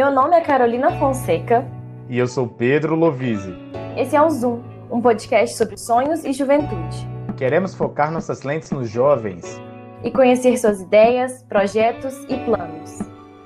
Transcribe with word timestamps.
Meu 0.00 0.10
nome 0.10 0.34
é 0.34 0.40
Carolina 0.40 0.98
Fonseca. 0.98 1.62
E 2.08 2.18
eu 2.18 2.26
sou 2.26 2.48
Pedro 2.48 2.94
Lovise. 2.94 3.54
Esse 3.98 4.16
é 4.16 4.22
o 4.22 4.30
Zoom, 4.30 4.62
um 4.90 4.98
podcast 4.98 5.54
sobre 5.58 5.76
sonhos 5.76 6.24
e 6.24 6.32
juventude. 6.32 7.06
Queremos 7.36 7.74
focar 7.74 8.10
nossas 8.10 8.42
lentes 8.42 8.70
nos 8.70 8.88
jovens 8.88 9.60
e 10.02 10.10
conhecer 10.10 10.56
suas 10.56 10.80
ideias, 10.80 11.42
projetos 11.42 12.14
e 12.30 12.36
planos. 12.46 12.98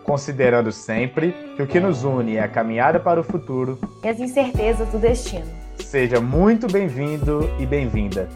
Considerando 0.05 0.71
sempre 0.71 1.33
que 1.57 1.63
o 1.65 1.67
que 1.67 1.81
nos 1.81 2.05
une 2.05 2.37
é 2.37 2.45
a 2.45 2.49
caminhada 2.49 3.01
para 3.01 3.19
o 3.19 3.25
futuro 3.25 3.77
e 4.05 4.09
as 4.09 4.21
incertezas 4.21 4.87
do 4.91 4.99
destino. 4.99 5.51
Seja 5.81 6.21
muito 6.21 6.69
bem-vindo 6.69 7.51
e 7.59 7.67
bem-vinda. 7.67 8.29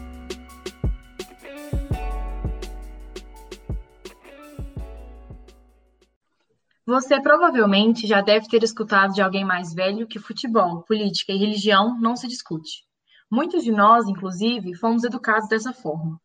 Você 6.89 7.21
provavelmente 7.21 8.07
já 8.07 8.19
deve 8.19 8.47
ter 8.47 8.63
escutado 8.63 9.13
de 9.13 9.21
alguém 9.21 9.45
mais 9.45 9.75
velho 9.75 10.07
que 10.07 10.17
futebol, 10.17 10.81
política 10.81 11.31
e 11.31 11.37
religião 11.37 11.95
não 12.01 12.15
se 12.15 12.27
discute. 12.27 12.83
Muitos 13.29 13.63
de 13.63 13.71
nós, 13.71 14.07
inclusive, 14.07 14.73
fomos 14.73 15.03
educados 15.03 15.47
dessa 15.47 15.71
forma. 15.71 16.19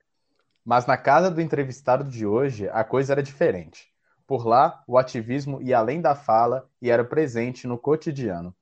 Mas 0.64 0.86
na 0.86 0.96
casa 0.96 1.30
do 1.30 1.42
entrevistado 1.42 2.02
de 2.02 2.24
hoje, 2.24 2.66
a 2.70 2.82
coisa 2.82 3.12
era 3.12 3.22
diferente. 3.22 3.92
Por 4.26 4.46
lá, 4.46 4.82
o 4.88 4.96
ativismo 4.96 5.60
ia 5.60 5.76
além 5.76 6.00
da 6.00 6.14
fala 6.14 6.66
e 6.80 6.88
era 6.88 7.04
presente 7.04 7.66
no 7.66 7.76
cotidiano. 7.76 8.56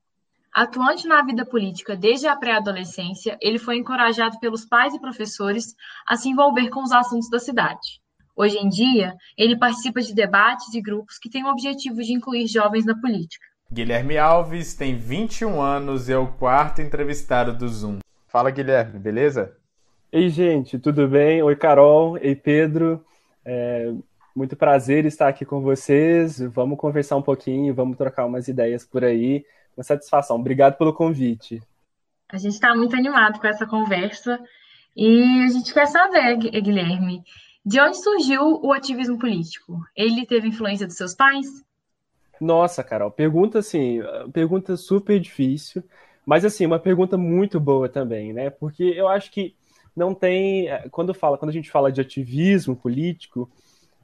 Atuante 0.53 1.07
na 1.07 1.23
vida 1.23 1.47
política 1.47 1.95
desde 1.95 2.27
a 2.27 2.35
pré-adolescência, 2.35 3.39
ele 3.41 3.61
foi 3.61 3.77
encorajado 3.77 4.41
pelos 4.41 4.65
pais 4.65 4.93
e 4.93 5.01
professores 5.01 5.77
a 6.05 6.17
se 6.17 6.29
envolver 6.29 6.69
com 6.69 6.83
os 6.83 6.91
assuntos 6.91 7.31
da 7.31 7.39
cidade. 7.39 8.02
Hoje 8.35 8.59
em 8.59 8.69
dia, 8.69 9.15
ele 9.37 9.59
participa 9.59 10.01
de 10.01 10.15
debates 10.15 10.73
e 10.75 10.81
grupos 10.81 11.19
que 11.19 11.29
têm 11.29 11.45
o 11.45 11.51
objetivo 11.51 12.03
de 12.03 12.13
incluir 12.13 12.47
jovens 12.47 12.85
na 12.85 12.99
política. 12.99 13.45
Guilherme 13.71 14.19
Alves 14.19 14.75
tem 14.75 14.97
21 14.97 15.61
anos 15.61 16.09
e 16.09 16.13
é 16.13 16.17
o 16.17 16.27
quarto 16.27 16.83
entrevistado 16.83 17.57
do 17.57 17.69
Zoom. 17.69 17.99
Fala, 18.29 18.51
Guilherme, 18.51 18.99
beleza? 18.99 19.57
Ei, 20.11 20.29
gente, 20.29 20.79
tudo 20.79 21.09
bem? 21.09 21.43
Oi, 21.43 21.57
Carol. 21.57 22.19
Ei, 22.19 22.35
Pedro. 22.35 23.05
É 23.45 23.93
muito 24.35 24.57
prazer 24.57 25.05
estar 25.05 25.29
aqui 25.29 25.45
com 25.45 25.61
vocês. 25.61 26.39
Vamos 26.39 26.79
conversar 26.79 27.17
um 27.17 27.23
pouquinho, 27.23 27.75
vamos 27.75 27.97
trocar 27.97 28.27
umas 28.27 28.49
ideias 28.49 28.85
por 28.85 29.05
aí. 29.05 29.45
Uma 29.77 29.85
satisfação. 29.85 30.37
Obrigado 30.37 30.77
pelo 30.77 30.93
convite. 30.93 31.63
A 32.31 32.39
gente 32.39 32.55
está 32.55 32.75
muito 32.75 32.97
animado 32.97 33.39
com 33.39 33.47
essa 33.47 33.67
conversa 33.67 34.39
e 34.97 35.45
a 35.45 35.49
gente 35.49 35.73
quer 35.73 35.87
saber, 35.87 36.37
Guilherme, 36.37 37.23
de 37.65 37.81
onde 37.81 38.03
surgiu 38.03 38.61
o 38.63 38.73
ativismo 38.73 39.19
político? 39.19 39.79
Ele 39.97 40.27
teve 40.27 40.49
influência 40.49 40.87
dos 40.87 40.97
seus 40.97 41.15
pais? 41.15 41.47
Nossa, 42.41 42.83
Carol, 42.83 43.11
pergunta 43.11 43.61
assim, 43.61 44.01
pergunta 44.33 44.77
super 44.77 45.21
difícil, 45.21 45.83
mas 46.27 46.45
assim, 46.45 46.67
uma 46.67 46.79
pergunta 46.79 47.17
muito 47.17 47.61
boa 47.61 47.89
também, 47.89 48.33
né? 48.33 48.51
Porque 48.51 48.83
eu 48.83 49.07
acho 49.07 49.31
que 49.31 49.55
não 49.95 50.15
tem, 50.15 50.67
quando 50.91 51.15
fala, 51.15 51.39
quando 51.39 51.51
a 51.51 51.55
gente 51.55 51.71
fala 51.71 51.93
de 51.93 52.01
ativismo 52.01 52.75
político, 52.75 53.49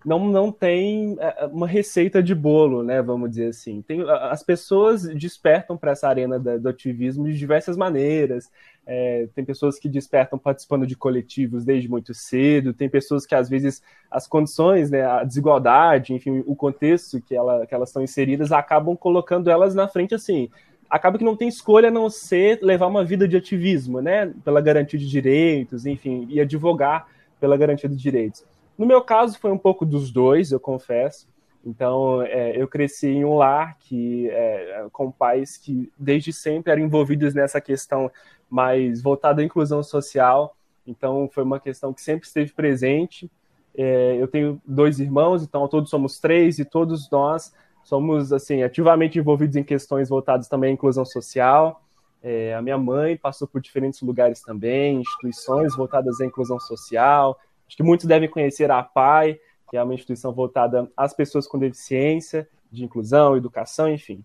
não, 0.04 0.28
não 0.28 0.52
tem 0.52 1.16
é, 1.18 1.44
é, 1.44 1.46
uma 1.46 1.66
receita 1.66 2.22
de 2.22 2.34
bolo, 2.34 2.82
né? 2.82 3.02
Vamos 3.02 3.30
dizer 3.30 3.48
assim. 3.48 3.82
Tem, 3.82 4.00
as 4.08 4.42
pessoas 4.42 5.02
despertam 5.02 5.76
para 5.76 5.92
essa 5.92 6.08
arena 6.08 6.38
do 6.38 6.68
ativismo 6.68 7.26
de 7.26 7.36
diversas 7.36 7.76
maneiras. 7.76 8.50
É, 8.86 9.28
tem 9.34 9.44
pessoas 9.44 9.78
que 9.78 9.88
despertam 9.88 10.38
participando 10.38 10.86
de 10.86 10.96
coletivos 10.96 11.64
desde 11.64 11.88
muito 11.88 12.14
cedo. 12.14 12.72
Tem 12.72 12.88
pessoas 12.88 13.26
que 13.26 13.34
às 13.34 13.48
vezes 13.48 13.82
as 14.10 14.26
condições, 14.26 14.90
né, 14.90 15.04
a 15.04 15.24
desigualdade, 15.24 16.14
enfim, 16.14 16.42
o 16.46 16.54
contexto 16.54 17.20
que, 17.20 17.34
ela, 17.34 17.66
que 17.66 17.74
elas 17.74 17.90
estão 17.90 18.02
inseridas 18.02 18.52
acabam 18.52 18.96
colocando 18.96 19.50
elas 19.50 19.74
na 19.74 19.88
frente 19.88 20.14
assim. 20.14 20.48
Acaba 20.88 21.18
que 21.18 21.24
não 21.24 21.36
tem 21.36 21.48
escolha 21.48 21.88
a 21.88 21.92
não 21.92 22.08
ser 22.08 22.60
levar 22.62 22.86
uma 22.86 23.04
vida 23.04 23.28
de 23.28 23.36
ativismo, 23.36 24.00
né? 24.00 24.32
Pela 24.42 24.60
garantia 24.60 24.98
de 24.98 25.06
direitos, 25.06 25.84
enfim, 25.84 26.26
e 26.30 26.40
advogar 26.40 27.08
pela 27.38 27.56
garantia 27.56 27.90
de 27.90 27.96
direitos. 27.96 28.44
No 28.78 28.86
meu 28.86 29.02
caso, 29.02 29.38
foi 29.38 29.50
um 29.50 29.58
pouco 29.58 29.84
dos 29.84 30.12
dois, 30.12 30.52
eu 30.52 30.60
confesso. 30.60 31.26
Então, 31.64 32.22
é, 32.22 32.56
eu 32.56 32.68
cresci 32.68 33.08
em 33.08 33.24
um 33.24 33.36
lar 33.36 33.76
que, 33.78 34.30
é, 34.30 34.86
com 34.92 35.10
pais 35.10 35.56
que 35.56 35.92
desde 35.98 36.32
sempre 36.32 36.70
eram 36.72 36.82
envolvidos 36.82 37.34
nessa 37.34 37.60
questão 37.60 38.10
mais 38.48 39.02
voltada 39.02 39.42
à 39.42 39.44
inclusão 39.44 39.82
social. 39.82 40.56
Então, 40.86 41.28
foi 41.32 41.42
uma 41.42 41.58
questão 41.58 41.92
que 41.92 42.00
sempre 42.00 42.26
esteve 42.26 42.52
presente. 42.52 43.30
É, 43.76 44.16
eu 44.16 44.28
tenho 44.28 44.62
dois 44.64 45.00
irmãos, 45.00 45.42
então 45.42 45.66
todos 45.68 45.90
somos 45.90 46.18
três 46.18 46.58
e 46.58 46.64
todos 46.64 47.10
nós 47.10 47.52
somos 47.84 48.32
assim 48.32 48.62
ativamente 48.62 49.18
envolvidos 49.18 49.56
em 49.56 49.64
questões 49.64 50.08
voltadas 50.08 50.46
também 50.46 50.70
à 50.70 50.72
inclusão 50.74 51.04
social. 51.04 51.82
É, 52.22 52.54
a 52.54 52.60
minha 52.60 52.76
mãe 52.76 53.16
passou 53.16 53.46
por 53.48 53.60
diferentes 53.60 54.02
lugares 54.02 54.42
também, 54.42 55.00
instituições 55.00 55.74
voltadas 55.76 56.20
à 56.20 56.26
inclusão 56.26 56.58
social, 56.60 57.38
Acho 57.68 57.76
que 57.76 57.82
muitos 57.82 58.06
devem 58.06 58.28
conhecer 58.28 58.70
a 58.70 58.78
APAI, 58.78 59.38
que 59.70 59.76
é 59.76 59.82
uma 59.82 59.94
instituição 59.94 60.32
voltada 60.32 60.90
às 60.96 61.12
pessoas 61.12 61.46
com 61.46 61.58
deficiência, 61.58 62.48
de 62.72 62.82
inclusão, 62.82 63.36
educação, 63.36 63.88
enfim. 63.88 64.24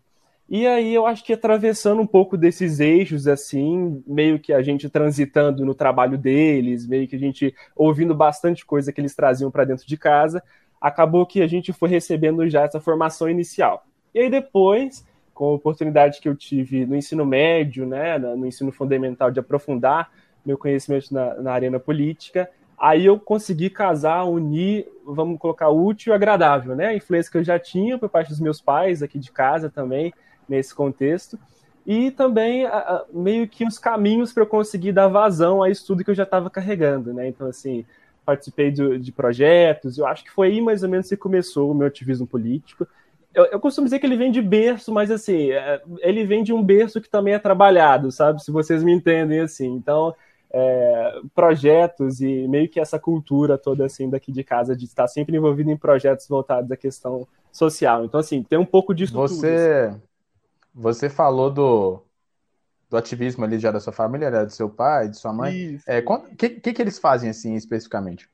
E 0.50 0.68
aí 0.68 0.94
eu 0.94 1.06
acho 1.06 1.24
que 1.24 1.34
atravessando 1.34 2.02
um 2.02 2.08
pouco 2.08 2.38
desses 2.38 2.80
eixos, 2.80 3.28
assim, 3.28 4.04
meio 4.06 4.40
que 4.40 4.52
a 4.54 4.62
gente 4.62 4.90
transitando 4.90 5.66
no 5.66 5.74
trabalho 5.74 6.18
deles, 6.18 6.86
meio 6.86 7.08
que 7.08 7.16
a 7.16 7.20
gente 7.20 7.56
ouvindo 7.76 8.14
bastante 8.14 8.66
coisa 8.66 8.92
que 8.92 9.00
eles 9.00 9.16
traziam 9.16 9.50
para 9.50 9.66
dentro 9.66 9.86
de 9.86 9.98
casa, 9.98 10.44
acabou 10.80 11.26
que 11.26 11.42
a 11.42 11.48
gente 11.48 11.72
foi 11.72 11.90
recebendo 11.90 12.48
já 12.50 12.64
essa 12.64 12.80
formação 12.80 13.30
inicial. 13.30 13.86
E 14.14 14.20
aí 14.20 14.30
depois, 14.30 15.06
com 15.34 15.46
a 15.46 15.54
oportunidade 15.54 16.20
que 16.20 16.28
eu 16.28 16.36
tive 16.36 16.86
no 16.86 16.96
ensino 16.96 17.26
médio, 17.26 17.86
né, 17.86 18.18
no 18.18 18.46
ensino 18.46 18.72
fundamental 18.72 19.32
de 19.32 19.40
aprofundar 19.40 20.12
meu 20.46 20.58
conhecimento 20.58 21.14
na, 21.14 21.36
na 21.36 21.54
arena 21.54 21.80
política, 21.80 22.50
Aí 22.84 23.06
eu 23.06 23.18
consegui 23.18 23.70
casar, 23.70 24.26
unir, 24.26 24.86
vamos 25.06 25.40
colocar 25.40 25.70
útil 25.70 26.12
e 26.12 26.14
agradável, 26.14 26.76
né? 26.76 26.88
A 26.88 26.94
influência 26.94 27.32
que 27.32 27.38
eu 27.38 27.44
já 27.44 27.58
tinha 27.58 27.98
por 27.98 28.10
parte 28.10 28.28
dos 28.28 28.42
meus 28.42 28.60
pais 28.60 29.02
aqui 29.02 29.18
de 29.18 29.32
casa 29.32 29.70
também, 29.70 30.14
nesse 30.50 30.76
contexto. 30.76 31.40
E 31.88 32.12
também 32.12 32.66
meio 33.14 33.48
que 33.48 33.66
os 33.66 33.80
caminhos 33.80 34.34
para 34.34 34.44
eu 34.44 34.48
conseguir 34.48 34.92
dar 34.92 35.08
vazão 35.08 35.64
a 35.64 35.70
isso 35.70 35.88
tudo 35.88 36.04
que 36.04 36.12
eu 36.12 36.16
já 36.16 36.24
estava 36.24 36.50
carregando, 36.50 37.14
né? 37.14 37.26
Então, 37.26 37.48
assim, 37.48 37.86
participei 38.26 38.70
de, 38.70 39.00
de 39.00 39.12
projetos, 39.14 39.98
eu 39.98 40.06
acho 40.06 40.22
que 40.22 40.32
foi 40.32 40.50
aí 40.50 40.60
mais 40.60 40.84
ou 40.84 40.90
menos 40.90 41.08
que 41.08 41.16
começou 41.16 41.72
o 41.72 41.74
meu 41.74 41.88
ativismo 41.88 42.28
político. 42.28 42.86
Eu, 43.34 43.46
eu, 43.46 43.62
costumo 43.62 43.86
dizer 43.86 44.00
que 44.00 44.06
ele 44.06 44.18
vem 44.18 44.30
de 44.30 44.42
berço, 44.42 44.92
mas 44.92 45.10
assim, 45.10 45.52
é, 45.52 45.82
ele 46.00 46.26
vem 46.26 46.44
de 46.44 46.52
um 46.52 46.62
berço 46.62 47.00
que 47.00 47.10
também 47.10 47.34
é 47.34 47.40
trabalhado, 47.40 48.12
sabe? 48.12 48.44
Se 48.44 48.52
vocês 48.52 48.84
me 48.84 48.92
entendem 48.92 49.40
assim. 49.40 49.68
Então, 49.68 50.14
é, 50.54 51.22
projetos 51.34 52.22
e 52.22 52.48
meio 52.48 52.70
que 52.70 52.80
essa 52.80 53.00
cultura 53.00 53.58
toda 53.58 53.86
assim 53.86 54.10
daqui 54.10 54.32
de 54.32 54.44
casa 54.44 54.76
de 54.76 54.86
estar 54.86 55.08
sempre 55.08 55.36
envolvido 55.36 55.72
em 55.72 55.78
projetos 55.78 56.28
voltados 56.28 56.72
à 56.72 56.78
questão 56.78 57.28
social. 57.52 58.06
Então 58.06 58.20
assim 58.20 58.44
tem 58.44 58.60
um 58.60 58.66
pouco 58.66 58.94
disso. 58.94 59.14
Você 59.14 59.88
tudo, 59.88 59.96
assim. 59.96 60.02
você 60.74 61.10
falou 61.10 61.50
do 61.50 62.02
do 62.90 62.98
ativismo 62.98 63.44
ali 63.44 63.58
já 63.58 63.72
da 63.72 63.80
sua 63.80 63.92
família, 63.92 64.30
né? 64.30 64.46
do 64.46 64.52
seu 64.52 64.70
pai, 64.70 65.10
de 65.10 65.18
sua 65.18 65.34
mãe. 65.34 65.78
O 65.78 65.82
é, 65.88 66.04
que, 66.38 66.50
que, 66.50 66.74
que 66.74 66.82
eles 66.82 67.00
fazem 67.00 67.32
assim 67.32 67.56
especificamente? 67.56 68.30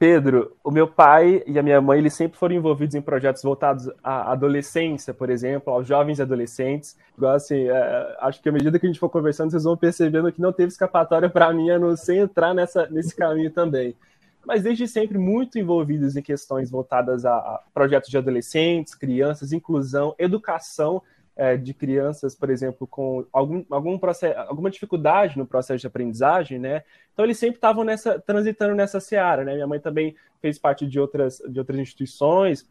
Pedro, 0.00 0.56
o 0.64 0.70
meu 0.70 0.88
pai 0.88 1.42
e 1.46 1.58
a 1.58 1.62
minha 1.62 1.78
mãe, 1.78 1.98
eles 1.98 2.14
sempre 2.14 2.38
foram 2.38 2.54
envolvidos 2.54 2.94
em 2.94 3.02
projetos 3.02 3.42
voltados 3.42 3.86
à 4.02 4.32
adolescência, 4.32 5.12
por 5.12 5.28
exemplo, 5.28 5.70
aos 5.70 5.86
jovens 5.86 6.18
e 6.18 6.22
adolescentes. 6.22 6.96
Igual 7.18 7.34
assim, 7.34 7.68
é, 7.68 8.16
acho 8.18 8.40
que 8.40 8.48
à 8.48 8.52
medida 8.52 8.78
que 8.78 8.86
a 8.86 8.88
gente 8.88 8.98
for 8.98 9.10
conversando, 9.10 9.50
vocês 9.50 9.64
vão 9.64 9.76
percebendo 9.76 10.32
que 10.32 10.40
não 10.40 10.54
teve 10.54 10.68
escapatória 10.68 11.28
para 11.28 11.52
mim 11.52 11.68
a 11.68 11.78
não 11.78 11.94
ser 11.98 12.16
entrar 12.16 12.54
nessa, 12.54 12.88
nesse 12.88 13.14
caminho 13.14 13.50
também. 13.50 13.94
Mas 14.42 14.62
desde 14.62 14.88
sempre 14.88 15.18
muito 15.18 15.58
envolvidos 15.58 16.16
em 16.16 16.22
questões 16.22 16.70
voltadas 16.70 17.26
a, 17.26 17.34
a 17.34 17.60
projetos 17.74 18.08
de 18.08 18.16
adolescentes, 18.16 18.94
crianças, 18.94 19.52
inclusão, 19.52 20.14
educação 20.18 21.02
é, 21.36 21.56
de 21.56 21.72
crianças, 21.72 22.34
por 22.34 22.50
exemplo, 22.50 22.86
com 22.86 23.24
algum, 23.32 23.64
algum 23.70 23.98
processo, 23.98 24.38
alguma 24.40 24.70
dificuldade 24.70 25.38
no 25.38 25.46
processo 25.46 25.80
de 25.80 25.86
aprendizagem, 25.86 26.58
né? 26.58 26.82
Então 27.12 27.24
eles 27.24 27.38
sempre 27.38 27.56
estavam 27.56 27.84
nessa, 27.84 28.18
transitando 28.18 28.74
nessa 28.74 29.00
seara, 29.00 29.44
né? 29.44 29.54
Minha 29.54 29.66
mãe 29.66 29.80
também 29.80 30.14
fez 30.40 30.58
parte 30.58 30.86
de 30.86 30.98
outras, 30.98 31.40
de 31.48 31.58
outras 31.58 31.78
instituições, 31.78 32.66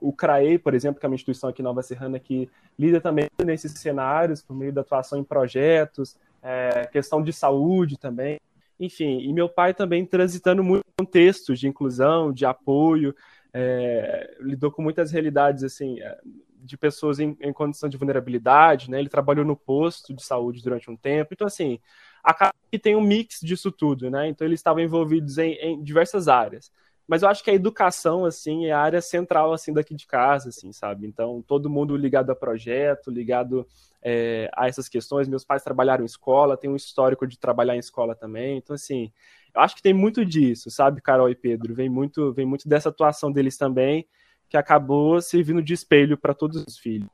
o 0.00 0.12
CRAE, 0.12 0.58
por 0.58 0.74
exemplo, 0.74 0.98
que 0.98 1.06
é 1.06 1.08
uma 1.08 1.14
instituição 1.14 1.48
aqui 1.48 1.62
em 1.62 1.64
Nova 1.64 1.82
Serrana 1.82 2.18
que 2.18 2.50
lida 2.78 3.00
também 3.00 3.28
nesses 3.44 3.72
cenários 3.72 4.42
por 4.42 4.54
meio 4.54 4.72
da 4.72 4.80
atuação 4.80 5.18
em 5.18 5.24
projetos, 5.24 6.16
é, 6.42 6.86
questão 6.86 7.22
de 7.22 7.32
saúde 7.32 7.96
também. 7.96 8.40
Enfim, 8.80 9.20
e 9.20 9.32
meu 9.32 9.48
pai 9.48 9.72
também 9.72 10.04
transitando 10.04 10.64
muito 10.64 10.84
contextos 10.98 11.60
de 11.60 11.68
inclusão, 11.68 12.32
de 12.32 12.44
apoio, 12.44 13.14
é, 13.54 14.36
lidou 14.40 14.72
com 14.72 14.82
muitas 14.82 15.12
realidades 15.12 15.62
assim 15.62 16.00
é, 16.00 16.18
de 16.62 16.76
pessoas 16.76 17.18
em, 17.18 17.36
em, 17.40 17.52
condição 17.52 17.88
de 17.88 17.96
vulnerabilidade, 17.96 18.90
né? 18.90 18.98
Ele 18.98 19.08
trabalhou 19.08 19.44
no 19.44 19.56
posto 19.56 20.14
de 20.14 20.22
saúde 20.22 20.62
durante 20.62 20.90
um 20.90 20.96
tempo. 20.96 21.34
Então, 21.34 21.46
assim, 21.46 21.78
acaba 22.22 22.54
que 22.70 22.78
tem 22.78 22.96
um 22.96 23.00
mix 23.00 23.40
disso 23.40 23.70
tudo, 23.72 24.10
né? 24.10 24.28
Então, 24.28 24.46
eles 24.46 24.60
estavam 24.60 24.82
envolvidos 24.82 25.38
em, 25.38 25.52
em 25.54 25.82
diversas 25.82 26.28
áreas. 26.28 26.70
mas 27.06 27.22
eu 27.22 27.28
acho 27.28 27.42
que 27.42 27.50
a 27.50 27.54
educação, 27.54 28.24
assim, 28.24 28.66
é 28.66 28.72
a 28.72 28.80
área 28.80 29.02
central, 29.02 29.52
assim, 29.52 29.72
daqui 29.72 29.94
de 29.94 30.06
casa, 30.06 30.48
assim, 30.50 30.72
sabe? 30.72 31.06
Então, 31.06 31.42
todo 31.46 31.68
mundo 31.68 31.96
ligado 31.96 32.30
a 32.30 32.36
projeto, 32.36 33.10
ligado 33.10 33.66
é, 34.02 34.50
a 34.54 34.68
essas 34.68 34.88
questões. 34.88 35.28
Meus 35.28 35.44
pais 35.44 35.62
trabalharam 35.62 36.02
em 36.04 36.06
escola, 36.06 36.56
tem 36.56 36.70
um 36.70 36.76
histórico 36.76 37.26
de 37.26 37.38
trabalhar 37.38 37.76
em 37.76 37.80
escola 37.80 38.14
também. 38.14 38.58
Então, 38.58 38.74
assim, 38.74 39.12
eu 39.54 39.60
acho 39.60 39.76
que 39.76 39.82
tem 39.82 39.92
muito 39.92 40.24
disso, 40.24 40.70
sabe, 40.70 41.00
Carol 41.00 41.28
e 41.28 41.34
Pedro? 41.34 41.74
Vem 41.74 41.88
muito, 41.88 42.32
vem 42.32 42.46
muito 42.46 42.68
dessa 42.68 42.88
atuação 42.88 43.30
deles 43.30 43.56
também, 43.56 44.06
que 44.52 44.56
acabou 44.58 45.18
servindo 45.18 45.62
de 45.62 45.72
espelho 45.72 46.18
para 46.18 46.34
todos 46.34 46.62
os 46.62 46.76
filhos. 46.76 47.08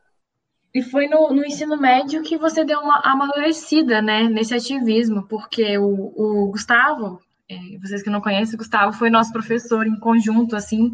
E 0.74 0.82
foi 0.82 1.06
no, 1.06 1.32
no, 1.32 1.46
ensino 1.46 1.80
médio 1.80 2.20
que 2.24 2.36
você 2.36 2.64
deu 2.64 2.80
uma 2.80 3.00
amadurecida, 3.04 4.02
né, 4.02 4.24
nesse 4.24 4.52
ativismo, 4.52 5.24
porque 5.28 5.78
o, 5.78 6.12
o 6.16 6.50
Gustavo, 6.50 7.20
é, 7.48 7.56
vocês 7.80 8.02
que 8.02 8.10
não 8.10 8.20
conhecem, 8.20 8.56
o 8.56 8.58
Gustavo 8.58 8.92
foi 8.92 9.08
nosso 9.08 9.32
professor 9.32 9.86
em 9.86 10.00
conjunto, 10.00 10.56
assim, 10.56 10.90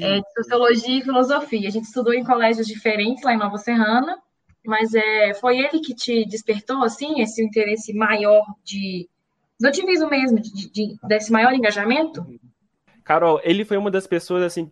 é, 0.00 0.20
de 0.20 0.32
sociologia 0.32 0.98
e 0.98 1.02
filosofia. 1.02 1.68
A 1.68 1.70
gente 1.70 1.84
estudou 1.84 2.14
em 2.14 2.24
colégios 2.24 2.66
diferentes 2.66 3.22
lá 3.22 3.34
em 3.34 3.38
Nova 3.38 3.58
Serrana, 3.58 4.18
mas 4.64 4.94
é, 4.94 5.34
foi 5.34 5.58
ele 5.58 5.80
que 5.80 5.94
te 5.94 6.24
despertou, 6.24 6.82
assim, 6.82 7.20
esse 7.20 7.44
interesse 7.44 7.92
maior 7.92 8.46
de, 8.64 9.06
do 9.60 9.68
ativismo 9.68 10.08
mesmo, 10.08 10.40
de, 10.40 10.70
de, 10.72 10.96
desse 11.06 11.30
maior 11.30 11.52
engajamento? 11.52 12.26
Carol, 13.04 13.40
ele 13.42 13.64
foi 13.64 13.76
uma 13.76 13.90
das 13.90 14.06
pessoas 14.06 14.42
assim, 14.42 14.70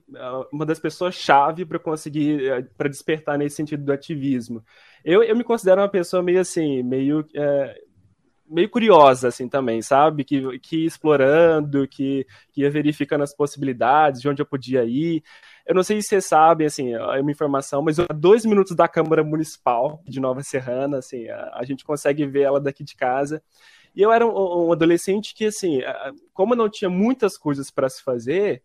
uma 0.52 0.64
das 0.64 0.78
pessoas 0.78 1.14
chave 1.14 1.64
para 1.64 1.78
conseguir 1.78 2.48
eh, 2.48 2.62
para 2.76 2.88
despertar 2.88 3.36
nesse 3.38 3.56
sentido 3.56 3.84
do 3.84 3.92
ativismo. 3.92 4.64
Eu, 5.04 5.22
eu 5.22 5.36
me 5.36 5.44
considero 5.44 5.80
uma 5.80 5.88
pessoa 5.88 6.22
meio 6.22 6.40
assim, 6.40 6.82
meio 6.82 7.26
é, 7.34 7.74
meio 8.50 8.68
curiosa, 8.68 9.28
assim, 9.28 9.48
também, 9.48 9.80
sabe? 9.80 10.24
Que, 10.24 10.58
que 10.58 10.78
ia 10.78 10.86
explorando, 10.86 11.86
que, 11.86 12.26
que 12.52 12.62
ia 12.62 12.70
verificando 12.70 13.22
as 13.22 13.34
possibilidades, 13.34 14.20
de 14.20 14.28
onde 14.28 14.42
eu 14.42 14.46
podia 14.46 14.84
ir. 14.84 15.22
Eu 15.64 15.74
não 15.74 15.84
sei 15.84 16.02
se 16.02 16.08
vocês 16.08 16.24
sabem, 16.26 16.66
assim, 16.66 16.92
é 16.92 17.20
uma 17.20 17.30
informação, 17.30 17.80
mas 17.80 17.98
a 18.00 18.06
dois 18.06 18.44
minutos 18.44 18.74
da 18.74 18.88
Câmara 18.88 19.22
Municipal 19.22 20.02
de 20.04 20.18
Nova 20.18 20.42
Serrana, 20.42 20.98
assim, 20.98 21.28
a, 21.28 21.52
a 21.54 21.64
gente 21.64 21.84
consegue 21.84 22.26
ver 22.26 22.42
ela 22.42 22.60
daqui 22.60 22.82
de 22.82 22.96
casa. 22.96 23.40
E 23.94 24.02
eu 24.02 24.12
era 24.12 24.26
um, 24.26 24.68
um 24.68 24.72
adolescente 24.72 25.34
que, 25.34 25.46
assim, 25.46 25.80
como 26.32 26.54
não 26.54 26.68
tinha 26.68 26.88
muitas 26.88 27.36
coisas 27.36 27.70
para 27.70 27.88
se 27.88 28.02
fazer, 28.02 28.62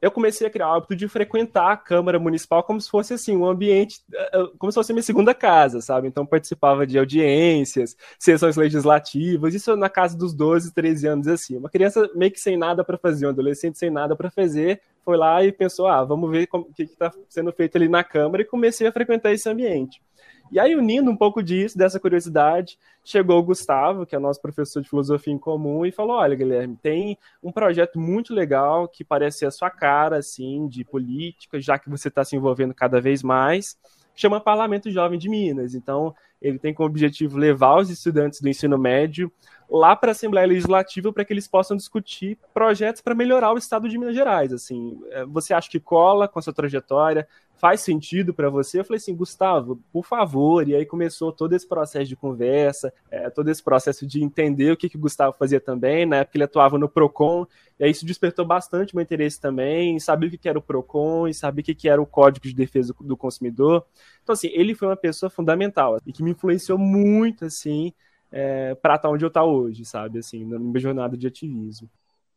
eu 0.00 0.10
comecei 0.10 0.46
a 0.46 0.50
criar 0.50 0.68
o 0.68 0.74
hábito 0.74 0.94
de 0.94 1.08
frequentar 1.08 1.72
a 1.72 1.76
Câmara 1.76 2.18
Municipal 2.18 2.62
como 2.62 2.80
se 2.80 2.88
fosse 2.88 3.14
assim 3.14 3.36
um 3.36 3.44
ambiente, 3.44 4.00
eh, 4.14 4.30
eh, 4.32 4.50
como 4.58 4.70
se 4.70 4.76
fosse 4.76 4.92
minha 4.92 5.02
segunda 5.02 5.34
casa, 5.34 5.80
sabe? 5.80 6.06
Então 6.06 6.24
participava 6.24 6.86
de 6.86 6.98
audiências, 6.98 7.96
sessões 8.18 8.56
legislativas, 8.56 9.54
isso 9.54 9.74
na 9.76 9.88
casa 9.88 10.16
dos 10.16 10.32
12, 10.32 10.72
13 10.72 11.06
anos 11.08 11.26
assim. 11.26 11.56
Uma 11.56 11.68
criança 11.68 12.08
meio 12.14 12.30
que 12.30 12.40
sem 12.40 12.56
nada 12.56 12.84
para 12.84 12.96
fazer, 12.96 13.26
um 13.26 13.30
adolescente 13.30 13.78
sem 13.78 13.90
nada 13.90 14.14
para 14.14 14.30
fazer, 14.30 14.80
foi 15.04 15.16
lá 15.16 15.44
e 15.44 15.50
pensou: 15.50 15.88
"Ah, 15.88 16.04
vamos 16.04 16.30
ver 16.30 16.48
o 16.52 16.64
que 16.66 16.84
está 16.84 17.12
sendo 17.28 17.52
feito 17.52 17.76
ali 17.76 17.88
na 17.88 18.04
Câmara" 18.04 18.42
e 18.42 18.46
comecei 18.46 18.86
a 18.86 18.92
frequentar 18.92 19.32
esse 19.32 19.48
ambiente. 19.48 20.00
E 20.50 20.58
aí, 20.58 20.74
unindo 20.74 21.10
um 21.10 21.16
pouco 21.16 21.42
disso, 21.42 21.76
dessa 21.76 22.00
curiosidade, 22.00 22.78
chegou 23.04 23.38
o 23.38 23.42
Gustavo, 23.42 24.06
que 24.06 24.16
é 24.16 24.18
nosso 24.18 24.40
professor 24.40 24.82
de 24.82 24.88
filosofia 24.88 25.32
em 25.32 25.38
comum, 25.38 25.84
e 25.84 25.92
falou: 25.92 26.16
Olha, 26.16 26.34
Guilherme, 26.34 26.76
tem 26.80 27.18
um 27.42 27.52
projeto 27.52 27.98
muito 27.98 28.34
legal 28.34 28.88
que 28.88 29.04
parece 29.04 29.38
ser 29.38 29.46
a 29.46 29.50
sua 29.50 29.70
cara, 29.70 30.18
assim, 30.18 30.66
de 30.68 30.84
política, 30.84 31.60
já 31.60 31.78
que 31.78 31.90
você 31.90 32.08
está 32.08 32.24
se 32.24 32.36
envolvendo 32.36 32.74
cada 32.74 33.00
vez 33.00 33.22
mais, 33.22 33.78
chama 34.14 34.40
Parlamento 34.40 34.90
Jovem 34.90 35.18
de 35.18 35.28
Minas. 35.28 35.74
Então, 35.74 36.14
ele 36.40 36.58
tem 36.58 36.72
como 36.72 36.88
objetivo 36.88 37.36
levar 37.36 37.78
os 37.78 37.90
estudantes 37.90 38.40
do 38.40 38.48
ensino 38.48 38.78
médio 38.78 39.30
lá 39.68 39.94
para 39.94 40.10
a 40.10 40.12
Assembleia 40.12 40.46
Legislativa 40.46 41.12
para 41.12 41.24
que 41.24 41.32
eles 41.32 41.46
possam 41.46 41.76
discutir 41.76 42.38
projetos 42.54 43.02
para 43.02 43.14
melhorar 43.14 43.52
o 43.52 43.58
estado 43.58 43.88
de 43.88 43.98
Minas 43.98 44.14
Gerais. 44.14 44.52
Assim, 44.52 44.98
é, 45.10 45.24
você 45.26 45.52
acha 45.52 45.68
que 45.68 45.80
cola 45.80 46.26
com 46.26 46.38
a 46.38 46.42
sua 46.42 46.52
trajetória? 46.52 47.28
Faz 47.58 47.80
sentido 47.80 48.32
para 48.32 48.48
você? 48.48 48.78
Eu 48.78 48.84
falei 48.84 48.98
assim, 48.98 49.14
Gustavo, 49.16 49.80
por 49.92 50.04
favor. 50.04 50.68
E 50.68 50.76
aí 50.76 50.86
começou 50.86 51.32
todo 51.32 51.54
esse 51.54 51.66
processo 51.66 52.06
de 52.08 52.14
conversa, 52.14 52.92
é, 53.10 53.28
todo 53.30 53.50
esse 53.50 53.60
processo 53.62 54.06
de 54.06 54.22
entender 54.22 54.70
o 54.70 54.76
que, 54.76 54.88
que 54.88 54.96
o 54.96 55.00
Gustavo 55.00 55.34
fazia 55.36 55.60
também. 55.60 56.06
Na 56.06 56.18
época 56.18 56.36
ele 56.36 56.44
atuava 56.44 56.78
no 56.78 56.88
Procon, 56.88 57.46
e 57.78 57.84
aí 57.84 57.90
isso 57.90 58.06
despertou 58.06 58.44
bastante 58.46 58.94
meu 58.94 59.02
interesse 59.02 59.40
também, 59.40 59.98
saber 59.98 60.28
o 60.28 60.30
que, 60.30 60.38
que 60.38 60.48
era 60.48 60.58
o 60.58 60.62
Procon 60.62 61.26
e 61.26 61.34
saber 61.34 61.62
o 61.62 61.64
que, 61.64 61.74
que 61.74 61.88
era 61.88 62.00
o 62.00 62.06
Código 62.06 62.46
de 62.46 62.54
Defesa 62.54 62.94
do 63.00 63.16
Consumidor. 63.16 63.84
Então, 64.22 64.34
assim, 64.34 64.48
ele 64.52 64.74
foi 64.74 64.86
uma 64.86 64.96
pessoa 64.96 65.28
fundamental 65.28 65.98
e 66.06 66.12
que 66.12 66.22
me 66.22 66.30
influenciou 66.30 66.78
muito, 66.78 67.44
assim, 67.44 67.92
é, 68.30 68.76
para 68.76 68.94
estar 68.94 69.10
onde 69.10 69.24
eu 69.24 69.28
estou 69.28 69.42
hoje, 69.42 69.84
sabe? 69.84 70.20
Assim, 70.20 70.44
na 70.44 70.58
minha 70.60 70.78
jornada 70.78 71.16
de 71.16 71.26
ativismo. 71.26 71.88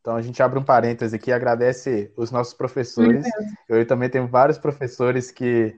Então 0.01 0.15
a 0.15 0.21
gente 0.21 0.41
abre 0.41 0.57
um 0.57 0.63
parêntese 0.63 1.15
aqui 1.15 1.29
e 1.29 1.33
agradece 1.33 2.11
os 2.17 2.31
nossos 2.31 2.53
professores. 2.55 3.23
Eu 3.69 3.85
também 3.85 4.09
tenho 4.09 4.27
vários 4.27 4.57
professores 4.57 5.29
que, 5.29 5.75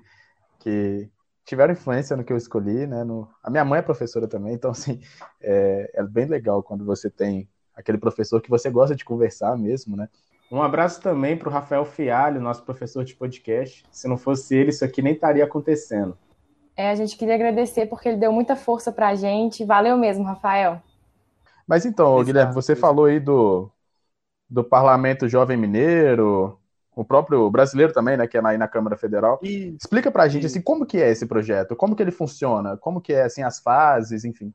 que 0.60 1.10
tiveram 1.46 1.74
influência 1.74 2.16
no 2.16 2.24
que 2.24 2.31
eu 2.31 2.38
escolhi, 2.38 2.88
né? 2.88 3.04
No... 3.04 3.30
A 3.44 3.50
minha 3.50 3.66
mãe 3.66 3.80
é 3.80 3.81
professora 3.81 4.28
também, 4.28 4.54
então 4.54 4.72
assim, 4.72 5.02
é, 5.42 5.92
é 5.94 6.04
bem 6.04 6.25
legal 6.25 6.64
quando 6.64 6.86
você 6.86 7.10
tem 7.10 7.50
aquele 7.75 7.98
professor 7.98 8.42
que 8.42 8.50
você 8.50 8.70
gosta 8.70 8.96
de 8.96 9.04
conversar 9.04 9.58
mesmo, 9.58 9.98
né? 9.98 10.08
Um 10.50 10.62
abraço 10.62 11.02
também 11.02 11.36
para 11.36 11.50
o 11.50 11.52
Rafael 11.52 11.84
Fialho, 11.84 12.40
nosso 12.40 12.64
professor 12.64 13.04
de 13.04 13.16
podcast. 13.16 13.84
Se 13.92 14.08
não 14.08 14.18
fosse 14.18 14.56
ele, 14.56 14.69
isso 14.69 14.86
aqui 14.86 15.02
nem 15.02 15.14
estaria 15.14 15.44
acontecendo. 15.44 16.18
É, 16.78 16.90
a 16.90 16.96
gente 16.96 17.18
queria 17.18 17.36
agradecer 17.36 17.88
porque 17.88 18.08
ele 18.08 18.18
deu 18.18 18.31
muita 18.31 18.56
força 18.56 18.92
para 18.92 19.10
a 19.10 19.16
gente. 19.16 19.66
Valeu 19.66 19.98
mesmo, 19.98 20.24
Rafael. 20.24 20.81
Mas 21.68 21.86
então, 21.86 22.16
Exato, 22.16 22.26
Guilherme, 22.26 22.54
você 22.54 22.76
falou 22.76 23.06
aí 23.06 23.19
do, 23.19 23.72
do 24.54 24.64
Parlamento 24.64 25.28
Jovem 25.28 25.58
Mineiro, 25.58 26.60
o 26.96 27.04
próprio 27.04 27.50
brasileiro 27.50 27.92
também, 27.92 28.16
né, 28.16 28.28
que 28.28 28.38
é 28.38 28.42
aí 28.46 28.56
na 28.56 28.68
Câmara 28.68 28.96
Federal. 28.96 29.40
Isso. 29.42 29.78
Explica 29.82 30.12
para 30.12 30.24
a 30.24 30.28
gente 30.28 30.46
assim, 30.46 30.62
como 30.62 30.86
que 30.86 31.02
é 31.02 31.10
esse 31.10 31.26
projeto, 31.26 31.76
como 31.76 31.96
que 31.96 32.04
ele 32.04 32.12
funciona, 32.12 32.78
como 32.78 33.02
que 33.02 33.12
é 33.12 33.24
assim 33.24 33.42
as 33.42 33.60
fases, 33.60 34.24
enfim. 34.24 34.54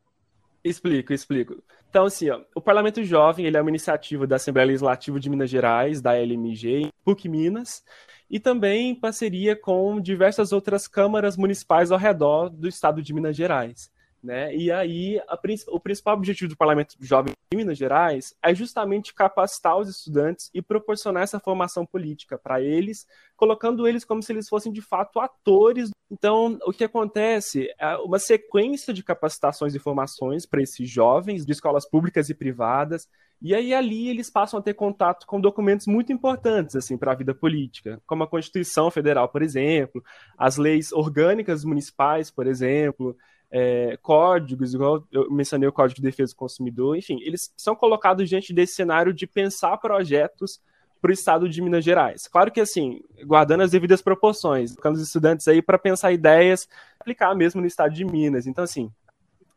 Explico, 0.62 1.12
explico. 1.12 1.61
Então, 1.91 2.05
assim, 2.05 2.31
ó, 2.31 2.41
o 2.55 2.61
Parlamento 2.61 3.03
Jovem 3.03 3.45
ele 3.45 3.56
é 3.56 3.61
uma 3.61 3.71
iniciativa 3.71 4.25
da 4.25 4.37
Assembleia 4.37 4.69
Legislativa 4.69 5.19
de 5.19 5.29
Minas 5.29 5.50
Gerais, 5.50 6.00
da 6.00 6.17
LMG, 6.17 6.93
PUC 7.05 7.29
Minas, 7.29 7.83
e 8.31 8.39
também 8.39 8.91
em 8.91 8.95
parceria 8.95 9.56
com 9.56 10.00
diversas 10.00 10.53
outras 10.53 10.87
câmaras 10.87 11.37
municipais 11.37 11.91
ao 11.91 11.99
redor 11.99 12.50
do 12.50 12.69
estado 12.69 13.03
de 13.03 13.12
Minas 13.12 13.35
Gerais. 13.35 13.91
Né? 14.23 14.55
E 14.55 14.70
aí, 14.73 15.20
a, 15.29 15.38
o 15.69 15.79
principal 15.79 16.15
objetivo 16.15 16.50
do 16.50 16.56
Parlamento 16.56 16.97
Jovem 17.00 17.32
de 17.50 17.56
Minas 17.56 17.79
Gerais 17.79 18.35
é 18.43 18.53
justamente 18.53 19.15
capacitar 19.15 19.79
os 19.79 19.88
estudantes 19.88 20.50
e 20.53 20.61
proporcionar 20.61 21.23
essa 21.23 21.38
formação 21.38 21.87
política 21.87 22.37
para 22.37 22.61
eles, 22.61 23.06
colocando 23.37 23.87
eles 23.87 24.05
como 24.05 24.23
se 24.23 24.32
eles 24.32 24.49
fossem 24.49 24.73
de 24.73 24.83
fato 24.83 25.21
atores. 25.21 25.90
Então, 26.11 26.59
o 26.64 26.73
que 26.73 26.83
acontece 26.83 27.73
é 27.78 27.97
uma 27.99 28.19
sequência 28.19 28.92
de 28.92 29.04
capacitações 29.04 29.75
e 29.75 29.78
formações 29.78 30.45
para 30.45 30.62
esses 30.62 30.90
jovens 30.90 31.47
de 31.47 31.52
escolas 31.52 31.88
públicas 31.88 32.28
e 32.28 32.35
privadas, 32.35 33.09
e 33.40 33.54
aí 33.54 33.73
ali 33.73 34.09
eles 34.09 34.28
passam 34.28 34.59
a 34.59 34.62
ter 34.62 34.75
contato 34.75 35.25
com 35.25 35.40
documentos 35.40 35.87
muito 35.87 36.12
importantes 36.12 36.75
assim 36.75 36.99
para 36.99 37.12
a 37.12 37.14
vida 37.14 37.33
política, 37.33 38.02
como 38.04 38.25
a 38.25 38.28
Constituição 38.28 38.90
Federal, 38.90 39.28
por 39.28 39.42
exemplo, 39.42 40.02
as 40.37 40.57
leis 40.57 40.92
orgânicas 40.92 41.64
municipais, 41.64 42.33
por 42.33 42.49
exemplo, 42.49 43.16
é, 43.50 43.99
códigos, 44.02 44.75
igual 44.75 45.05
eu 45.11 45.31
mencionei 45.31 45.69
o 45.69 45.73
Código 45.73 45.97
de 45.97 46.02
Defesa 46.02 46.33
do 46.33 46.37
Consumidor, 46.37 46.97
enfim, 46.97 47.19
eles 47.23 47.52
são 47.57 47.75
colocados 47.75 48.28
diante 48.28 48.52
desse 48.52 48.75
cenário 48.75 49.12
de 49.12 49.26
pensar 49.26 49.76
projetos 49.78 50.61
para 51.00 51.11
o 51.11 51.14
estado 51.14 51.49
de 51.49 51.62
Minas 51.62 51.85
Gerais. 51.85 52.26
Claro 52.26 52.50
que, 52.50 52.61
assim, 52.61 53.00
guardando 53.25 53.62
as 53.62 53.71
devidas 53.71 54.02
proporções, 54.02 54.73
colocando 54.73 54.97
os 54.97 55.02
estudantes 55.02 55.47
aí 55.47 55.62
para 55.62 55.78
pensar 55.78 56.12
ideias, 56.12 56.69
aplicar 56.99 57.35
mesmo 57.35 57.61
no 57.61 57.67
estado 57.67 57.95
de 57.95 58.05
Minas. 58.05 58.47
Então, 58.47 58.64
assim, 58.64 58.90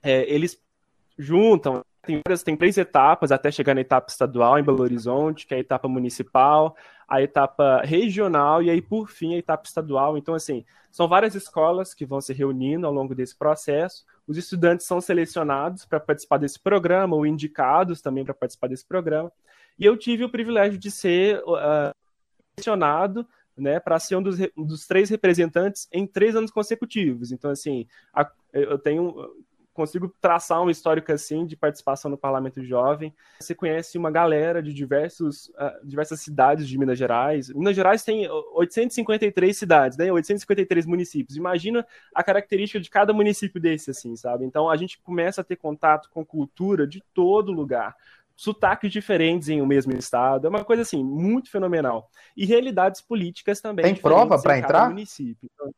é, 0.03 0.23
eles 0.31 0.59
juntam, 1.17 1.83
tem, 2.03 2.21
tem 2.45 2.55
três 2.55 2.77
etapas 2.77 3.31
até 3.31 3.51
chegar 3.51 3.75
na 3.75 3.81
etapa 3.81 4.09
estadual 4.09 4.57
em 4.57 4.63
Belo 4.63 4.81
Horizonte, 4.81 5.45
que 5.45 5.53
é 5.53 5.57
a 5.57 5.61
etapa 5.61 5.87
municipal, 5.87 6.75
a 7.11 7.21
etapa 7.21 7.81
regional 7.83 8.63
e 8.63 8.69
aí, 8.69 8.81
por 8.81 9.09
fim, 9.09 9.35
a 9.35 9.37
etapa 9.37 9.67
estadual. 9.67 10.17
Então, 10.17 10.33
assim, 10.33 10.63
são 10.89 11.09
várias 11.09 11.35
escolas 11.35 11.93
que 11.93 12.05
vão 12.05 12.21
se 12.21 12.31
reunindo 12.31 12.87
ao 12.87 12.93
longo 12.93 13.13
desse 13.13 13.35
processo. 13.35 14.05
Os 14.25 14.37
estudantes 14.37 14.87
são 14.87 15.01
selecionados 15.01 15.83
para 15.83 15.99
participar 15.99 16.37
desse 16.37 16.57
programa, 16.57 17.13
ou 17.13 17.25
indicados 17.25 18.01
também 18.01 18.23
para 18.23 18.33
participar 18.33 18.67
desse 18.67 18.85
programa. 18.85 19.29
E 19.77 19.83
eu 19.83 19.97
tive 19.97 20.23
o 20.23 20.29
privilégio 20.29 20.79
de 20.79 20.89
ser 20.89 21.43
uh, 21.43 21.93
selecionado 22.55 23.27
né, 23.57 23.77
para 23.77 23.99
ser 23.99 24.15
um 24.15 24.23
dos, 24.23 24.39
um 24.55 24.65
dos, 24.65 24.87
três 24.87 25.09
representantes 25.09 25.89
em 25.91 26.07
três 26.07 26.33
anos 26.33 26.49
consecutivos. 26.49 27.33
Então, 27.33 27.51
assim, 27.51 27.85
a, 28.13 28.31
eu 28.53 28.79
tenho 28.79 29.35
consigo 29.73 30.13
traçar 30.19 30.61
um 30.61 30.69
histórico 30.69 31.11
assim 31.11 31.45
de 31.45 31.55
participação 31.55 32.11
no 32.11 32.17
Parlamento 32.17 32.63
Jovem. 32.63 33.13
Você 33.39 33.55
conhece 33.55 33.97
uma 33.97 34.11
galera 34.11 34.61
de 34.61 34.73
diversos, 34.73 35.47
uh, 35.49 35.85
diversas 35.85 36.19
cidades 36.21 36.67
de 36.67 36.77
Minas 36.77 36.97
Gerais. 36.97 37.49
Minas 37.49 37.75
Gerais 37.75 38.03
tem 38.03 38.29
853 38.29 39.57
cidades, 39.57 39.97
né? 39.97 40.11
853 40.11 40.85
municípios. 40.85 41.37
Imagina 41.37 41.85
a 42.13 42.23
característica 42.23 42.79
de 42.79 42.89
cada 42.89 43.13
município 43.13 43.61
desse, 43.61 43.91
assim, 43.91 44.15
sabe? 44.15 44.45
Então 44.45 44.69
a 44.69 44.75
gente 44.75 44.99
começa 45.01 45.41
a 45.41 45.43
ter 45.43 45.55
contato 45.55 46.09
com 46.09 46.25
cultura 46.25 46.85
de 46.85 47.01
todo 47.13 47.51
lugar 47.51 47.95
sotaques 48.35 48.91
diferentes 48.91 49.49
em 49.49 49.61
o 49.61 49.65
um 49.65 49.67
mesmo 49.67 49.93
estado. 49.93 50.47
É 50.47 50.49
uma 50.49 50.65
coisa 50.65 50.81
assim 50.81 51.03
muito 51.03 51.51
fenomenal. 51.51 52.09
E 52.35 52.43
realidades 52.43 52.99
políticas 52.99 53.61
também. 53.61 53.85
Tem 53.85 53.95
prova 53.95 54.41
para 54.41 54.57
entrar? 54.57 54.89
Município. 54.89 55.47
Então, 55.53 55.71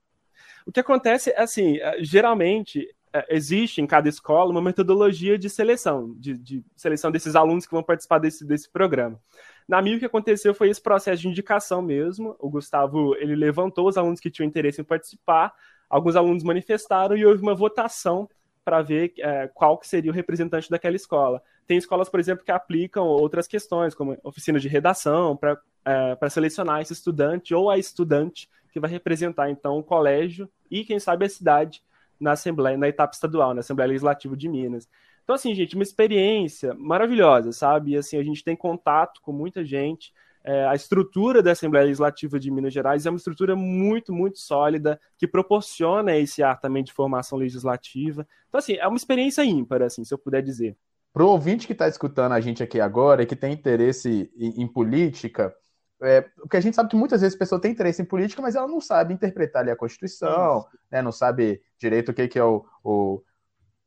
o 0.65 0.71
que 0.71 0.79
acontece 0.79 1.31
é 1.31 1.41
assim, 1.41 1.77
é, 1.77 2.01
geralmente 2.01 2.87
existe 3.29 3.81
em 3.81 3.87
cada 3.87 4.09
escola 4.09 4.49
uma 4.51 4.61
metodologia 4.61 5.37
de 5.37 5.49
seleção, 5.49 6.13
de, 6.17 6.35
de, 6.35 6.63
seleção 6.75 7.11
desses 7.11 7.35
alunos 7.35 7.65
que 7.65 7.73
vão 7.73 7.83
participar 7.83 8.19
desse, 8.19 8.45
desse 8.45 8.69
programa. 8.69 9.19
Na 9.67 9.81
minha, 9.81 9.95
o 9.95 9.99
que 9.99 10.05
aconteceu 10.05 10.53
foi 10.53 10.69
esse 10.69 10.81
processo 10.81 11.21
de 11.21 11.27
indicação 11.27 11.81
mesmo. 11.81 12.35
O 12.39 12.49
Gustavo, 12.49 13.15
ele 13.15 13.35
levantou 13.35 13.87
os 13.87 13.97
alunos 13.97 14.19
que 14.19 14.31
tinham 14.31 14.47
interesse 14.47 14.81
em 14.81 14.83
participar, 14.83 15.53
alguns 15.89 16.15
alunos 16.15 16.43
manifestaram 16.43 17.15
e 17.15 17.25
houve 17.25 17.41
uma 17.41 17.55
votação 17.55 18.27
para 18.65 18.81
ver 18.81 19.13
é, 19.19 19.47
qual 19.53 19.77
que 19.77 19.87
seria 19.87 20.11
o 20.11 20.13
representante 20.13 20.69
daquela 20.69 20.95
escola. 20.95 21.41
Tem 21.67 21.77
escolas, 21.77 22.09
por 22.09 22.19
exemplo, 22.19 22.43
que 22.43 22.51
aplicam 22.51 23.05
outras 23.05 23.47
questões, 23.47 23.93
como 23.93 24.17
oficina 24.23 24.59
de 24.59 24.67
redação, 24.67 25.35
para 25.35 25.57
é, 25.85 26.29
selecionar 26.29 26.81
esse 26.81 26.93
estudante 26.93 27.53
ou 27.53 27.69
a 27.69 27.77
estudante 27.77 28.49
que 28.71 28.79
vai 28.79 28.89
representar, 28.89 29.49
então, 29.49 29.77
o 29.77 29.83
colégio 29.83 30.49
e, 30.69 30.83
quem 30.83 30.99
sabe, 30.99 31.25
a 31.25 31.29
cidade 31.29 31.83
na 32.23 32.31
Assembleia, 32.31 32.77
na 32.77 32.87
etapa 32.87 33.13
estadual, 33.13 33.53
na 33.53 33.59
Assembleia 33.59 33.89
Legislativa 33.89 34.35
de 34.35 34.49
Minas. 34.49 34.87
Então, 35.23 35.35
assim, 35.35 35.53
gente, 35.53 35.75
uma 35.75 35.83
experiência 35.83 36.73
maravilhosa, 36.73 37.51
sabe? 37.51 37.91
E, 37.91 37.97
assim, 37.97 38.17
a 38.17 38.23
gente 38.23 38.43
tem 38.43 38.55
contato 38.55 39.21
com 39.21 39.31
muita 39.31 39.63
gente. 39.63 40.11
É, 40.43 40.65
a 40.65 40.75
estrutura 40.75 41.41
da 41.41 41.51
Assembleia 41.51 41.85
Legislativa 41.85 42.37
de 42.37 42.51
Minas 42.51 42.73
Gerais 42.73 43.05
é 43.05 43.09
uma 43.09 43.17
estrutura 43.17 43.55
muito, 43.55 44.13
muito 44.13 44.39
sólida, 44.39 44.99
que 45.17 45.27
proporciona 45.27 46.15
esse 46.17 46.43
ar 46.43 46.59
também 46.59 46.83
de 46.83 46.91
formação 46.91 47.37
legislativa. 47.37 48.27
Então, 48.49 48.59
assim, 48.59 48.73
é 48.73 48.87
uma 48.87 48.97
experiência 48.97 49.45
ímpar, 49.45 49.81
assim, 49.81 50.03
se 50.03 50.13
eu 50.13 50.17
puder 50.17 50.41
dizer. 50.41 50.75
Para 51.13 51.23
o 51.23 51.29
ouvinte 51.29 51.67
que 51.67 51.73
está 51.73 51.87
escutando 51.87 52.33
a 52.33 52.41
gente 52.41 52.63
aqui 52.63 52.81
agora 52.81 53.23
e 53.23 53.25
que 53.25 53.35
tem 53.35 53.53
interesse 53.53 54.31
em, 54.35 54.63
em 54.63 54.67
política, 54.67 55.55
é, 56.03 56.21
porque 56.21 56.57
a 56.57 56.61
gente 56.61 56.75
sabe 56.75 56.89
que 56.89 56.95
muitas 56.95 57.21
vezes 57.21 57.35
a 57.35 57.39
pessoa 57.39 57.59
tem 57.59 57.71
interesse 57.71 58.01
em 58.01 58.05
política, 58.05 58.41
mas 58.41 58.55
ela 58.55 58.67
não 58.67 58.81
sabe 58.81 59.13
interpretar 59.13 59.61
ali 59.61 59.71
a 59.71 59.75
Constituição, 59.75 60.65
né, 60.91 61.01
não 61.01 61.11
sabe 61.11 61.61
direito 61.77 62.09
o 62.09 62.13
que, 62.13 62.27
que 62.27 62.37
é 62.37 62.43
o, 62.43 62.65
o 62.83 63.23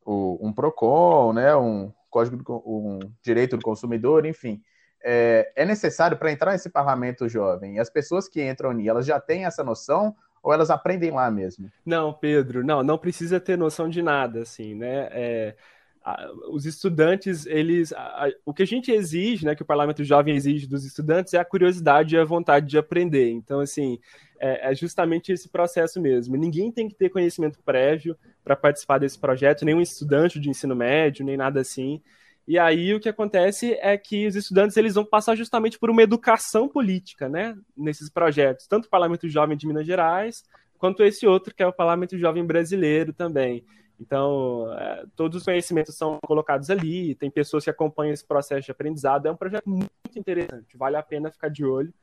o, 0.07 0.39
um 0.41 0.53
PROCON, 0.53 1.33
né, 1.33 1.53
um 1.55 1.91
código 2.09 2.37
do, 2.37 2.63
um 2.65 2.99
direito 3.21 3.57
do 3.57 3.63
consumidor, 3.63 4.25
enfim. 4.25 4.61
É, 5.03 5.51
é 5.55 5.65
necessário 5.65 6.17
para 6.17 6.31
entrar 6.31 6.53
nesse 6.53 6.69
parlamento 6.69 7.27
jovem. 7.27 7.77
As 7.77 7.89
pessoas 7.89 8.27
que 8.27 8.41
entram 8.41 8.69
ali, 8.69 8.87
elas 8.87 9.05
já 9.05 9.19
têm 9.19 9.45
essa 9.45 9.63
noção 9.63 10.15
ou 10.41 10.53
elas 10.53 10.69
aprendem 10.69 11.11
lá 11.11 11.29
mesmo? 11.29 11.69
Não, 11.85 12.13
Pedro, 12.13 12.63
não, 12.63 12.81
não 12.81 12.97
precisa 12.97 13.39
ter 13.39 13.57
noção 13.57 13.89
de 13.89 14.01
nada, 14.01 14.41
assim, 14.41 14.73
né? 14.73 15.09
É, 15.11 15.55
os 16.49 16.65
estudantes, 16.65 17.45
eles, 17.45 17.91
a, 17.93 18.29
o 18.45 18.53
que 18.53 18.63
a 18.63 18.67
gente 18.67 18.91
exige, 18.91 19.45
né, 19.45 19.55
que 19.55 19.61
o 19.61 19.65
Parlamento 19.65 20.03
Jovem 20.03 20.35
exige 20.35 20.67
dos 20.67 20.85
estudantes 20.85 21.33
é 21.33 21.37
a 21.37 21.45
curiosidade 21.45 22.15
e 22.15 22.17
a 22.17 22.23
vontade 22.23 22.67
de 22.67 22.77
aprender. 22.77 23.29
Então, 23.29 23.59
assim, 23.59 23.99
é, 24.39 24.71
é 24.71 24.75
justamente 24.75 25.31
esse 25.31 25.49
processo 25.49 25.99
mesmo. 25.99 26.37
Ninguém 26.37 26.71
tem 26.71 26.87
que 26.87 26.95
ter 26.95 27.09
conhecimento 27.09 27.59
prévio 27.63 28.15
para 28.43 28.55
participar 28.55 28.99
desse 28.99 29.19
projeto, 29.19 29.65
nenhum 29.65 29.81
estudante 29.81 30.39
de 30.39 30.49
ensino 30.49 30.75
médio, 30.75 31.25
nem 31.25 31.35
nada 31.35 31.59
assim. 31.59 32.01
E 32.47 32.57
aí 32.57 32.93
o 32.93 32.99
que 32.99 33.09
acontece 33.09 33.73
é 33.81 33.97
que 33.97 34.25
os 34.25 34.35
estudantes 34.35 34.77
eles 34.77 34.95
vão 34.95 35.03
passar 35.03 35.35
justamente 35.35 35.77
por 35.77 35.89
uma 35.89 36.01
educação 36.01 36.69
política, 36.69 37.27
né, 37.27 37.57
nesses 37.75 38.09
projetos, 38.09 38.67
tanto 38.67 38.85
o 38.85 38.89
Parlamento 38.89 39.27
Jovem 39.27 39.57
de 39.57 39.67
Minas 39.67 39.85
Gerais, 39.85 40.43
quanto 40.77 41.03
esse 41.03 41.27
outro 41.27 41.53
que 41.53 41.61
é 41.61 41.67
o 41.67 41.73
Parlamento 41.73 42.17
Jovem 42.17 42.45
Brasileiro 42.45 43.11
também. 43.11 43.65
Então, 43.99 44.71
é, 44.73 45.05
todos 45.15 45.37
os 45.37 45.43
conhecimentos 45.43 45.95
são 45.95 46.19
colocados 46.25 46.69
ali, 46.69 47.15
tem 47.15 47.31
pessoas 47.31 47.63
que 47.63 47.69
acompanham 47.69 48.13
esse 48.13 48.25
processo 48.25 48.65
de 48.65 48.71
aprendizado. 48.71 49.27
É 49.27 49.31
um 49.31 49.35
projeto 49.35 49.67
muito 49.67 49.91
interessante, 50.15 50.77
vale 50.77 50.95
a 50.95 51.03
pena 51.03 51.31
ficar 51.31 51.49
de 51.49 51.65
olho. 51.65 51.93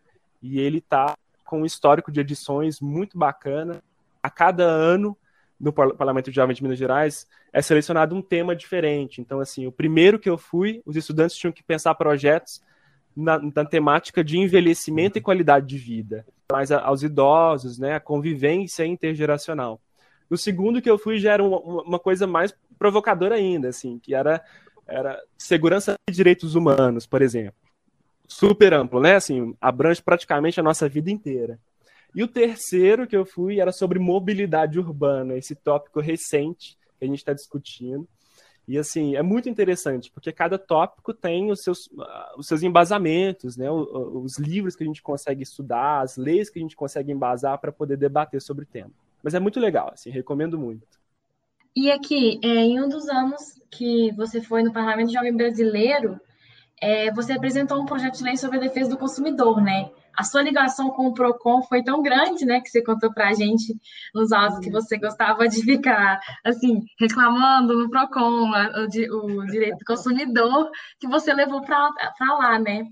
E 0.42 0.60
ele 0.60 0.78
está 0.78 1.14
com 1.44 1.62
um 1.62 1.66
histórico 1.66 2.10
de 2.10 2.20
edições 2.20 2.80
muito 2.80 3.16
bacana. 3.16 3.82
A 4.22 4.28
cada 4.28 4.64
ano, 4.64 5.16
no 5.60 5.72
Parlamento 5.72 6.30
de 6.30 6.36
Jovem 6.36 6.54
de 6.54 6.62
Minas 6.62 6.78
Gerais, 6.78 7.28
é 7.52 7.62
selecionado 7.62 8.14
um 8.14 8.22
tema 8.22 8.56
diferente. 8.56 9.20
Então, 9.20 9.38
assim, 9.38 9.66
o 9.66 9.72
primeiro 9.72 10.18
que 10.18 10.28
eu 10.28 10.36
fui, 10.36 10.82
os 10.84 10.96
estudantes 10.96 11.36
tinham 11.36 11.52
que 11.52 11.62
pensar 11.62 11.94
projetos 11.94 12.60
na, 13.16 13.38
na 13.38 13.64
temática 13.64 14.24
de 14.24 14.38
envelhecimento 14.38 15.16
e 15.16 15.20
qualidade 15.22 15.66
de 15.66 15.78
vida, 15.78 16.26
mais 16.50 16.72
aos 16.72 17.02
idosos, 17.02 17.78
né, 17.78 17.94
a 17.94 18.00
convivência 18.00 18.84
intergeracional. 18.84 19.80
No 20.28 20.36
segundo 20.36 20.80
que 20.80 20.90
eu 20.90 20.98
fui 20.98 21.18
já 21.18 21.32
era 21.32 21.42
uma, 21.42 21.58
uma 21.58 21.98
coisa 21.98 22.26
mais 22.26 22.54
provocadora 22.78 23.36
ainda, 23.36 23.68
assim, 23.68 23.98
que 23.98 24.14
era, 24.14 24.42
era 24.86 25.20
segurança 25.38 25.94
e 26.08 26.12
direitos 26.12 26.54
humanos, 26.54 27.06
por 27.06 27.22
exemplo. 27.22 27.54
Super 28.26 28.72
amplo, 28.72 29.00
né? 29.00 29.16
Assim, 29.16 29.54
abrange 29.60 30.02
praticamente 30.02 30.58
a 30.58 30.62
nossa 30.62 30.88
vida 30.88 31.10
inteira. 31.10 31.58
E 32.14 32.22
o 32.22 32.28
terceiro 32.28 33.06
que 33.06 33.16
eu 33.16 33.26
fui 33.26 33.60
era 33.60 33.72
sobre 33.72 33.98
mobilidade 33.98 34.78
urbana, 34.78 35.36
esse 35.36 35.54
tópico 35.54 36.00
recente 36.00 36.78
que 36.98 37.04
a 37.04 37.08
gente 37.08 37.18
está 37.18 37.32
discutindo. 37.32 38.08
E 38.66 38.78
assim, 38.78 39.14
é 39.14 39.22
muito 39.22 39.48
interessante, 39.48 40.10
porque 40.10 40.32
cada 40.32 40.56
tópico 40.56 41.12
tem 41.12 41.50
os 41.50 41.62
seus, 41.62 41.90
os 42.38 42.46
seus 42.46 42.62
embasamentos, 42.62 43.58
né? 43.58 43.70
os 43.70 44.38
livros 44.38 44.74
que 44.74 44.82
a 44.82 44.86
gente 44.86 45.02
consegue 45.02 45.42
estudar, 45.42 46.00
as 46.00 46.16
leis 46.16 46.48
que 46.48 46.58
a 46.58 46.62
gente 46.62 46.74
consegue 46.74 47.12
embasar 47.12 47.58
para 47.58 47.70
poder 47.70 47.98
debater 47.98 48.40
sobre 48.40 48.64
o 48.64 48.66
tema. 48.66 48.90
Mas 49.24 49.32
é 49.32 49.40
muito 49.40 49.58
legal, 49.58 49.90
assim, 49.90 50.10
recomendo 50.10 50.58
muito. 50.58 50.86
E 51.74 51.90
aqui, 51.90 52.38
é, 52.44 52.46
em 52.46 52.78
um 52.78 52.90
dos 52.90 53.08
anos 53.08 53.58
que 53.70 54.12
você 54.12 54.38
foi 54.42 54.62
no 54.62 54.70
Parlamento 54.70 55.10
Jovem 55.10 55.34
Brasileiro, 55.34 56.20
é, 56.80 57.10
você 57.10 57.32
apresentou 57.32 57.80
um 57.80 57.86
projeto 57.86 58.18
de 58.18 58.22
lei 58.22 58.36
sobre 58.36 58.58
a 58.58 58.60
defesa 58.60 58.90
do 58.90 58.98
consumidor, 58.98 59.62
né? 59.62 59.90
A 60.14 60.22
sua 60.22 60.42
ligação 60.42 60.90
com 60.90 61.06
o 61.06 61.14
PROCON 61.14 61.62
foi 61.62 61.82
tão 61.82 62.02
grande, 62.02 62.44
né, 62.44 62.60
que 62.60 62.68
você 62.68 62.84
contou 62.84 63.12
para 63.12 63.30
a 63.30 63.32
gente 63.32 63.74
nos 64.14 64.30
autos 64.30 64.60
que 64.60 64.70
você 64.70 64.98
gostava 64.98 65.48
de 65.48 65.60
ficar, 65.64 66.20
assim, 66.44 66.82
reclamando 67.00 67.76
no 67.78 67.90
PROCON, 67.90 68.50
o, 68.50 69.40
o 69.40 69.46
direito 69.46 69.78
do 69.78 69.84
consumidor, 69.86 70.70
que 71.00 71.08
você 71.08 71.32
levou 71.32 71.62
para 71.62 71.90
lá, 72.38 72.58
né? 72.58 72.84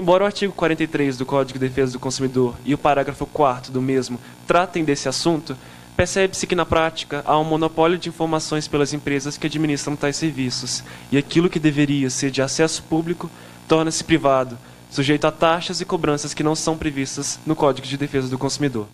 Embora 0.00 0.24
o 0.24 0.26
artigo 0.26 0.50
43 0.54 1.18
do 1.18 1.26
Código 1.26 1.58
de 1.58 1.68
Defesa 1.68 1.92
do 1.92 2.00
Consumidor 2.00 2.56
e 2.64 2.72
o 2.72 2.78
parágrafo 2.78 3.26
4 3.26 3.70
do 3.70 3.82
mesmo 3.82 4.18
tratem 4.46 4.82
desse 4.82 5.10
assunto, 5.10 5.54
percebe-se 5.94 6.46
que 6.46 6.54
na 6.54 6.64
prática 6.64 7.22
há 7.26 7.38
um 7.38 7.44
monopólio 7.44 7.98
de 7.98 8.08
informações 8.08 8.66
pelas 8.66 8.94
empresas 8.94 9.36
que 9.36 9.46
administram 9.46 9.94
tais 9.94 10.16
serviços, 10.16 10.82
e 11.12 11.18
aquilo 11.18 11.50
que 11.50 11.58
deveria 11.58 12.08
ser 12.08 12.30
de 12.30 12.40
acesso 12.40 12.82
público 12.84 13.30
torna-se 13.68 14.02
privado, 14.02 14.56
sujeito 14.90 15.26
a 15.26 15.30
taxas 15.30 15.82
e 15.82 15.84
cobranças 15.84 16.32
que 16.32 16.42
não 16.42 16.54
são 16.54 16.78
previstas 16.78 17.38
no 17.44 17.54
Código 17.54 17.86
de 17.86 17.98
Defesa 17.98 18.30
do 18.30 18.38
Consumidor. 18.38 18.88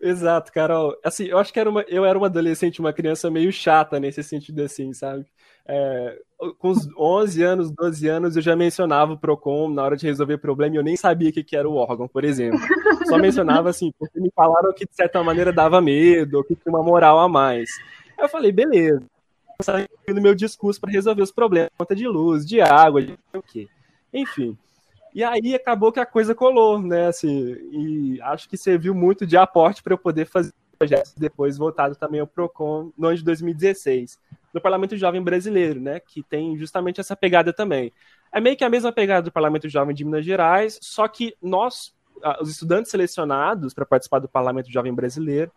Exato, 0.00 0.50
Carol. 0.50 0.96
Assim, 1.04 1.26
eu 1.26 1.36
acho 1.36 1.52
que 1.52 1.60
era 1.60 1.68
uma, 1.68 1.82
eu 1.88 2.06
era 2.06 2.16
uma 2.16 2.28
adolescente, 2.28 2.80
uma 2.80 2.94
criança 2.94 3.30
meio 3.30 3.52
chata 3.52 4.00
nesse 4.00 4.22
sentido 4.22 4.62
assim, 4.62 4.94
sabe? 4.94 5.26
É, 5.68 6.18
com 6.58 6.70
uns 6.70 6.88
11 6.96 7.42
anos, 7.42 7.70
12 7.70 8.08
anos, 8.08 8.36
eu 8.36 8.42
já 8.42 8.54
mencionava 8.54 9.12
o 9.12 9.18
PROCON 9.18 9.70
na 9.70 9.82
hora 9.82 9.96
de 9.96 10.06
resolver 10.06 10.38
problema 10.38 10.74
e 10.74 10.78
eu 10.78 10.82
nem 10.82 10.96
sabia 10.96 11.30
o 11.30 11.32
que, 11.32 11.42
que 11.42 11.56
era 11.56 11.68
o 11.68 11.74
órgão, 11.74 12.06
por 12.06 12.24
exemplo. 12.24 12.60
Só 13.06 13.18
mencionava 13.18 13.70
assim, 13.70 13.92
porque 13.98 14.20
me 14.20 14.30
falaram 14.34 14.72
que 14.72 14.84
de 14.84 14.94
certa 14.94 15.22
maneira 15.22 15.52
dava 15.52 15.80
medo, 15.80 16.44
que 16.44 16.54
tinha 16.54 16.74
uma 16.74 16.82
moral 16.82 17.18
a 17.18 17.28
mais. 17.28 17.70
Eu 18.18 18.28
falei, 18.28 18.52
beleza. 18.52 19.02
no 20.08 20.20
meu 20.20 20.34
discurso 20.34 20.80
para 20.80 20.92
resolver 20.92 21.22
os 21.22 21.32
problemas, 21.32 21.70
conta 21.76 21.94
de 21.94 22.06
luz, 22.06 22.44
de 22.46 22.60
água, 22.60 23.02
de 23.02 23.18
o 23.32 23.42
quê. 23.42 23.68
Enfim. 24.12 24.56
E 25.14 25.24
aí 25.24 25.54
acabou 25.54 25.90
que 25.90 26.00
a 26.00 26.04
coisa 26.04 26.34
colou, 26.34 26.78
né? 26.78 27.06
Assim, 27.06 27.56
e 27.72 28.20
acho 28.20 28.48
que 28.48 28.56
serviu 28.58 28.94
muito 28.94 29.26
de 29.26 29.36
aporte 29.36 29.82
para 29.82 29.94
eu 29.94 29.98
poder 29.98 30.26
fazer 30.26 30.52
projetos 30.78 31.14
depois 31.16 31.56
voltado 31.56 31.96
também 31.96 32.20
ao 32.20 32.26
PROCON 32.26 32.92
no 32.98 33.06
ano 33.06 33.16
de 33.16 33.24
2016 33.24 34.18
do 34.56 34.60
Parlamento 34.60 34.96
Jovem 34.96 35.22
Brasileiro, 35.22 35.78
né, 35.78 36.00
que 36.00 36.22
tem 36.22 36.56
justamente 36.56 36.98
essa 36.98 37.14
pegada 37.14 37.52
também. 37.52 37.92
É 38.32 38.40
meio 38.40 38.56
que 38.56 38.64
a 38.64 38.70
mesma 38.70 38.90
pegada 38.90 39.22
do 39.22 39.30
Parlamento 39.30 39.68
Jovem 39.68 39.94
de 39.94 40.02
Minas 40.02 40.24
Gerais, 40.24 40.78
só 40.80 41.06
que 41.06 41.36
nós, 41.42 41.94
os 42.40 42.50
estudantes 42.50 42.90
selecionados 42.90 43.74
para 43.74 43.84
participar 43.84 44.18
do 44.18 44.28
Parlamento 44.28 44.72
Jovem 44.72 44.94
Brasileiro, 44.94 45.52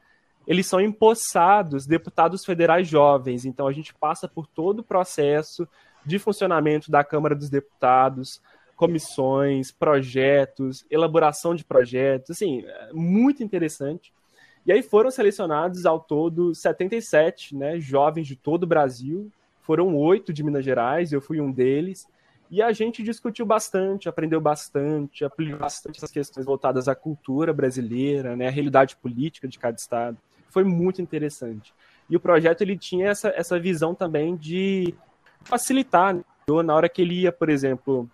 eles 0.46 0.68
são 0.68 0.82
empossados 0.82 1.86
deputados 1.86 2.44
federais 2.44 2.88
jovens. 2.88 3.46
Então 3.46 3.68
a 3.68 3.72
gente 3.72 3.94
passa 3.94 4.28
por 4.28 4.46
todo 4.46 4.80
o 4.80 4.84
processo 4.84 5.66
de 6.06 6.20
funcionamento 6.20 6.92
da 6.92 7.02
Câmara 7.02 7.36
dos 7.36 7.50
Deputados, 7.50 8.42
comissões, 8.76 9.72
projetos, 9.72 10.86
elaboração 10.92 11.56
de 11.56 11.64
projetos, 11.64 12.32
assim, 12.32 12.66
é 12.66 12.92
muito 12.94 13.44
interessante. 13.44 14.12
E 14.70 14.72
aí 14.72 14.84
foram 14.84 15.10
selecionados 15.10 15.84
ao 15.84 16.00
todo 16.00 16.54
77 16.54 17.56
né, 17.56 17.80
jovens 17.80 18.28
de 18.28 18.36
todo 18.36 18.66
o 18.66 18.68
Brasil, 18.68 19.32
foram 19.62 19.96
oito 19.98 20.32
de 20.32 20.44
Minas 20.44 20.64
Gerais, 20.64 21.12
eu 21.12 21.20
fui 21.20 21.42
um 21.42 21.52
deles, 21.52 22.08
e 22.52 22.62
a 22.62 22.72
gente 22.72 23.02
discutiu 23.02 23.48
bastante, 23.48 24.08
aprendeu 24.08 24.40
bastante, 24.40 25.26
aplicou 25.26 25.58
bastante 25.58 25.98
essas 25.98 26.12
questões 26.12 26.46
voltadas 26.46 26.88
à 26.88 26.94
cultura 26.94 27.52
brasileira, 27.52 28.36
né, 28.36 28.48
à 28.48 28.52
realidade 28.52 28.96
política 28.96 29.48
de 29.48 29.58
cada 29.58 29.76
estado. 29.76 30.20
Foi 30.50 30.64
muito 30.64 31.02
interessante. 31.02 31.74
E 32.08 32.16
o 32.16 32.20
projeto 32.20 32.62
ele 32.62 32.78
tinha 32.78 33.08
essa, 33.08 33.30
essa 33.30 33.60
visão 33.60 33.96
também 33.96 34.36
de 34.36 34.94
facilitar 35.46 36.14
né? 36.14 36.24
na 36.64 36.76
hora 36.76 36.88
que 36.88 37.02
ele 37.02 37.22
ia, 37.22 37.32
por 37.32 37.50
exemplo, 37.50 38.08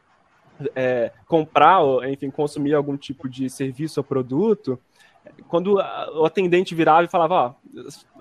é, 0.74 1.12
comprar, 1.27 1.81
ou, 1.81 2.05
enfim, 2.05 2.31
consumir 2.31 2.75
algum 2.75 2.95
tipo 2.95 3.27
de 3.27 3.50
serviço 3.50 4.00
ou 4.00 4.05
produto, 4.05 4.79
quando 5.48 5.75
o 5.75 6.25
atendente 6.25 6.75
virava 6.75 7.03
e 7.03 7.10
falava, 7.10 7.34
ó, 7.36 7.53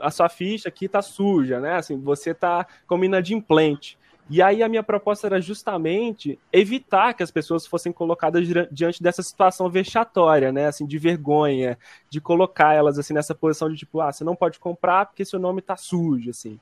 a 0.00 0.10
sua 0.10 0.28
ficha 0.28 0.68
aqui 0.68 0.88
tá 0.88 1.02
suja, 1.02 1.60
né? 1.60 1.76
Assim, 1.76 1.98
você 1.98 2.34
tá 2.34 2.66
como 2.86 3.04
inadimplente. 3.04 3.98
E 4.28 4.40
aí 4.40 4.62
a 4.62 4.68
minha 4.68 4.82
proposta 4.82 5.26
era 5.26 5.40
justamente 5.40 6.38
evitar 6.50 7.12
que 7.12 7.22
as 7.22 7.30
pessoas 7.30 7.66
fossem 7.66 7.92
colocadas 7.92 8.46
diante 8.72 9.02
dessa 9.02 9.22
situação 9.22 9.68
vexatória, 9.68 10.50
né, 10.50 10.66
assim, 10.66 10.86
de 10.86 10.98
vergonha, 10.98 11.78
de 12.08 12.22
colocar 12.22 12.72
elas 12.72 12.98
assim 12.98 13.12
nessa 13.12 13.34
posição 13.34 13.68
de 13.68 13.76
tipo, 13.76 14.00
ah, 14.00 14.10
você 14.10 14.24
não 14.24 14.34
pode 14.34 14.58
comprar 14.58 15.06
porque 15.06 15.26
seu 15.26 15.38
nome 15.38 15.60
tá 15.60 15.76
sujo, 15.76 16.30
assim. 16.30 16.58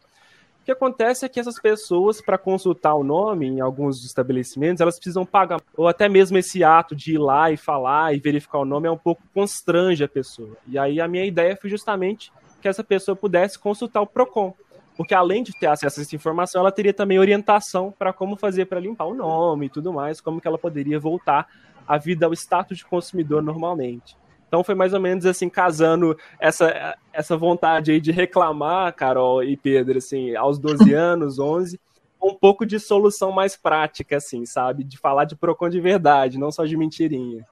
O 0.63 0.65
que 0.65 0.71
acontece 0.71 1.27
é 1.27 1.29
que 1.29 1.41
essas 1.41 1.61
pessoas, 1.61 2.21
para 2.21 2.39
consultar 2.39 2.95
o 2.95 3.03
nome 3.03 3.49
em 3.49 3.61
alguns 3.61 4.05
estabelecimentos, 4.05 4.81
elas 4.81 4.95
precisam 4.95 5.27
pagar. 5.27 5.61
Ou 5.77 5.89
até 5.89 6.09
mesmo 6.09 6.39
esse 6.39 6.63
ato 6.63 6.95
de 6.95 7.15
ir 7.15 7.19
lá 7.19 7.51
e 7.51 7.57
falar 7.57 8.15
e 8.15 8.21
verificar 8.21 8.61
o 8.61 8.65
nome 8.65 8.87
é 8.87 8.91
um 8.91 8.97
pouco 8.97 9.25
constrange 9.35 10.05
a 10.05 10.09
pessoa. 10.09 10.57
E 10.69 10.79
aí 10.79 11.01
a 11.01 11.09
minha 11.09 11.25
ideia 11.25 11.59
foi 11.61 11.69
justamente 11.69 12.33
que 12.61 12.69
essa 12.69 12.85
pessoa 12.85 13.17
pudesse 13.17 13.59
consultar 13.59 14.03
o 14.03 14.07
PROCON. 14.07 14.55
Porque 14.97 15.15
além 15.15 15.43
de 15.43 15.51
ter 15.53 15.67
acesso 15.67 15.99
a 15.99 16.03
essa 16.05 16.15
informação, 16.15 16.61
ela 16.61 16.71
teria 16.71 16.95
também 16.95 17.19
orientação 17.19 17.93
para 17.99 18.13
como 18.13 18.37
fazer 18.37 18.67
para 18.67 18.79
limpar 18.79 19.07
o 19.07 19.15
nome 19.15 19.67
e 19.67 19.69
tudo 19.69 19.93
mais, 19.93 20.21
como 20.21 20.41
que 20.41 20.47
ela 20.47 20.59
poderia 20.59 21.01
voltar 21.01 21.49
à 21.89 21.99
vida, 21.99 22.27
ao 22.27 22.33
status 22.33 22.79
de 22.79 22.85
consumidor 22.85 23.43
normalmente. 23.43 24.17
Então 24.53 24.63
foi 24.63 24.75
mais 24.75 24.93
ou 24.93 25.01
menos 25.01 25.25
assim, 25.25 25.49
casando 25.49 26.15
essa, 26.39 26.95
essa 27.11 27.39
vontade 27.39 27.91
aí 27.91 27.99
de 27.99 28.13
reclamar, 28.13 28.95
Carol 28.95 29.43
e 29.43 29.57
Pedro, 29.57 29.97
assim, 29.97 30.37
aos 30.37 30.59
12 30.59 30.93
anos, 30.93 31.39
11, 31.39 31.81
um 32.23 32.35
pouco 32.35 32.67
de 32.67 32.79
solução 32.79 33.33
mais 33.33 33.57
prática, 33.57 34.19
assim, 34.19 34.45
sabe? 34.45 34.85
De 34.85 34.99
falar 34.99 35.25
de 35.25 35.35
PROCON 35.35 35.71
de 35.71 35.81
verdade, 35.81 36.39
não 36.39 36.53
só 36.53 36.67
de 36.67 36.77
mentirinha. 36.77 37.47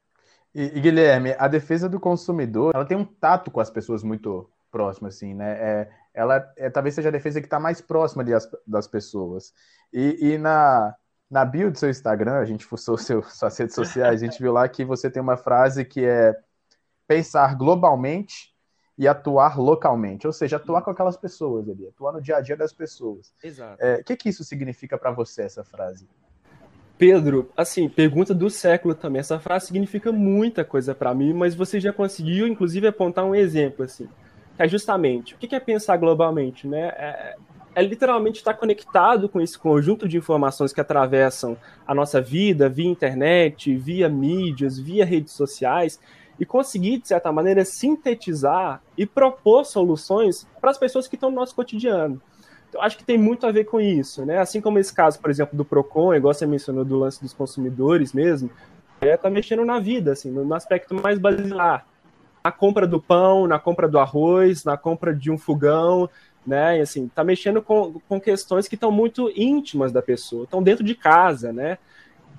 E, 0.54 0.64
e, 0.76 0.80
Guilherme, 0.80 1.35
a 1.38 1.49
defesa 1.49 1.88
do 1.88 1.99
consumidor, 1.99 2.73
ela 2.75 2.85
tem 2.85 2.99
um 2.99 3.04
tato 3.07 3.50
com 3.50 3.61
as 3.61 3.71
pessoas 3.71 4.02
muito 4.02 4.47
próximo, 4.71 5.09
assim, 5.09 5.33
né? 5.33 5.52
É, 5.52 5.88
ela 6.12 6.52
é, 6.59 6.69
talvez 6.69 6.95
seja 6.95 7.09
a 7.09 7.12
defesa 7.12 7.40
que 7.40 7.47
está 7.47 7.59
mais 7.59 7.80
próxima 7.80 8.23
ali 8.23 8.33
das, 8.33 8.47
das 8.66 8.87
pessoas. 8.87 9.54
E, 9.90 10.19
e, 10.35 10.37
na, 10.37 10.95
na 11.30 11.47
bio 11.47 11.71
do 11.71 11.78
seu 11.78 11.88
Instagram, 11.88 12.40
a 12.40 12.45
gente 12.45 12.66
fuçou 12.66 12.99
seu, 12.99 13.23
suas 13.25 13.57
redes 13.57 13.75
sociais, 13.75 14.23
a 14.23 14.26
gente 14.26 14.38
viu 14.38 14.52
lá 14.52 14.69
que 14.69 14.85
você 14.85 15.11
tem 15.11 15.23
uma 15.23 15.38
frase 15.38 15.83
que 15.83 16.04
é 16.04 16.37
pensar 17.11 17.57
globalmente 17.57 18.55
e 18.97 19.09
atuar 19.09 19.59
localmente, 19.59 20.29
ou 20.29 20.33
seja, 20.33 20.59
atuar 20.59 20.83
com 20.83 20.93
aquelas 20.93 21.17
pessoas 21.17 21.69
ali, 21.69 21.88
atuar 21.88 22.12
no 22.12 22.23
dia 22.23 22.37
a 22.37 22.40
dia 22.40 22.57
das 22.57 22.73
pessoas. 22.73 23.33
Exato. 23.43 23.83
É, 23.83 23.97
o 23.97 24.05
que, 24.05 24.17
que 24.17 24.29
isso 24.29 24.45
significa 24.45 24.97
para 24.97 25.11
você, 25.11 25.43
essa 25.43 25.64
frase? 25.64 26.07
Pedro, 26.97 27.50
assim, 27.57 27.88
pergunta 27.88 28.33
do 28.33 28.49
século 28.49 28.95
também. 28.95 29.19
Essa 29.19 29.40
frase 29.40 29.67
significa 29.67 30.12
muita 30.12 30.64
coisa 30.64 30.95
para 30.95 31.12
mim, 31.12 31.33
mas 31.33 31.52
você 31.52 31.81
já 31.81 31.93
conseguiu, 31.93 32.47
inclusive, 32.47 32.87
apontar 32.87 33.25
um 33.25 33.35
exemplo, 33.35 33.85
assim 33.85 34.09
é 34.61 34.69
justamente 34.69 35.35
o 35.35 35.38
que 35.38 35.55
é 35.55 35.59
pensar 35.59 35.97
globalmente, 35.97 36.69
né? 36.69 36.88
É, 36.88 37.37
é 37.76 37.83
literalmente 37.83 38.40
estar 38.40 38.52
conectado 38.52 39.26
com 39.26 39.40
esse 39.40 39.59
conjunto 39.59 40.07
de 40.07 40.19
informações 40.19 40.71
que 40.71 40.81
atravessam 40.83 41.57
a 41.87 41.95
nossa 41.95 42.21
vida 42.21 42.69
via 42.69 42.87
internet, 42.87 43.75
via 43.75 44.07
mídias, 44.07 44.79
via 44.79 45.02
redes 45.02 45.33
sociais 45.33 45.99
e 46.40 46.47
conseguir, 46.47 46.99
de 46.99 47.06
certa 47.06 47.30
maneira, 47.30 47.64
sintetizar 47.64 48.82
e 48.97 49.04
propor 49.04 49.64
soluções 49.64 50.47
para 50.61 50.70
as 50.70 50.78
pessoas 50.78 51.06
que 51.06 51.14
estão 51.14 51.30
no 51.30 51.37
nosso 51.37 51.54
cotidiano. 51.54 52.20
Então, 52.68 52.80
acho 52.82 52.97
que 52.97 53.04
tem 53.04 53.18
muito 53.18 53.47
a 53.47 53.52
ver 53.52 53.64
com 53.64 53.80
isso, 53.80 54.25
né? 54.25 54.38
Assim 54.38 54.61
como 54.61 54.78
esse 54.78 54.92
caso, 54.94 55.20
por 55.20 55.30
exemplo, 55.30 55.56
do 55.56 55.64
Procon, 55.64 56.14
igual 56.14 56.32
você 56.32 56.47
mencionou 56.47 56.85
do 56.85 56.99
lance 56.99 57.20
dos 57.20 57.35
consumidores 57.35 58.12
mesmo, 58.12 58.50
é 59.00 59.16
tá 59.16 59.28
mexendo 59.28 59.64
na 59.64 59.78
vida, 59.78 60.12
assim, 60.12 60.30
no 60.30 60.55
aspecto 60.55 60.94
mais 60.94 61.18
basilar 61.18 61.87
na 62.42 62.50
compra 62.50 62.87
do 62.87 63.00
pão, 63.00 63.46
na 63.46 63.59
compra 63.59 63.88
do 63.88 63.98
arroz, 63.98 64.64
na 64.64 64.76
compra 64.76 65.14
de 65.14 65.31
um 65.31 65.38
fogão, 65.38 66.09
né? 66.46 66.79
E 66.79 66.81
assim, 66.81 67.09
tá 67.09 67.22
mexendo 67.22 67.62
com, 67.62 68.00
com 68.09 68.20
questões 68.20 68.66
que 68.66 68.74
estão 68.74 68.90
muito 68.90 69.31
íntimas 69.37 69.92
da 69.92 70.03
pessoa, 70.03 70.44
estão 70.44 70.62
dentro 70.62 70.83
de 70.83 70.94
casa, 70.94 71.53
né? 71.53 71.79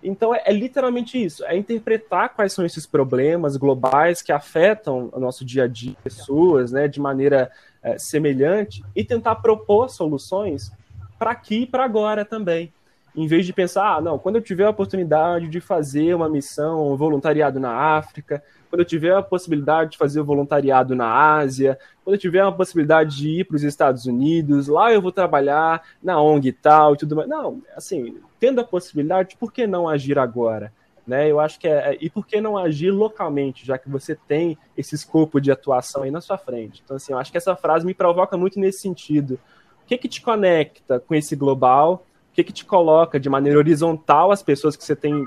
Então 0.04 0.34
é, 0.34 0.44
é, 0.46 0.52
literalmente 0.52 1.24
isso, 1.24 1.44
é 1.46 1.56
interpretar 1.56 2.30
quais 2.30 2.54
são 2.54 2.66
esses 2.66 2.86
problemas 2.86 3.58
globais 3.58 4.22
que 4.22 4.32
afetam 4.32 5.10
o 5.12 5.20
nosso 5.20 5.46
dia 5.46 5.64
a 5.64 5.68
dia, 5.68 5.96
pessoas, 6.04 6.72
né, 6.72 6.88
de 6.88 7.00
maneira 7.00 7.52
é, 7.84 7.98
semelhante 7.98 8.84
e 8.96 9.04
tentar 9.04 9.36
propor 9.36 9.90
soluções 9.90 10.72
para 11.18 11.32
aqui 11.32 11.64
e 11.64 11.68
para 11.68 11.86
agora 11.86 12.26
também. 12.26 12.72
Em 13.16 13.28
vez 13.28 13.46
de 13.46 13.52
pensar, 13.52 13.98
ah, 13.98 14.02
não, 14.02 14.18
quando 14.18 14.38
eu 14.38 14.42
tiver 14.42 14.66
a 14.66 14.70
oportunidade 14.70 15.50
de 15.50 15.60
fazer 15.60 16.14
uma 16.14 16.30
missão, 16.30 16.94
um 16.94 16.96
voluntariado 16.96 17.60
na 17.60 17.72
África, 17.72 18.42
quando 18.70 18.80
eu 18.80 18.86
tiver 18.86 19.14
a 19.14 19.22
possibilidade 19.22 19.92
de 19.92 19.98
fazer 19.98 20.22
voluntariado 20.22 20.96
na 20.96 21.14
Ásia, 21.14 21.78
quando 22.06 22.16
eu 22.16 22.20
tiver 22.20 22.40
a 22.40 22.52
possibilidade 22.52 23.18
de 23.18 23.42
ir 23.42 23.44
para 23.44 23.58
os 23.58 23.64
Estados 23.64 24.06
Unidos, 24.06 24.70
lá 24.70 24.94
eu 24.94 25.02
vou 25.02 25.12
trabalhar 25.12 25.84
na 26.02 26.22
ONG 26.22 26.48
e 26.48 26.54
tal 26.54 26.94
e 26.94 26.98
tudo 26.98 27.18
mais. 27.18 27.28
Não, 27.28 27.62
assim, 27.76 28.18
tendo 28.40 28.62
a 28.62 28.64
possibilidade, 28.64 29.36
por 29.38 29.52
que 29.52 29.68
não 29.68 29.90
agir 29.90 30.18
agora? 30.18 30.72
Né? 31.06 31.30
Eu 31.30 31.42
acho 31.42 31.60
que 31.60 31.68
é, 31.68 31.94
é. 31.94 31.98
E 32.00 32.10
por 32.10 32.26
que 32.26 32.40
não 32.40 32.58
agir 32.58 32.92
localmente, 32.92 33.66
já 33.66 33.78
que 33.78 33.90
você 33.90 34.16
tem 34.16 34.58
esse 34.78 34.96
escopo 34.96 35.42
de 35.42 35.52
atuação 35.52 36.04
aí 36.04 36.12
na 36.12 36.22
sua 36.22 36.38
frente? 36.38 36.82
Então, 36.84 36.96
assim, 36.96 37.12
eu 37.12 37.20
acho 37.20 37.32
que 37.32 37.38
essa 37.38 37.58
frase 37.58 37.86
me 37.86 37.94
provoca 37.94 38.38
muito 38.38 38.58
nesse 38.58 38.80
sentido. 38.80 39.38
O 39.84 39.88
que, 39.88 39.98
que 39.98 40.08
te 40.08 40.22
conecta 40.22 40.98
com 40.98 41.14
esse 41.14 41.36
global? 41.36 42.06
O 42.32 42.34
que, 42.34 42.44
que 42.44 42.54
te 42.54 42.66
coloca 42.66 43.20
de 43.20 43.30
maneira 43.30 43.60
horizontal 43.60 44.32
as 44.32 44.42
pessoas 44.42 44.76
que 44.76 44.84
você 44.84 44.96
tem 44.96 45.26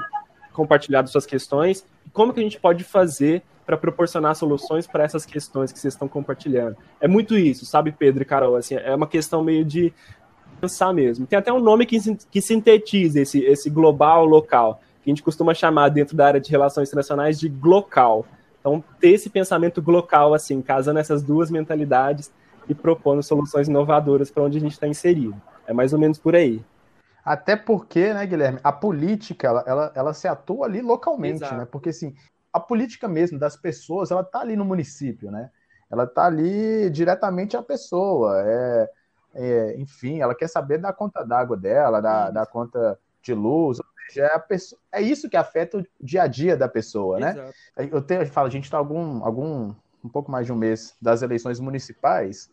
compartilhado 0.53 1.11
suas 1.11 1.27
questões 1.27 1.85
como 2.13 2.33
que 2.33 2.41
a 2.41 2.43
gente 2.43 2.59
pode 2.59 2.85
fazer 2.85 3.43
para 3.67 3.77
proporcionar 3.77 4.37
soluções 4.37 4.87
para 4.87 5.05
essas 5.05 5.25
questões 5.25 5.73
que 5.73 5.79
vocês 5.79 5.95
estão 5.95 6.07
compartilhando. 6.07 6.77
É 7.01 7.09
muito 7.09 7.37
isso, 7.37 7.65
sabe, 7.65 7.93
Pedro 7.93 8.23
e 8.23 8.27
Carol? 8.27 8.57
Assim, 8.57 8.77
é 8.77 8.95
uma 8.95 9.07
questão 9.07 9.43
meio 9.43 9.65
de 9.65 9.93
pensar 10.61 10.93
mesmo. 10.93 11.27
Tem 11.27 11.39
até 11.39 11.53
um 11.53 11.59
nome 11.59 11.87
que, 11.87 11.99
que 12.31 12.41
sintetiza 12.41 13.21
esse, 13.21 13.41
esse 13.41 13.71
global 13.71 14.25
local, 14.25 14.81
que 15.03 15.11
a 15.11 15.13
gente 15.13 15.23
costuma 15.23 15.55
chamar 15.55 15.89
dentro 15.89 16.17
da 16.17 16.27
área 16.27 16.41
de 16.41 16.51
relações 16.51 16.89
internacionais 16.89 17.41
de 17.41 17.49
glocal. 17.49 18.27
Então, 18.61 18.85
ter 19.01 19.11
esse 19.11 19.29
pensamento 19.31 19.83
glocal, 19.83 20.35
assim, 20.35 20.61
casando 20.63 20.99
essas 20.99 21.23
duas 21.23 21.51
mentalidades 21.51 22.31
e 22.69 22.75
propondo 22.75 23.23
soluções 23.23 23.67
inovadoras 23.67 24.31
para 24.31 24.43
onde 24.43 24.59
a 24.59 24.61
gente 24.61 24.73
está 24.73 24.87
inserido. 24.87 25.35
É 25.67 25.73
mais 25.73 25.93
ou 25.93 25.99
menos 25.99 26.19
por 26.19 26.37
aí. 26.37 26.63
Até 27.25 27.57
porque, 27.57 28.13
né, 28.13 28.27
Guilherme, 28.27 28.61
a 28.63 28.71
política, 28.71 29.47
ela, 29.47 29.65
ela, 29.67 29.93
ela 29.95 30.15
se 30.15 30.29
atua 30.29 30.67
ali 30.67 30.83
localmente, 30.83 31.37
Exato. 31.43 31.57
né? 31.57 31.65
Porque, 31.65 31.89
assim, 31.89 32.15
a 32.53 32.61
política 32.61 33.09
mesmo 33.09 33.39
das 33.39 33.57
pessoas, 33.57 34.11
ela 34.11 34.23
tá 34.23 34.41
ali 34.41 34.55
no 34.57 34.65
município, 34.65 35.31
né? 35.31 35.51
Ela 35.91 36.07
tá 36.07 36.27
ali 36.27 36.91
diretamente 36.91 37.57
a 37.57 37.63
pessoa. 37.63 38.43
É, 38.45 38.91
é, 39.35 39.77
enfim, 39.79 40.21
ela 40.21 40.35
quer 40.35 40.49
saber 40.49 40.79
da 40.79 40.93
conta 40.93 41.25
d'água 41.25 41.57
dela, 41.57 42.01
da, 42.01 42.31
da 42.31 42.47
conta 42.47 42.99
de 43.23 43.33
luz, 43.33 43.79
ou 43.79 43.87
seja, 44.09 44.27
é, 44.27 44.39
pessoa, 44.39 44.79
é, 44.93 45.01
isso 45.01 45.29
que 45.29 45.37
afeta 45.37 45.79
o 45.79 45.87
dia 46.01 46.23
a 46.23 46.27
dia 46.27 46.57
da 46.57 46.69
pessoa, 46.69 47.19
né? 47.19 47.31
Exato. 47.31 47.55
Eu, 47.77 48.03
tenho, 48.03 48.23
eu 48.23 48.27
falo, 48.27 48.49
a 48.49 48.51
gente 48.51 48.65
está 48.65 48.77
algum, 48.77 49.25
algum, 49.25 49.75
um 50.05 50.09
pouco 50.09 50.31
mais 50.31 50.47
de 50.47 50.53
um 50.53 50.57
mês 50.57 50.95
das 51.01 51.23
eleições 51.23 51.59
municipais, 51.59 52.51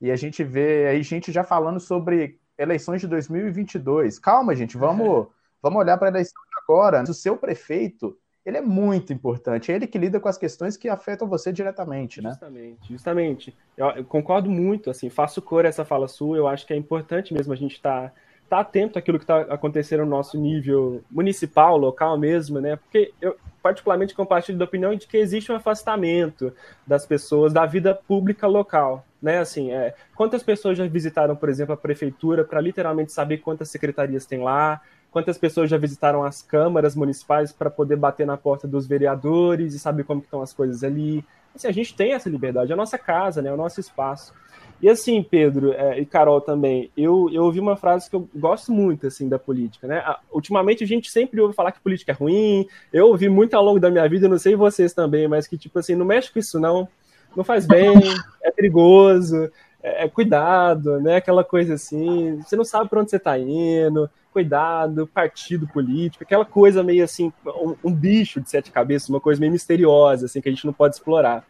e 0.00 0.10
a 0.10 0.16
gente 0.16 0.44
vê 0.44 0.86
aí 0.88 1.02
gente 1.02 1.32
já 1.32 1.42
falando 1.42 1.80
sobre 1.80 2.38
eleições 2.58 3.00
de 3.00 3.06
2022. 3.06 4.18
Calma, 4.18 4.54
gente, 4.54 4.76
vamos, 4.76 5.28
vamos 5.62 5.78
olhar 5.78 5.96
para 5.98 6.08
a 6.08 6.10
eleição 6.10 6.40
de 6.42 6.62
agora. 6.62 7.02
O 7.02 7.14
seu 7.14 7.36
prefeito, 7.36 8.16
ele 8.44 8.56
é 8.56 8.60
muito 8.60 9.12
importante. 9.12 9.70
É 9.70 9.74
ele 9.74 9.86
que 9.86 9.98
lida 9.98 10.20
com 10.20 10.28
as 10.28 10.38
questões 10.38 10.76
que 10.76 10.88
afetam 10.88 11.28
você 11.28 11.52
diretamente, 11.52 12.22
né? 12.22 12.30
Justamente, 12.30 12.88
justamente. 12.88 13.56
Eu, 13.76 13.86
eu 13.90 14.04
concordo 14.04 14.50
muito, 14.50 14.90
assim, 14.90 15.10
faço 15.10 15.42
cor 15.42 15.64
essa 15.64 15.84
fala 15.84 16.08
sua. 16.08 16.36
Eu 16.36 16.46
acho 16.46 16.66
que 16.66 16.72
é 16.72 16.76
importante 16.76 17.34
mesmo 17.34 17.52
a 17.52 17.56
gente 17.56 17.74
estar 17.74 18.10
tá, 18.10 18.14
tá 18.48 18.60
atento 18.60 18.98
àquilo 18.98 19.18
que 19.18 19.24
está 19.24 19.40
acontecendo 19.42 20.00
no 20.00 20.10
nosso 20.10 20.38
nível 20.38 21.02
municipal, 21.10 21.76
local 21.76 22.18
mesmo, 22.18 22.60
né? 22.60 22.76
Porque 22.76 23.12
eu 23.20 23.36
particularmente 23.62 24.14
compartilho 24.14 24.58
da 24.58 24.64
opinião 24.64 24.94
de 24.94 25.06
que 25.06 25.16
existe 25.16 25.50
um 25.50 25.56
afastamento 25.56 26.52
das 26.86 27.04
pessoas 27.04 27.52
da 27.52 27.66
vida 27.66 27.94
pública 27.94 28.46
local 28.46 29.04
né? 29.26 29.38
Assim, 29.38 29.72
é, 29.72 29.94
quantas 30.14 30.42
pessoas 30.42 30.78
já 30.78 30.86
visitaram, 30.86 31.34
por 31.34 31.48
exemplo, 31.48 31.74
a 31.74 31.76
prefeitura 31.76 32.44
para 32.44 32.60
literalmente 32.60 33.12
saber 33.12 33.38
quantas 33.38 33.68
secretarias 33.68 34.24
tem 34.24 34.40
lá? 34.40 34.80
Quantas 35.10 35.36
pessoas 35.36 35.68
já 35.68 35.76
visitaram 35.76 36.22
as 36.22 36.42
câmaras 36.42 36.94
municipais 36.94 37.50
para 37.50 37.68
poder 37.68 37.96
bater 37.96 38.24
na 38.24 38.36
porta 38.36 38.68
dos 38.68 38.86
vereadores 38.86 39.74
e 39.74 39.80
saber 39.80 40.04
como 40.04 40.20
estão 40.20 40.42
as 40.42 40.52
coisas 40.52 40.84
ali? 40.84 41.24
Assim, 41.54 41.66
a 41.66 41.72
gente 41.72 41.96
tem 41.96 42.12
essa 42.12 42.28
liberdade, 42.28 42.70
é 42.70 42.74
a 42.74 42.76
nossa 42.76 42.98
casa, 42.98 43.42
né? 43.42 43.48
É 43.48 43.52
o 43.52 43.56
nosso 43.56 43.80
espaço. 43.80 44.32
E 44.80 44.88
assim, 44.88 45.22
Pedro 45.22 45.72
é, 45.72 45.98
e 45.98 46.04
Carol 46.04 46.40
também, 46.40 46.90
eu, 46.96 47.30
eu 47.32 47.44
ouvi 47.44 47.60
uma 47.60 47.76
frase 47.76 48.10
que 48.10 48.16
eu 48.16 48.28
gosto 48.34 48.70
muito 48.70 49.06
assim 49.06 49.28
da 49.28 49.38
política, 49.38 49.86
né? 49.86 50.04
Ultimamente 50.30 50.84
a 50.84 50.86
gente 50.86 51.10
sempre 51.10 51.40
ouve 51.40 51.54
falar 51.54 51.72
que 51.72 51.80
política 51.80 52.12
é 52.12 52.14
ruim. 52.14 52.66
Eu 52.92 53.08
ouvi 53.08 53.28
muito 53.28 53.54
ao 53.54 53.64
longo 53.64 53.80
da 53.80 53.90
minha 53.90 54.06
vida, 54.08 54.28
não 54.28 54.38
sei 54.38 54.54
vocês 54.54 54.92
também, 54.92 55.26
mas 55.26 55.46
que 55.46 55.56
tipo 55.56 55.78
assim, 55.78 55.94
não 55.94 56.04
mexe 56.04 56.32
com 56.32 56.38
isso 56.38 56.60
não 56.60 56.88
não 57.36 57.44
faz 57.44 57.66
bem, 57.66 57.92
é 58.42 58.50
perigoso, 58.50 59.50
é, 59.82 60.04
é, 60.04 60.08
cuidado, 60.08 60.98
né? 61.00 61.16
Aquela 61.16 61.44
coisa 61.44 61.74
assim, 61.74 62.40
você 62.42 62.56
não 62.56 62.64
sabe 62.64 62.88
para 62.88 63.00
onde 63.00 63.10
você 63.10 63.16
está 63.16 63.38
indo, 63.38 64.10
cuidado, 64.32 65.06
partido 65.06 65.66
político, 65.66 66.24
aquela 66.24 66.44
coisa 66.44 66.82
meio 66.82 67.04
assim, 67.04 67.32
um, 67.46 67.74
um, 67.84 67.94
bicho 67.94 68.40
de 68.40 68.50
sete 68.50 68.70
cabeças, 68.70 69.08
uma 69.08 69.20
coisa 69.20 69.40
meio 69.40 69.52
misteriosa, 69.52 70.26
assim, 70.26 70.40
que 70.40 70.48
a 70.48 70.52
gente 70.52 70.66
não 70.66 70.72
pode 70.72 70.96
explorar. 70.96 71.44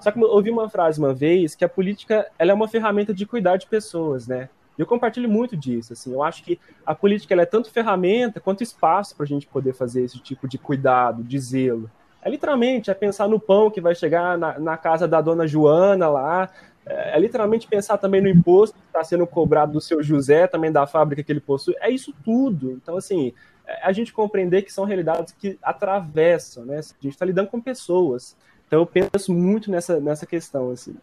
Só 0.00 0.10
que 0.10 0.18
eu 0.18 0.28
ouvi 0.28 0.50
uma 0.50 0.68
frase 0.68 0.98
uma 0.98 1.12
vez 1.12 1.54
que 1.54 1.64
a 1.64 1.68
política 1.68 2.26
ela 2.38 2.52
é 2.52 2.54
uma 2.54 2.68
ferramenta 2.68 3.12
de 3.12 3.26
cuidar 3.26 3.56
de 3.56 3.66
pessoas, 3.66 4.26
né? 4.26 4.48
Eu 4.76 4.86
compartilho 4.86 5.28
muito 5.28 5.56
disso, 5.56 5.92
assim, 5.92 6.12
eu 6.12 6.22
acho 6.22 6.44
que 6.44 6.58
a 6.86 6.94
política 6.94 7.34
ela 7.34 7.42
é 7.42 7.46
tanto 7.46 7.68
ferramenta 7.68 8.38
quanto 8.38 8.62
espaço 8.62 9.16
para 9.16 9.24
a 9.24 9.26
gente 9.26 9.44
poder 9.44 9.72
fazer 9.72 10.04
esse 10.04 10.20
tipo 10.20 10.46
de 10.46 10.56
cuidado, 10.56 11.24
de 11.24 11.36
zelo. 11.36 11.90
É 12.22 12.30
literalmente, 12.30 12.88
é 12.88 12.94
pensar 12.94 13.28
no 13.28 13.40
pão 13.40 13.70
que 13.72 13.80
vai 13.80 13.94
chegar 13.94 14.38
na, 14.38 14.56
na 14.58 14.76
casa 14.76 15.08
da 15.08 15.20
dona 15.20 15.48
Joana 15.48 16.08
lá, 16.08 16.48
é, 16.88 17.16
é 17.16 17.20
literalmente 17.20 17.66
pensar 17.66 17.98
também 17.98 18.20
no 18.20 18.28
imposto 18.28 18.78
que 18.78 18.86
está 18.86 19.04
sendo 19.04 19.26
cobrado 19.26 19.72
do 19.72 19.80
seu 19.80 20.02
José, 20.02 20.46
também 20.46 20.72
da 20.72 20.86
fábrica 20.86 21.22
que 21.22 21.30
ele 21.30 21.40
possui. 21.40 21.74
É 21.80 21.90
isso 21.90 22.14
tudo. 22.24 22.70
Então, 22.72 22.96
assim, 22.96 23.32
é 23.66 23.86
a 23.86 23.92
gente 23.92 24.12
compreender 24.12 24.62
que 24.62 24.72
são 24.72 24.84
realidades 24.84 25.34
que 25.38 25.58
atravessam, 25.62 26.64
né? 26.64 26.78
A 26.78 26.82
gente 26.82 27.08
está 27.08 27.26
lidando 27.26 27.48
com 27.48 27.60
pessoas. 27.60 28.36
Então, 28.68 28.80
eu 28.80 28.86
penso 28.86 29.32
muito 29.32 29.70
nessa, 29.70 29.98
nessa 29.98 30.26
questão, 30.26 30.70
assim. 30.70 30.94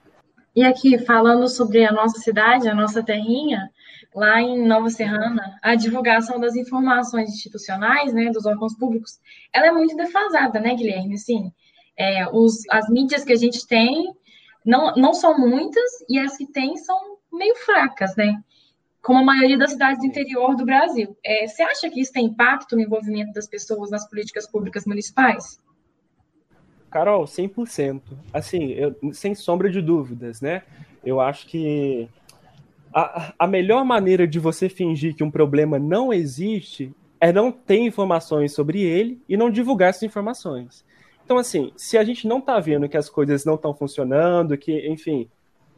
E 0.56 0.64
aqui, 0.64 1.00
falando 1.00 1.50
sobre 1.50 1.84
a 1.84 1.92
nossa 1.92 2.20
cidade, 2.20 2.70
a 2.70 2.76
nossa 2.76 3.04
terrinha, 3.04 3.70
lá 4.14 4.40
em 4.40 4.66
Nova 4.66 4.90
Serrana, 4.90 5.58
a 5.62 5.74
divulgação 5.74 6.40
das 6.40 6.56
informações 6.56 7.30
institucionais, 7.30 8.14
né, 8.14 8.30
dos 8.30 8.46
órgãos 8.46 8.78
públicos, 8.78 9.20
ela 9.52 9.68
é 9.68 9.72
muito 9.72 9.98
defasada, 9.98 10.60
né, 10.60 10.76
Guilherme? 10.76 11.16
Assim, 11.16 11.52
é, 11.98 12.28
os, 12.30 12.62
as 12.70 12.88
mídias 12.88 13.24
que 13.26 13.34
a 13.34 13.36
gente 13.36 13.68
tem 13.68 14.14
não, 14.64 14.94
não 14.96 15.14
são 15.14 15.38
muitas 15.38 15.92
e 16.08 16.20
as 16.20 16.38
que 16.38 16.46
tem 16.46 16.78
são 16.78 17.18
meio 17.34 17.56
fracas, 17.56 18.16
né? 18.16 18.40
Como 19.02 19.20
a 19.20 19.24
maioria 19.24 19.58
das 19.58 19.72
cidades 19.72 20.00
do 20.00 20.06
interior 20.06 20.56
do 20.56 20.66
Brasil. 20.66 21.18
É, 21.24 21.48
você 21.48 21.64
acha 21.64 21.90
que 21.90 22.00
isso 22.00 22.14
tem 22.14 22.28
impacto 22.28 22.76
no 22.76 22.82
envolvimento 22.82 23.34
das 23.34 23.48
pessoas 23.48 23.90
nas 23.90 24.08
políticas 24.08 24.50
públicas 24.50 24.86
municipais? 24.86 25.60
Carol, 26.96 27.26
100%. 27.26 28.02
Assim, 28.32 28.72
eu, 28.72 28.96
sem 29.12 29.36
sombra 29.36 29.70
de 29.70 29.82
dúvidas, 29.82 30.40
né? 30.40 30.62
Eu 31.06 31.20
acho 31.20 31.46
que 31.46 32.08
a, 32.94 33.34
a 33.38 33.46
melhor 33.46 33.84
maneira 33.84 34.26
de 34.26 34.40
você 34.40 34.70
fingir 34.70 35.14
que 35.14 35.22
um 35.22 35.30
problema 35.30 35.78
não 35.78 36.14
existe 36.14 36.96
é 37.20 37.34
não 37.34 37.52
ter 37.52 37.80
informações 37.80 38.54
sobre 38.54 38.82
ele 38.82 39.22
e 39.28 39.36
não 39.36 39.50
divulgar 39.50 39.90
essas 39.90 40.04
informações. 40.04 40.86
Então, 41.26 41.38
assim, 41.38 41.74
se 41.76 41.98
a 41.98 42.04
gente 42.06 42.30
não 42.30 42.38
está 42.38 42.62
vendo 42.62 42.88
que 42.88 42.96
as 42.96 43.10
coisas 43.10 43.44
não 43.44 43.56
estão 43.56 43.74
funcionando, 43.74 44.58
que, 44.58 44.88
enfim, 44.88 45.28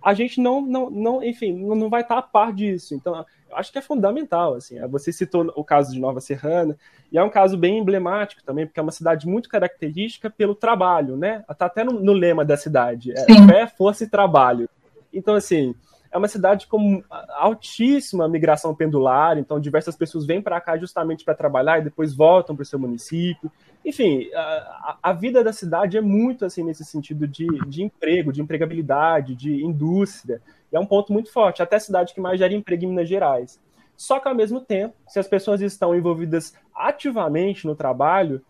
a 0.08 0.14
gente 0.14 0.40
não, 0.40 0.62
não, 0.62 0.90
não 0.90 1.22
enfim, 1.22 1.52
não 1.52 1.90
vai 1.90 2.00
estar 2.00 2.18
a 2.18 2.22
par 2.22 2.54
disso. 2.54 2.96
Então, 2.96 3.26
acho 3.52 3.74
que 3.74 3.78
é 3.78 3.82
fundamental, 3.82 4.54
assim. 4.54 4.80
Você 4.88 5.12
citou 5.12 5.52
o 5.54 5.66
caso 5.66 5.92
de 5.92 6.00
Nova 6.00 6.22
Serrana, 6.22 6.78
e 7.12 7.18
é 7.18 7.24
um 7.24 7.30
caso 7.30 7.58
bem 7.58 7.80
emblemático 7.80 8.42
também, 8.42 8.66
porque 8.66 8.80
é 8.80 8.84
uma 8.84 8.94
cidade 8.94 9.28
muito 9.28 9.50
característica 9.50 10.30
pelo 10.30 10.56
trabalho, 10.56 11.18
né? 11.18 11.44
Está 11.50 11.66
até 11.66 11.84
no, 11.84 11.92
no, 11.92 12.14
lema 12.14 12.46
da 12.46 12.56
cidade, 12.56 13.12
é 13.12 13.26
fé, 13.46 13.68
força 13.68 14.06
e 14.06 14.10
trabalho. 14.10 14.70
Então, 15.14 15.36
assim, 15.36 15.76
é 16.18 16.20
uma 16.20 16.28
cidade 16.28 16.68
com 16.68 17.04
altíssima 17.38 18.28
migração 18.28 18.76
pendular, 18.76 19.38
então 19.38 19.60
diversas 19.60 19.96
pessoas 19.96 20.26
vêm 20.26 20.42
para 20.42 20.60
cá 20.60 20.78
justamente 20.78 21.24
para 21.24 21.36
trabalhar 21.36 21.80
e 21.80 21.84
depois 21.84 22.14
voltam 22.14 22.56
para 22.56 22.64
o 22.64 22.66
seu 22.66 22.80
município. 22.80 23.52
Enfim, 23.86 24.30
a, 24.34 24.98
a, 25.02 25.14
vida 25.14 25.44
da 25.44 25.54
cidade 25.54 25.98
é 25.98 26.02
muito 26.02 26.44
assim 26.44 26.64
nesse 26.64 26.84
sentido 26.84 27.28
de, 27.28 27.48
de 27.68 27.84
emprego, 27.84 28.34
de 28.34 28.42
empregabilidade, 28.42 29.36
de 29.36 29.64
indústria. 29.64 30.42
E 30.72 30.76
é 30.76 30.80
um 30.80 30.86
ponto 30.86 31.14
muito 31.14 31.32
forte, 31.32 31.62
até 31.62 31.78
a 31.78 31.80
cidade 31.80 32.14
que 32.14 32.20
mais 32.20 32.40
gera 32.40 32.54
emprego 32.54 32.84
em 32.84 32.88
Minas 32.90 33.08
Gerais. 33.08 33.62
Só 33.96 34.20
que 34.20 34.28
ao 34.28 34.36
mesmo 34.36 34.60
tempo, 34.60 34.96
se 35.08 35.20
as 35.20 35.28
pessoas 35.28 35.62
estão 35.62 35.96
envolvidas 35.96 36.54
ativamente 36.76 37.66
no 37.66 37.76
trabalho, 37.76 38.44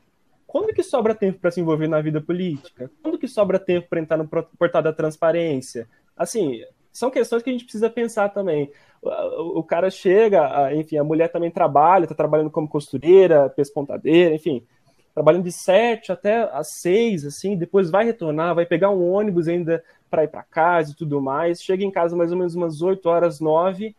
quando 0.45 0.73
que 0.73 0.81
sobra 0.81 1.13
tempo 1.13 1.39
para 1.39 1.51
se 1.51 1.61
envolver 1.61 1.87
na 1.87 2.01
vida 2.01 2.21
política? 2.21 2.89
Quando 3.03 3.19
que 3.19 3.27
sobra 3.27 3.59
tempo 3.59 3.87
para 3.89 3.99
entrar 3.99 4.17
no 4.17 4.27
portal 4.27 4.81
da 4.81 4.93
transparência? 4.93 5.87
Assim, 6.15 6.61
são 6.97 7.11
questões 7.11 7.43
que 7.43 7.49
a 7.49 7.53
gente 7.53 7.63
precisa 7.63 7.89
pensar 7.89 8.29
também. 8.29 8.71
O, 9.01 9.59
o 9.59 9.63
cara 9.63 9.89
chega, 9.89 10.73
enfim, 10.73 10.97
a 10.97 11.03
mulher 11.03 11.31
também 11.31 11.51
trabalha, 11.51 12.05
está 12.05 12.15
trabalhando 12.15 12.49
como 12.49 12.67
costureira, 12.67 13.49
pespontadeira, 13.49 14.33
enfim, 14.33 14.65
trabalhando 15.13 15.43
de 15.43 15.51
sete 15.51 16.11
até 16.11 16.49
às 16.51 16.71
seis, 16.79 17.23
assim, 17.23 17.55
depois 17.55 17.91
vai 17.91 18.03
retornar, 18.03 18.55
vai 18.55 18.65
pegar 18.65 18.89
um 18.89 19.11
ônibus 19.11 19.47
ainda 19.47 19.83
para 20.09 20.23
ir 20.23 20.27
para 20.27 20.41
casa 20.41 20.91
e 20.91 20.95
tudo 20.95 21.21
mais, 21.21 21.61
chega 21.61 21.83
em 21.83 21.91
casa 21.91 22.15
mais 22.15 22.31
ou 22.31 22.37
menos 22.37 22.55
umas 22.55 22.81
oito 22.81 23.07
horas, 23.07 23.39
nove, 23.39 23.95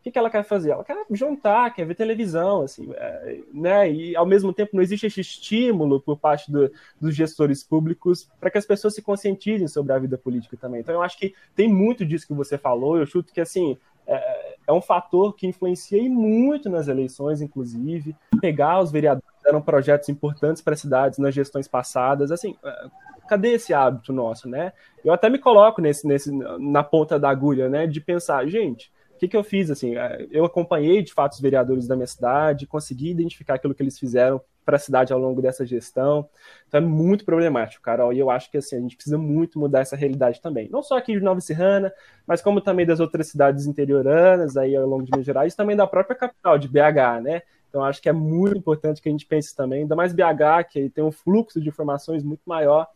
o 0.00 0.02
que, 0.02 0.12
que 0.12 0.18
ela 0.18 0.30
quer 0.30 0.44
fazer? 0.44 0.70
Ela 0.70 0.84
quer 0.84 0.96
jantar, 1.10 1.74
quer 1.74 1.84
ver 1.84 1.94
televisão, 1.94 2.62
assim, 2.62 2.88
é, 2.94 3.40
né? 3.52 3.90
E 3.90 4.16
ao 4.16 4.24
mesmo 4.24 4.52
tempo 4.52 4.70
não 4.74 4.82
existe 4.82 5.06
esse 5.06 5.20
estímulo 5.20 6.00
por 6.00 6.16
parte 6.16 6.50
do, 6.50 6.70
dos 7.00 7.14
gestores 7.14 7.64
públicos 7.64 8.28
para 8.38 8.50
que 8.50 8.58
as 8.58 8.64
pessoas 8.64 8.94
se 8.94 9.02
conscientizem 9.02 9.66
sobre 9.66 9.92
a 9.92 9.98
vida 9.98 10.16
política 10.16 10.56
também. 10.56 10.80
Então 10.80 10.94
eu 10.94 11.02
acho 11.02 11.18
que 11.18 11.34
tem 11.54 11.68
muito 11.68 12.06
disso 12.06 12.26
que 12.26 12.32
você 12.34 12.56
falou. 12.56 12.96
Eu 12.96 13.06
chuto 13.06 13.32
que 13.32 13.40
assim 13.40 13.76
é, 14.06 14.56
é 14.68 14.72
um 14.72 14.80
fator 14.80 15.34
que 15.34 15.46
influencia 15.46 16.02
muito 16.08 16.70
nas 16.70 16.88
eleições, 16.88 17.42
inclusive, 17.42 18.16
pegar 18.40 18.80
os 18.80 18.90
vereadores 18.90 19.28
eram 19.44 19.60
projetos 19.60 20.08
importantes 20.08 20.62
para 20.62 20.74
as 20.74 20.80
cidades 20.80 21.18
nas 21.18 21.34
gestões 21.34 21.66
passadas, 21.66 22.30
assim, 22.30 22.56
é, 22.64 22.86
cadê 23.28 23.52
esse 23.52 23.74
hábito 23.74 24.12
nosso, 24.12 24.48
né? 24.48 24.72
Eu 25.04 25.12
até 25.12 25.28
me 25.28 25.38
coloco 25.38 25.80
nesse, 25.80 26.06
nesse 26.06 26.30
na 26.58 26.82
ponta 26.82 27.18
da 27.18 27.28
agulha, 27.28 27.68
né, 27.68 27.86
de 27.86 28.00
pensar, 28.00 28.46
gente, 28.46 28.90
o 29.18 29.20
que, 29.20 29.28
que 29.28 29.36
eu 29.36 29.42
fiz? 29.42 29.68
Assim, 29.68 29.96
é, 29.96 30.28
eu 30.30 30.44
acompanhei 30.44 31.02
de 31.02 31.12
fato 31.12 31.32
os 31.32 31.40
vereadores 31.40 31.88
da 31.88 31.96
minha 31.96 32.06
cidade, 32.06 32.68
consegui 32.68 33.10
identificar 33.10 33.54
aquilo 33.54 33.74
que 33.74 33.82
eles 33.82 33.98
fizeram 33.98 34.40
para 34.64 34.76
a 34.76 34.78
cidade 34.78 35.12
ao 35.12 35.18
longo 35.18 35.42
dessa 35.42 35.66
gestão. 35.66 36.28
Então 36.68 36.78
é 36.78 36.84
muito 36.84 37.24
problemático, 37.24 37.82
Carol, 37.82 38.12
e 38.12 38.18
eu 38.20 38.30
acho 38.30 38.48
que 38.48 38.58
assim, 38.58 38.76
a 38.76 38.80
gente 38.80 38.94
precisa 38.94 39.18
muito 39.18 39.58
mudar 39.58 39.80
essa 39.80 39.96
realidade 39.96 40.40
também. 40.40 40.68
Não 40.70 40.82
só 40.82 40.96
aqui 40.96 41.14
de 41.14 41.20
Nova 41.20 41.40
Serrana, 41.40 41.92
mas 42.26 42.40
como 42.40 42.60
também 42.60 42.86
das 42.86 43.00
outras 43.00 43.26
cidades 43.26 43.66
interioranas 43.66 44.56
aí 44.56 44.76
ao 44.76 44.86
longo 44.86 45.02
de 45.02 45.10
Minas 45.10 45.26
Gerais, 45.26 45.52
e 45.52 45.56
também 45.56 45.74
da 45.74 45.86
própria 45.86 46.14
capital, 46.14 46.56
de 46.56 46.68
BH, 46.68 47.22
né? 47.22 47.42
Então 47.68 47.82
acho 47.82 48.00
que 48.00 48.08
é 48.08 48.12
muito 48.12 48.56
importante 48.56 49.02
que 49.02 49.08
a 49.08 49.12
gente 49.12 49.26
pense 49.26 49.56
também, 49.56 49.82
ainda 49.82 49.96
mais 49.96 50.12
BH, 50.12 50.68
que 50.70 50.88
tem 50.90 51.02
um 51.02 51.10
fluxo 51.10 51.60
de 51.60 51.68
informações 51.68 52.22
muito 52.22 52.42
maior, 52.46 52.86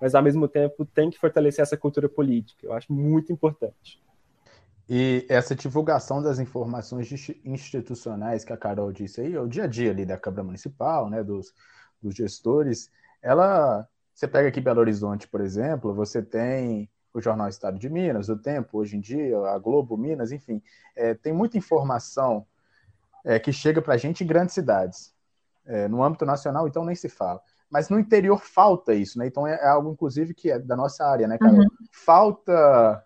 mas 0.00 0.14
ao 0.14 0.22
mesmo 0.22 0.48
tempo 0.48 0.86
tem 0.86 1.10
que 1.10 1.18
fortalecer 1.18 1.62
essa 1.62 1.76
cultura 1.76 2.08
política. 2.08 2.66
Eu 2.66 2.72
acho 2.72 2.90
muito 2.90 3.30
importante. 3.30 4.00
E 4.88 5.26
essa 5.28 5.54
divulgação 5.54 6.22
das 6.22 6.38
informações 6.38 7.10
institucionais 7.44 8.44
que 8.44 8.52
a 8.52 8.56
Carol 8.56 8.92
disse 8.92 9.20
aí, 9.20 9.34
é 9.34 9.40
o 9.40 9.48
dia 9.48 9.64
a 9.64 9.66
dia 9.66 9.90
ali 9.90 10.06
da 10.06 10.16
Câmara 10.16 10.44
Municipal, 10.44 11.10
né, 11.10 11.24
dos, 11.24 11.52
dos 12.00 12.14
gestores, 12.14 12.90
ela, 13.20 13.88
você 14.14 14.28
pega 14.28 14.48
aqui 14.48 14.60
Belo 14.60 14.80
Horizonte, 14.80 15.26
por 15.26 15.40
exemplo, 15.40 15.92
você 15.92 16.22
tem 16.22 16.88
o 17.12 17.20
Jornal 17.20 17.48
Estado 17.48 17.78
de 17.78 17.88
Minas, 17.88 18.28
o 18.28 18.36
Tempo, 18.36 18.78
hoje 18.78 18.96
em 18.96 19.00
dia, 19.00 19.36
a 19.48 19.58
Globo 19.58 19.96
Minas, 19.96 20.30
enfim, 20.30 20.62
é, 20.94 21.14
tem 21.14 21.32
muita 21.32 21.58
informação 21.58 22.46
é, 23.24 23.40
que 23.40 23.52
chega 23.52 23.82
para 23.82 23.94
a 23.94 23.96
gente 23.96 24.22
em 24.22 24.26
grandes 24.26 24.54
cidades. 24.54 25.14
É, 25.64 25.88
no 25.88 26.04
âmbito 26.04 26.24
nacional, 26.24 26.68
então, 26.68 26.84
nem 26.84 26.94
se 26.94 27.08
fala. 27.08 27.40
Mas 27.68 27.88
no 27.88 27.98
interior 27.98 28.40
falta 28.40 28.94
isso, 28.94 29.18
né? 29.18 29.26
Então 29.26 29.44
é, 29.44 29.54
é 29.54 29.66
algo, 29.66 29.90
inclusive, 29.90 30.32
que 30.32 30.48
é 30.48 30.60
da 30.60 30.76
nossa 30.76 31.04
área, 31.04 31.26
né, 31.26 31.36
Carol? 31.36 31.58
Uhum. 31.58 31.66
Falta 31.90 33.04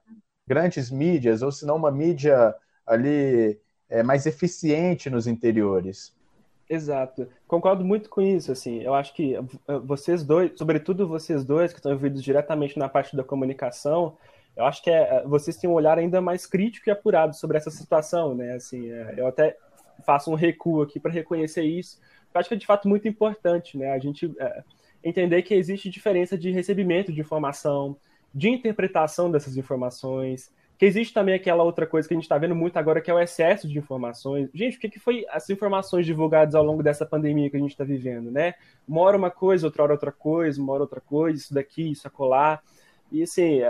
grandes 0.50 0.90
mídias, 0.90 1.42
ou 1.42 1.52
se 1.52 1.64
não 1.64 1.76
uma 1.76 1.92
mídia 1.92 2.52
ali 2.84 3.56
é, 3.88 4.02
mais 4.02 4.26
eficiente 4.26 5.08
nos 5.08 5.28
interiores. 5.28 6.12
Exato. 6.68 7.28
Concordo 7.46 7.84
muito 7.84 8.10
com 8.10 8.20
isso, 8.20 8.50
assim. 8.50 8.82
Eu 8.82 8.92
acho 8.92 9.14
que 9.14 9.36
eh, 9.36 9.42
vocês 9.84 10.24
dois, 10.24 10.52
sobretudo 10.56 11.06
vocês 11.06 11.44
dois 11.44 11.72
que 11.72 11.78
estão 11.78 11.92
envolvidos 11.92 12.22
diretamente 12.22 12.78
na 12.78 12.88
parte 12.88 13.16
da 13.16 13.22
comunicação, 13.22 14.16
eu 14.56 14.64
acho 14.64 14.82
que 14.82 14.90
é, 14.90 15.22
vocês 15.24 15.56
têm 15.56 15.70
um 15.70 15.72
olhar 15.72 15.98
ainda 15.98 16.20
mais 16.20 16.46
crítico 16.46 16.88
e 16.88 16.92
apurado 16.92 17.34
sobre 17.36 17.56
essa 17.56 17.70
situação, 17.70 18.34
né? 18.34 18.54
Assim, 18.54 18.90
é, 18.90 19.14
eu 19.16 19.26
até 19.28 19.56
faço 20.04 20.32
um 20.32 20.34
recuo 20.34 20.82
aqui 20.82 20.98
para 20.98 21.12
reconhecer 21.12 21.62
isso. 21.62 22.00
Eu 22.34 22.40
acho 22.40 22.48
que 22.48 22.54
é 22.56 22.58
de 22.58 22.66
fato 22.66 22.88
muito 22.88 23.06
importante, 23.06 23.78
né? 23.78 23.92
A 23.92 23.98
gente 23.98 24.32
é, 24.38 24.64
entender 25.02 25.42
que 25.42 25.54
existe 25.54 25.88
diferença 25.88 26.36
de 26.36 26.50
recebimento 26.50 27.12
de 27.12 27.20
informação, 27.20 27.96
de 28.34 28.48
interpretação 28.48 29.30
dessas 29.30 29.56
informações, 29.56 30.50
que 30.80 30.86
existe 30.86 31.12
também 31.12 31.34
aquela 31.34 31.62
outra 31.62 31.86
coisa 31.86 32.08
que 32.08 32.14
a 32.14 32.16
gente 32.16 32.24
está 32.24 32.38
vendo 32.38 32.54
muito 32.54 32.78
agora, 32.78 33.02
que 33.02 33.10
é 33.10 33.14
o 33.14 33.20
excesso 33.20 33.68
de 33.68 33.78
informações. 33.78 34.48
Gente, 34.54 34.78
o 34.78 34.80
que, 34.80 34.88
que 34.88 34.98
foi 34.98 35.26
as 35.28 35.50
informações 35.50 36.06
divulgadas 36.06 36.54
ao 36.54 36.64
longo 36.64 36.82
dessa 36.82 37.04
pandemia 37.04 37.50
que 37.50 37.56
a 37.58 37.60
gente 37.60 37.72
está 37.72 37.84
vivendo, 37.84 38.30
né? 38.30 38.54
Uma 38.88 39.02
hora 39.02 39.16
uma 39.18 39.30
coisa, 39.30 39.66
outra 39.66 39.82
hora 39.82 39.92
outra 39.92 40.10
coisa, 40.10 40.58
uma 40.58 40.72
hora 40.72 40.82
outra 40.82 41.00
coisa, 41.02 41.38
isso 41.38 41.52
daqui, 41.52 41.90
isso 41.90 42.08
acolá. 42.08 42.62
E 43.12 43.22
assim, 43.22 43.60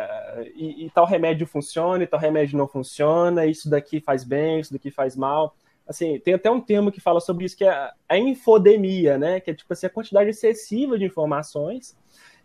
e, 0.54 0.86
e 0.86 0.90
tal 0.90 1.04
remédio 1.04 1.48
funciona, 1.48 2.04
e 2.04 2.06
tal 2.06 2.20
remédio 2.20 2.56
não 2.56 2.68
funciona, 2.68 3.44
isso 3.44 3.68
daqui 3.68 4.00
faz 4.00 4.22
bem, 4.22 4.60
isso 4.60 4.72
daqui 4.72 4.92
faz 4.92 5.16
mal. 5.16 5.56
Assim, 5.88 6.16
tem 6.20 6.34
até 6.34 6.48
um 6.48 6.60
termo 6.60 6.92
que 6.92 7.00
fala 7.00 7.18
sobre 7.18 7.44
isso, 7.44 7.56
que 7.56 7.64
é 7.64 7.90
a 8.08 8.18
infodemia, 8.18 9.18
né? 9.18 9.40
Que 9.40 9.50
é 9.50 9.54
tipo 9.54 9.72
assim, 9.72 9.86
a 9.86 9.90
quantidade 9.90 10.30
excessiva 10.30 10.96
de 10.96 11.06
informações 11.06 11.96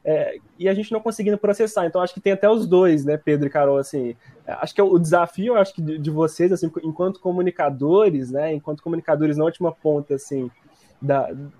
é, 0.05 0.37
e 0.59 0.69
a 0.69 0.73
gente 0.73 0.91
não 0.91 0.99
conseguindo 0.99 1.37
processar. 1.37 1.85
Então, 1.87 1.99
acho 1.99 2.13
que 2.13 2.21
tem 2.21 2.33
até 2.33 2.47
os 2.47 2.67
dois, 2.67 3.03
né, 3.03 3.17
Pedro 3.17 3.47
e 3.47 3.49
Carol, 3.49 3.77
assim, 3.77 4.15
acho 4.45 4.75
que 4.75 4.79
é 4.79 4.83
o 4.83 4.99
desafio, 4.99 5.55
acho 5.55 5.73
que 5.73 5.81
de, 5.81 5.97
de 5.97 6.11
vocês, 6.11 6.51
assim, 6.51 6.71
enquanto 6.83 7.19
comunicadores, 7.19 8.29
né, 8.29 8.53
enquanto 8.53 8.83
comunicadores 8.83 9.35
na 9.35 9.43
última 9.43 9.71
ponta, 9.71 10.13
assim, 10.13 10.49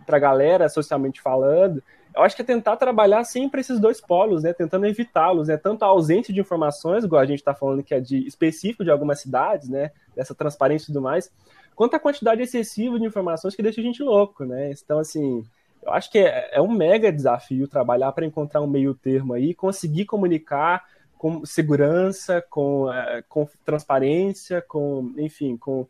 para 0.06 0.18
a 0.18 0.20
galera, 0.20 0.70
socialmente 0.70 1.22
falando, 1.22 1.82
eu 2.16 2.22
acho 2.22 2.36
que 2.36 2.42
é 2.42 2.46
tentar 2.46 2.78
trabalhar 2.78 3.24
sempre 3.26 3.60
esses 3.60 3.78
dois 3.78 4.00
polos, 4.00 4.44
né? 4.44 4.54
Tentando 4.54 4.86
evitá-los, 4.86 5.50
né? 5.50 5.58
Tanto 5.58 5.84
a 5.84 5.88
ausência 5.88 6.34
de 6.34 6.40
informações, 6.40 7.04
igual 7.04 7.22
a 7.22 7.26
gente 7.26 7.40
está 7.40 7.54
falando 7.54 7.84
que 7.84 7.94
é 7.94 8.00
de 8.00 8.26
específico 8.26 8.86
de 8.86 8.90
algumas 8.90 9.20
cidades, 9.20 9.68
né? 9.68 9.92
Dessa 10.16 10.34
transparência 10.34 10.86
e 10.86 10.88
tudo 10.88 11.02
mais, 11.02 11.30
quanto 11.76 11.96
a 11.96 12.00
quantidade 12.00 12.42
excessiva 12.42 12.98
de 12.98 13.06
informações 13.06 13.54
que 13.54 13.62
deixa 13.62 13.82
a 13.82 13.84
gente 13.84 14.02
louco, 14.02 14.46
né? 14.46 14.72
Então, 14.72 14.98
assim, 14.98 15.44
eu 15.86 15.94
acho 15.94 16.12
que 16.12 16.18
é, 16.18 16.50
é 16.54 16.62
um 16.62 16.72
mega 16.72 17.12
desafio 17.12 17.68
trabalhar 17.68 18.12
para 18.12 18.26
encontrar 18.26 18.62
um 18.62 18.68
meio 18.68 18.96
termo 18.96 19.34
aí, 19.34 19.54
conseguir 19.54 20.06
comunicar 20.06 20.84
com 21.18 21.46
segurança, 21.46 22.44
com, 22.50 22.92
é, 22.92 23.24
com 23.30 23.48
transparência, 23.64 24.62
com, 24.62 25.14
enfim, 25.18 25.56
com 25.56 25.88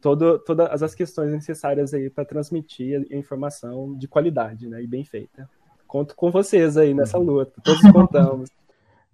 todo, 0.00 0.38
todas 0.40 0.82
as 0.82 0.94
questões 0.94 1.30
necessárias 1.30 1.94
aí 1.94 2.10
para 2.10 2.24
transmitir 2.24 3.06
a 3.10 3.16
informação 3.16 3.96
de 3.96 4.08
qualidade, 4.08 4.68
né? 4.68 4.82
E 4.82 4.86
bem 4.86 5.04
feita. 5.04 5.48
Conto 5.86 6.16
com 6.16 6.30
vocês 6.30 6.76
aí 6.76 6.92
nessa 6.92 7.18
uhum. 7.18 7.24
luta, 7.24 7.60
todos 7.62 7.80
contamos. 7.92 8.50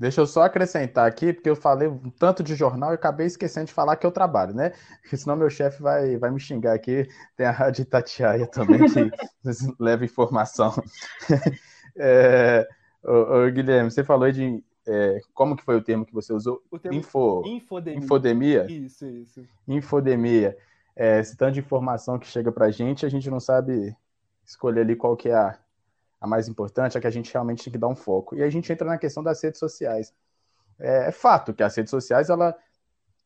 Deixa 0.03 0.21
eu 0.21 0.27
só 0.27 0.43
acrescentar 0.43 1.07
aqui, 1.07 1.33
porque 1.33 1.49
eu 1.49 1.55
falei 1.55 1.87
um 1.87 2.11
tanto 2.11 2.43
de 2.43 2.57
jornal 2.57 2.91
e 2.91 2.97
acabei 2.97 3.25
esquecendo 3.25 3.67
de 3.67 3.73
falar 3.73 3.95
que 3.95 4.05
eu 4.05 4.11
trabalho, 4.11 4.53
né? 4.53 4.73
Porque 5.01 5.17
senão 5.17 5.37
meu 5.37 5.49
chefe 5.49 5.81
vai, 5.81 6.17
vai 6.17 6.29
me 6.29 6.41
xingar 6.41 6.75
aqui. 6.75 7.07
Tem 7.37 7.47
a 7.47 7.53
Rádio 7.53 7.83
Itatiaia 7.83 8.49
também, 8.49 8.81
que 8.81 9.11
leva 9.79 10.05
informação. 10.05 10.75
É, 11.95 12.67
ô, 13.05 13.13
ô, 13.13 13.51
Guilherme, 13.51 13.91
você 13.91 14.03
falou 14.03 14.33
de. 14.33 14.65
É, 14.89 15.21
como 15.35 15.55
que 15.55 15.63
foi 15.63 15.77
o 15.77 15.83
termo 15.83 16.07
que 16.07 16.15
você 16.15 16.33
usou? 16.33 16.63
O 16.71 16.79
termo 16.79 16.99
Info, 16.99 17.43
infodemia. 17.45 17.99
Infodemia? 18.03 18.67
Isso, 18.67 19.07
isso. 19.07 19.47
Infodemia. 19.69 20.57
É, 20.97 21.21
esse 21.21 21.37
tanto 21.37 21.53
de 21.53 21.61
informação 21.61 22.19
que 22.19 22.27
chega 22.27 22.51
pra 22.51 22.71
gente, 22.71 23.05
a 23.05 23.11
gente 23.11 23.29
não 23.29 23.39
sabe 23.39 23.95
escolher 24.43 24.81
ali 24.81 24.97
qual 24.97 25.15
que 25.15 25.29
é 25.29 25.35
a, 25.35 25.59
a 26.23 26.27
mais 26.27 26.47
importante, 26.47 26.97
é 26.97 27.01
que 27.01 27.07
a 27.07 27.11
gente 27.11 27.33
realmente 27.33 27.65
tem 27.65 27.73
que 27.73 27.79
dar 27.79 27.89
um 27.89 27.97
foco. 27.97 28.37
E 28.37 28.45
a 28.45 28.49
gente 28.49 28.73
entra 28.73 28.87
na 28.87 28.97
questão 28.97 29.25
das 29.25 29.43
redes 29.43 29.59
sociais. 29.59 30.15
É, 30.79 31.09
é 31.09 31.11
fato 31.11 31.53
que 31.53 31.65
as 31.65 31.75
redes 31.75 31.91
sociais, 31.91 32.31
ela 32.31 32.57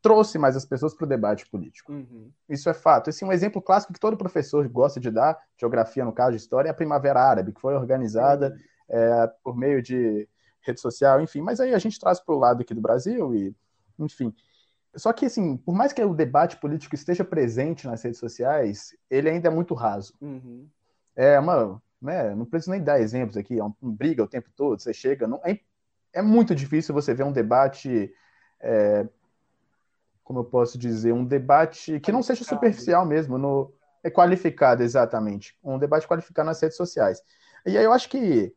trouxe 0.00 0.38
mais 0.38 0.56
as 0.56 0.64
pessoas 0.64 0.94
para 0.94 1.04
o 1.04 1.08
debate 1.08 1.46
político. 1.46 1.92
Uhum. 1.92 2.30
Isso 2.48 2.70
é 2.70 2.74
fato. 2.74 3.10
Esse 3.10 3.22
é 3.22 3.26
um 3.26 3.32
exemplo 3.32 3.60
clássico 3.60 3.92
que 3.92 4.00
todo 4.00 4.16
professor 4.16 4.66
gosta 4.66 4.98
de 4.98 5.10
dar, 5.10 5.38
geografia 5.60 6.06
no 6.06 6.12
caso, 6.12 6.36
história, 6.36 6.68
é 6.68 6.70
a 6.70 6.74
Primavera 6.74 7.20
Árabe, 7.20 7.52
que 7.52 7.60
foi 7.60 7.74
organizada 7.74 8.56
uhum. 8.88 8.96
é, 8.96 9.32
por 9.44 9.54
meio 9.54 9.82
de 9.82 10.26
rede 10.62 10.80
social, 10.80 11.20
enfim. 11.20 11.42
Mas 11.42 11.60
aí 11.60 11.74
a 11.74 11.78
gente 11.78 12.00
traz 12.00 12.18
para 12.18 12.34
o 12.34 12.38
lado 12.38 12.62
aqui 12.62 12.72
do 12.72 12.80
Brasil 12.80 13.34
e, 13.34 13.54
enfim. 13.98 14.34
Só 14.94 15.12
que, 15.12 15.26
assim, 15.26 15.58
por 15.58 15.74
mais 15.74 15.92
que 15.92 16.02
o 16.02 16.14
debate 16.14 16.56
político 16.56 16.94
esteja 16.94 17.22
presente 17.22 17.86
nas 17.86 18.02
redes 18.02 18.18
sociais, 18.18 18.96
ele 19.10 19.28
ainda 19.28 19.48
é 19.48 19.50
muito 19.50 19.74
raso. 19.74 20.14
Uhum. 20.18 20.66
É 21.14 21.38
uma 21.38 21.82
né? 22.00 22.34
Não 22.34 22.44
preciso 22.44 22.70
nem 22.70 22.82
dar 22.82 23.00
exemplos 23.00 23.36
aqui, 23.36 23.58
é 23.58 23.64
um, 23.64 23.72
um 23.82 23.90
briga 23.90 24.22
o 24.22 24.28
tempo 24.28 24.50
todo, 24.54 24.80
você 24.80 24.92
chega. 24.92 25.26
Não, 25.26 25.40
é, 25.44 25.58
é 26.12 26.22
muito 26.22 26.54
difícil 26.54 26.94
você 26.94 27.14
ver 27.14 27.24
um 27.24 27.32
debate. 27.32 28.12
É, 28.60 29.06
como 30.24 30.40
eu 30.40 30.44
posso 30.44 30.76
dizer, 30.76 31.12
um 31.12 31.24
debate 31.24 32.00
que 32.00 32.10
não 32.10 32.20
seja 32.20 32.42
superficial 32.42 33.06
mesmo, 33.06 33.38
no, 33.38 33.72
é 34.02 34.10
qualificado, 34.10 34.82
exatamente. 34.82 35.56
Um 35.62 35.78
debate 35.78 36.06
qualificado 36.08 36.46
nas 36.46 36.60
redes 36.60 36.76
sociais. 36.76 37.22
E 37.64 37.78
aí 37.78 37.84
eu 37.84 37.92
acho 37.92 38.08
que 38.08 38.52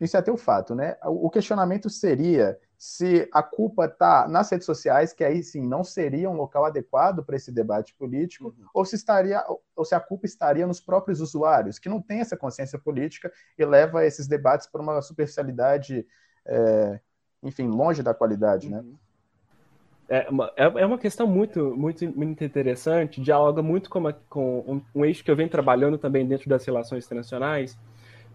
isso 0.00 0.16
é 0.16 0.20
até 0.20 0.32
o 0.32 0.36
fato, 0.36 0.74
né? 0.74 0.96
O 1.04 1.28
questionamento 1.28 1.90
seria 1.90 2.58
se 2.80 3.28
a 3.30 3.42
culpa 3.42 3.84
está 3.84 4.26
nas 4.26 4.50
redes 4.50 4.64
sociais, 4.64 5.12
que 5.12 5.22
aí 5.22 5.42
sim 5.42 5.60
não 5.68 5.84
seria 5.84 6.30
um 6.30 6.34
local 6.34 6.64
adequado 6.64 7.22
para 7.22 7.36
esse 7.36 7.52
debate 7.52 7.94
político, 7.94 8.46
uhum. 8.58 8.66
ou 8.72 8.86
se 8.86 8.96
estaria, 8.96 9.44
ou 9.76 9.84
se 9.84 9.94
a 9.94 10.00
culpa 10.00 10.24
estaria 10.24 10.66
nos 10.66 10.80
próprios 10.80 11.20
usuários, 11.20 11.78
que 11.78 11.90
não 11.90 12.00
têm 12.00 12.20
essa 12.20 12.38
consciência 12.38 12.78
política 12.78 13.30
e 13.58 13.66
leva 13.66 14.06
esses 14.06 14.26
debates 14.26 14.66
para 14.66 14.80
uma 14.80 15.02
superficialidade, 15.02 16.06
é, 16.46 16.98
enfim, 17.42 17.68
longe 17.68 18.02
da 18.02 18.14
qualidade, 18.14 18.70
né? 18.70 18.78
uhum. 18.78 18.92
né? 18.92 18.98
É 20.08 20.30
uma, 20.30 20.50
é, 20.56 20.64
é 20.64 20.86
uma 20.86 20.98
questão 20.98 21.26
muito, 21.26 21.76
muito, 21.76 22.18
muito 22.18 22.42
interessante, 22.42 23.20
dialoga 23.20 23.60
muito 23.62 23.90
com, 23.90 23.98
uma, 23.98 24.14
com 24.30 24.60
um, 24.60 24.82
um 24.94 25.04
eixo 25.04 25.22
que 25.22 25.30
eu 25.30 25.36
venho 25.36 25.50
trabalhando 25.50 25.98
também 25.98 26.26
dentro 26.26 26.48
das 26.48 26.64
relações 26.64 27.04
internacionais, 27.04 27.78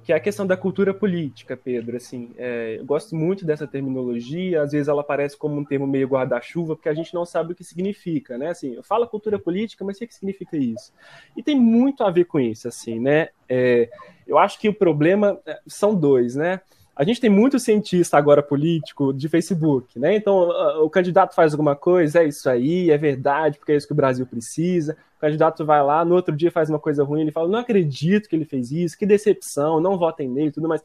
que 0.06 0.14
é 0.14 0.16
a 0.16 0.20
questão 0.20 0.46
da 0.46 0.56
cultura 0.56 0.94
política, 0.94 1.58
Pedro. 1.58 1.98
Assim, 1.98 2.30
é, 2.38 2.78
eu 2.80 2.86
gosto 2.86 3.16
muito 3.16 3.44
dessa 3.44 3.66
terminologia. 3.66 4.62
Às 4.62 4.72
vezes 4.72 4.88
ela 4.88 5.02
aparece 5.02 5.36
como 5.36 5.58
um 5.58 5.66
termo 5.66 5.88
meio 5.88 6.08
guarda-chuva, 6.08 6.76
porque 6.76 6.88
a 6.88 6.94
gente 6.94 7.12
não 7.12 7.26
sabe 7.26 7.54
o 7.54 7.56
que 7.56 7.64
significa, 7.64 8.38
né? 8.38 8.50
Assim, 8.50 8.76
eu 8.76 8.84
falo 8.84 9.08
cultura 9.08 9.40
política, 9.40 9.84
mas 9.84 9.96
o 9.96 10.00
que, 10.00 10.08
que 10.08 10.14
significa 10.14 10.56
isso? 10.56 10.94
E 11.36 11.42
tem 11.42 11.60
muito 11.60 12.04
a 12.04 12.12
ver 12.12 12.26
com 12.26 12.40
isso, 12.40 12.68
assim, 12.68 13.00
né? 13.00 13.30
É, 13.50 13.90
eu 14.28 14.38
acho 14.38 14.60
que 14.60 14.70
o 14.70 14.74
problema 14.74 15.40
é, 15.44 15.60
são 15.66 15.96
dois, 15.96 16.36
né? 16.36 16.62
A 16.96 17.04
gente 17.04 17.20
tem 17.20 17.30
muito 17.30 17.60
cientista 17.60 18.18
agora 18.18 18.42
político 18.42 19.12
de 19.12 19.28
Facebook, 19.28 20.00
né? 20.00 20.16
Então, 20.16 20.50
o 20.82 20.90
candidato 20.90 21.36
faz 21.36 21.52
alguma 21.52 21.76
coisa, 21.76 22.24
é 22.24 22.28
isso 22.28 22.50
aí, 22.50 22.90
é 22.90 22.98
verdade, 22.98 23.60
porque 23.60 23.74
é 23.74 23.76
isso 23.76 23.86
que 23.86 23.92
o 23.92 23.96
Brasil 23.96 24.26
precisa. 24.26 24.96
O 25.18 25.20
candidato 25.20 25.66
vai 25.66 25.84
lá, 25.84 26.06
no 26.06 26.16
outro 26.16 26.34
dia 26.34 26.50
faz 26.50 26.70
uma 26.70 26.80
coisa 26.80 27.04
ruim, 27.04 27.22
ele 27.22 27.32
fala: 27.32 27.50
não 27.50 27.60
acredito 27.60 28.30
que 28.30 28.36
ele 28.36 28.46
fez 28.46 28.72
isso, 28.72 28.98
que 28.98 29.06
decepção, 29.06 29.82
não 29.82 29.98
votem 29.98 30.30
nele, 30.30 30.52
tudo 30.52 30.70
mais. 30.70 30.82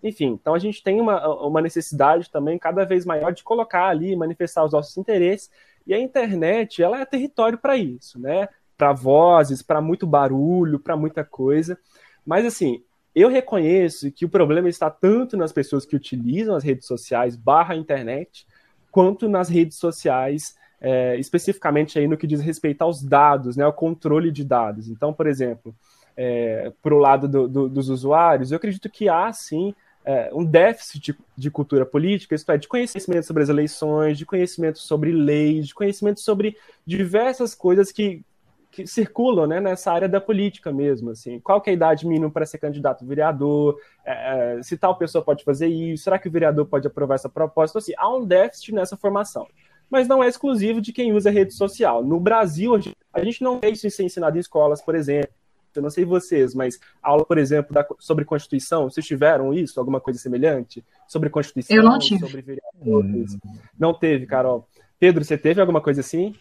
Enfim, 0.00 0.38
então 0.40 0.54
a 0.54 0.60
gente 0.60 0.80
tem 0.80 1.00
uma, 1.00 1.26
uma 1.44 1.60
necessidade 1.60 2.30
também 2.30 2.56
cada 2.56 2.84
vez 2.84 3.04
maior 3.04 3.32
de 3.32 3.42
colocar 3.42 3.88
ali, 3.88 4.14
manifestar 4.14 4.64
os 4.64 4.72
nossos 4.72 4.96
interesses. 4.96 5.50
E 5.84 5.92
a 5.92 5.98
internet, 5.98 6.80
ela 6.80 7.00
é 7.00 7.04
território 7.04 7.58
para 7.58 7.76
isso, 7.76 8.20
né? 8.20 8.48
Para 8.76 8.92
vozes, 8.92 9.60
para 9.60 9.80
muito 9.80 10.06
barulho, 10.06 10.78
para 10.78 10.96
muita 10.96 11.24
coisa. 11.24 11.76
Mas 12.24 12.46
assim, 12.46 12.84
eu 13.14 13.28
reconheço 13.28 14.10
que 14.12 14.24
o 14.24 14.28
problema 14.28 14.68
está 14.68 14.90
tanto 14.90 15.36
nas 15.36 15.52
pessoas 15.52 15.84
que 15.84 15.96
utilizam 15.96 16.54
as 16.54 16.62
redes 16.62 16.86
sociais 16.86 17.36
barra 17.36 17.74
internet, 17.74 18.46
quanto 18.90 19.28
nas 19.28 19.48
redes 19.48 19.78
sociais, 19.78 20.56
é, 20.80 21.16
especificamente 21.16 21.98
aí 21.98 22.06
no 22.06 22.16
que 22.16 22.26
diz 22.26 22.40
respeito 22.40 22.82
aos 22.82 23.02
dados, 23.02 23.56
né, 23.56 23.64
ao 23.64 23.72
controle 23.72 24.30
de 24.30 24.44
dados. 24.44 24.88
Então, 24.88 25.12
por 25.12 25.26
exemplo, 25.26 25.74
é, 26.16 26.72
para 26.82 26.94
o 26.94 26.98
lado 26.98 27.28
do, 27.28 27.48
do, 27.48 27.68
dos 27.68 27.88
usuários, 27.88 28.50
eu 28.50 28.56
acredito 28.56 28.88
que 28.88 29.08
há 29.08 29.32
sim 29.32 29.74
é, 30.04 30.30
um 30.32 30.44
déficit 30.44 31.12
de, 31.12 31.18
de, 31.36 31.50
cultura 31.50 31.84
política, 31.84 32.34
isto 32.34 32.50
é, 32.50 32.56
de 32.56 32.66
conhecimento 32.66 33.26
sobre 33.26 33.42
as 33.42 33.48
eleições, 33.48 34.16
de 34.16 34.24
conhecimento 34.24 34.78
sobre 34.78 35.12
leis, 35.12 35.68
de 35.68 35.74
conhecimento 35.74 36.20
sobre 36.20 36.56
diversas 36.86 37.54
coisas 37.54 37.92
que, 37.92 38.22
que 38.70 38.86
circulam 38.86 39.46
né, 39.46 39.60
nessa 39.60 39.92
área 39.92 40.08
da 40.08 40.20
política 40.20 40.72
mesmo. 40.72 41.10
Assim, 41.10 41.40
qual 41.40 41.62
é 41.64 41.70
a 41.70 41.72
idade 41.72 42.06
mínima 42.06 42.30
para 42.30 42.46
ser 42.46 42.58
candidato 42.58 43.06
vereador? 43.06 43.78
É, 44.04 44.56
é, 44.58 44.62
se 44.62 44.76
tal 44.76 44.96
pessoa 44.96 45.24
pode 45.24 45.44
fazer 45.44 45.66
isso? 45.66 46.04
Será 46.04 46.18
que 46.18 46.28
o 46.28 46.30
vereador 46.30 46.66
pode 46.66 46.86
aprovar 46.86 47.14
essa 47.14 47.28
proposta? 47.28 47.78
Então, 47.78 47.84
assim, 47.84 47.94
há 47.96 48.14
um 48.14 48.24
déficit 48.24 48.72
nessa 48.72 48.96
formação. 48.96 49.46
Mas 49.90 50.06
não 50.06 50.22
é 50.22 50.28
exclusivo 50.28 50.80
de 50.80 50.92
quem 50.92 51.12
usa 51.12 51.30
rede 51.30 51.54
social. 51.54 52.04
No 52.04 52.20
Brasil, 52.20 52.74
a 53.12 53.24
gente 53.24 53.42
não 53.42 53.58
vê 53.58 53.70
isso 53.70 53.88
ser 53.90 54.04
ensinado 54.04 54.36
em 54.36 54.40
escolas, 54.40 54.82
por 54.82 54.94
exemplo. 54.94 55.30
Eu 55.74 55.82
não 55.82 55.90
sei 55.90 56.04
vocês, 56.04 56.54
mas 56.54 56.78
aula, 57.02 57.24
por 57.24 57.38
exemplo, 57.38 57.72
da, 57.72 57.86
sobre 57.98 58.24
Constituição, 58.24 58.90
vocês 58.90 59.06
tiveram 59.06 59.54
isso, 59.54 59.78
alguma 59.78 60.00
coisa 60.00 60.18
semelhante? 60.18 60.84
Sobre 61.06 61.30
Constituição, 61.30 61.76
Eu 61.76 61.82
não 61.84 61.98
tive. 61.98 62.20
sobre 62.20 62.42
vereadores? 62.42 63.34
Hum. 63.34 63.58
Não 63.78 63.94
teve, 63.94 64.26
Carol. 64.26 64.66
Pedro, 64.98 65.24
você 65.24 65.38
teve 65.38 65.60
alguma 65.60 65.80
coisa 65.80 66.00
assim? 66.00 66.34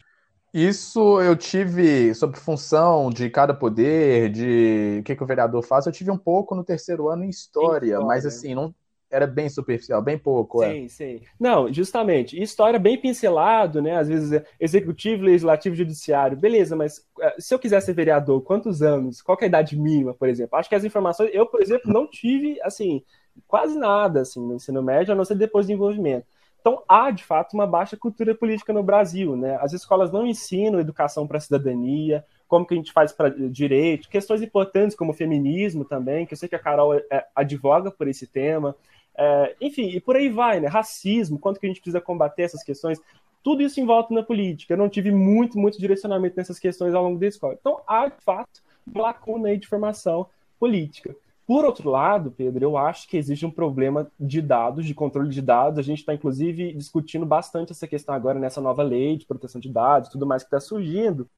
Isso 0.54 1.22
eu 1.22 1.36
tive 1.36 2.14
sobre 2.16 2.40
função 2.40 3.10
de 3.10 3.30
cada 3.30 3.54
poder, 3.54 4.30
de 4.30 4.98
o 5.00 5.04
que, 5.04 5.16
que 5.16 5.24
o 5.24 5.28
vereador 5.28 5.62
faz, 5.62 5.86
eu 5.86 5.92
tive 5.92 6.10
um 6.10 6.18
pouco 6.18 6.56
no 6.56 6.64
terceiro 6.64 7.10
ano 7.10 7.24
em 7.24 7.30
história, 7.30 7.88
história. 7.88 8.06
mas 8.06 8.26
assim, 8.26 8.56
não 8.56 8.74
era 9.10 9.26
bem 9.26 9.50
superficial, 9.50 10.02
bem 10.02 10.18
pouco. 10.18 10.64
É. 10.64 10.72
Sim, 10.72 10.86
é. 10.86 10.88
sim. 10.88 11.22
Não, 11.40 11.72
justamente. 11.72 12.42
História 12.42 12.80
bem 12.80 13.00
pincelado, 13.00 13.82
né? 13.82 13.98
Às 13.98 14.08
vezes 14.08 14.32
é 14.34 14.46
executivo, 14.60 15.24
legislativo, 15.24 15.76
judiciário. 15.76 16.38
Beleza, 16.38 16.76
mas 16.76 17.06
é, 17.22 17.36
se 17.40 17.54
eu 17.54 17.60
quiser 17.60 17.82
ser 17.82 17.94
vereador, 17.94 18.42
quantos 18.42 18.82
anos? 18.82 19.22
Qual 19.22 19.38
é 19.40 19.46
a 19.46 19.48
idade 19.48 19.78
mínima, 19.80 20.14
por 20.14 20.28
exemplo? 20.28 20.58
Acho 20.58 20.70
que 20.70 20.76
as 20.76 20.84
informações, 20.84 21.30
eu, 21.34 21.46
por 21.46 21.62
exemplo, 21.62 21.92
não 21.92 22.10
tive, 22.10 22.60
assim, 22.62 23.04
quase 23.48 23.78
nada, 23.78 24.22
assim, 24.22 24.46
no 24.46 24.56
ensino 24.56 24.84
médio, 24.84 25.14
a 25.14 25.16
não 25.16 25.26
ser 25.26 25.36
depois 25.36 25.66
do 25.68 25.72
envolvimento. 25.72 26.26
Então, 26.68 26.84
há, 26.86 27.10
de 27.12 27.24
fato, 27.24 27.54
uma 27.54 27.66
baixa 27.66 27.96
cultura 27.96 28.36
política 28.36 28.74
no 28.74 28.84
Brasil. 28.84 29.38
Né? 29.38 29.58
As 29.62 29.72
escolas 29.72 30.12
não 30.12 30.28
ensinam 30.28 30.82
educação 30.82 31.26
para 31.26 31.38
a 31.38 31.40
cidadania, 31.40 32.26
como 32.46 32.68
que 32.68 32.74
a 32.74 32.78
gente 32.78 32.92
faz 32.92 33.14
para 33.14 33.30
direito, 33.30 34.10
questões 34.10 34.42
importantes 34.42 34.94
como 34.94 35.14
feminismo 35.14 35.86
também, 35.86 36.26
que 36.26 36.34
eu 36.34 36.38
sei 36.38 36.50
que 36.50 36.58
a 36.58 36.60
Carol 36.60 36.94
é, 36.94 37.26
advoga 37.34 37.90
por 37.90 38.10
esse 38.10 38.28
tema. 38.28 38.76
É, 39.18 39.56
enfim, 39.62 39.92
e 39.92 40.02
por 40.02 40.18
aí 40.18 40.28
vai, 40.28 40.60
né? 40.60 40.68
Racismo, 40.68 41.40
quanto 41.40 41.58
que 41.58 41.66
a 41.66 41.70
gente 41.70 41.80
precisa 41.80 42.02
combater 42.02 42.42
essas 42.42 42.64
questões. 42.64 43.00
Tudo 43.42 43.62
isso 43.62 43.80
envolve 43.80 44.14
na 44.14 44.22
política. 44.22 44.74
Eu 44.74 44.78
não 44.78 44.90
tive 44.90 45.10
muito, 45.10 45.58
muito 45.58 45.80
direcionamento 45.80 46.36
nessas 46.36 46.60
questões 46.60 46.94
ao 46.94 47.02
longo 47.02 47.18
da 47.18 47.28
escola. 47.28 47.56
Então, 47.58 47.80
há, 47.88 48.10
de 48.10 48.22
fato, 48.26 48.62
uma 48.86 49.04
lacuna 49.04 49.48
aí 49.48 49.58
de 49.58 49.68
formação 49.68 50.28
política. 50.60 51.16
Por 51.48 51.64
outro 51.64 51.90
lado, 51.90 52.30
Pedro, 52.30 52.66
eu 52.66 52.78
acho 52.78 53.08
que 53.08 53.16
existe 53.16 53.46
um 53.46 53.52
problema 53.52 54.12
de 54.20 54.42
dados, 54.42 54.86
de 54.86 54.94
controle 54.94 55.30
de 55.30 55.42
dados. 55.42 55.80
A 55.80 55.82
gente 55.82 56.00
está, 56.00 56.14
inclusive, 56.14 56.74
discutindo 56.74 57.26
bastante 57.26 57.72
essa 57.72 57.88
questão 57.88 58.14
agora 58.14 58.38
nessa 58.38 58.60
nova 58.60 58.84
lei 58.84 59.16
de 59.16 59.26
proteção 59.26 59.62
de 59.62 59.72
dados, 59.72 60.10
tudo 60.10 60.28
mais 60.28 60.44
que 60.44 60.48
está 60.48 60.60
surgindo. 60.60 61.30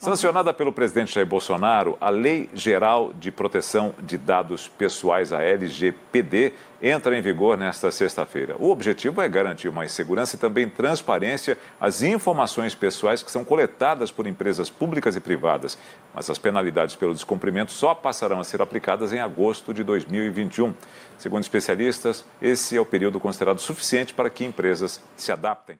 Sancionada 0.00 0.54
pelo 0.54 0.72
presidente 0.72 1.12
Jair 1.14 1.26
Bolsonaro, 1.26 1.98
a 2.00 2.08
Lei 2.08 2.48
Geral 2.54 3.12
de 3.12 3.30
Proteção 3.30 3.94
de 4.02 4.16
Dados 4.16 4.66
Pessoais, 4.66 5.30
a 5.30 5.42
LGPD, 5.42 6.54
entra 6.80 7.18
em 7.18 7.20
vigor 7.20 7.58
nesta 7.58 7.90
sexta-feira. 7.90 8.56
O 8.58 8.70
objetivo 8.70 9.20
é 9.20 9.28
garantir 9.28 9.70
mais 9.70 9.92
segurança 9.92 10.36
e 10.36 10.38
também 10.38 10.70
transparência 10.70 11.58
às 11.78 12.00
informações 12.00 12.74
pessoais 12.74 13.22
que 13.22 13.30
são 13.30 13.44
coletadas 13.44 14.10
por 14.10 14.26
empresas 14.26 14.70
públicas 14.70 15.16
e 15.16 15.20
privadas. 15.20 15.76
Mas 16.14 16.30
as 16.30 16.38
penalidades 16.38 16.96
pelo 16.96 17.12
descumprimento 17.12 17.70
só 17.70 17.94
passarão 17.94 18.40
a 18.40 18.44
ser 18.44 18.62
aplicadas 18.62 19.12
em 19.12 19.20
agosto 19.20 19.74
de 19.74 19.84
2021. 19.84 20.72
Segundo 21.18 21.42
especialistas, 21.42 22.24
esse 22.40 22.74
é 22.74 22.80
o 22.80 22.86
período 22.86 23.20
considerado 23.20 23.58
suficiente 23.58 24.14
para 24.14 24.30
que 24.30 24.46
empresas 24.46 24.98
se 25.14 25.30
adaptem. 25.30 25.78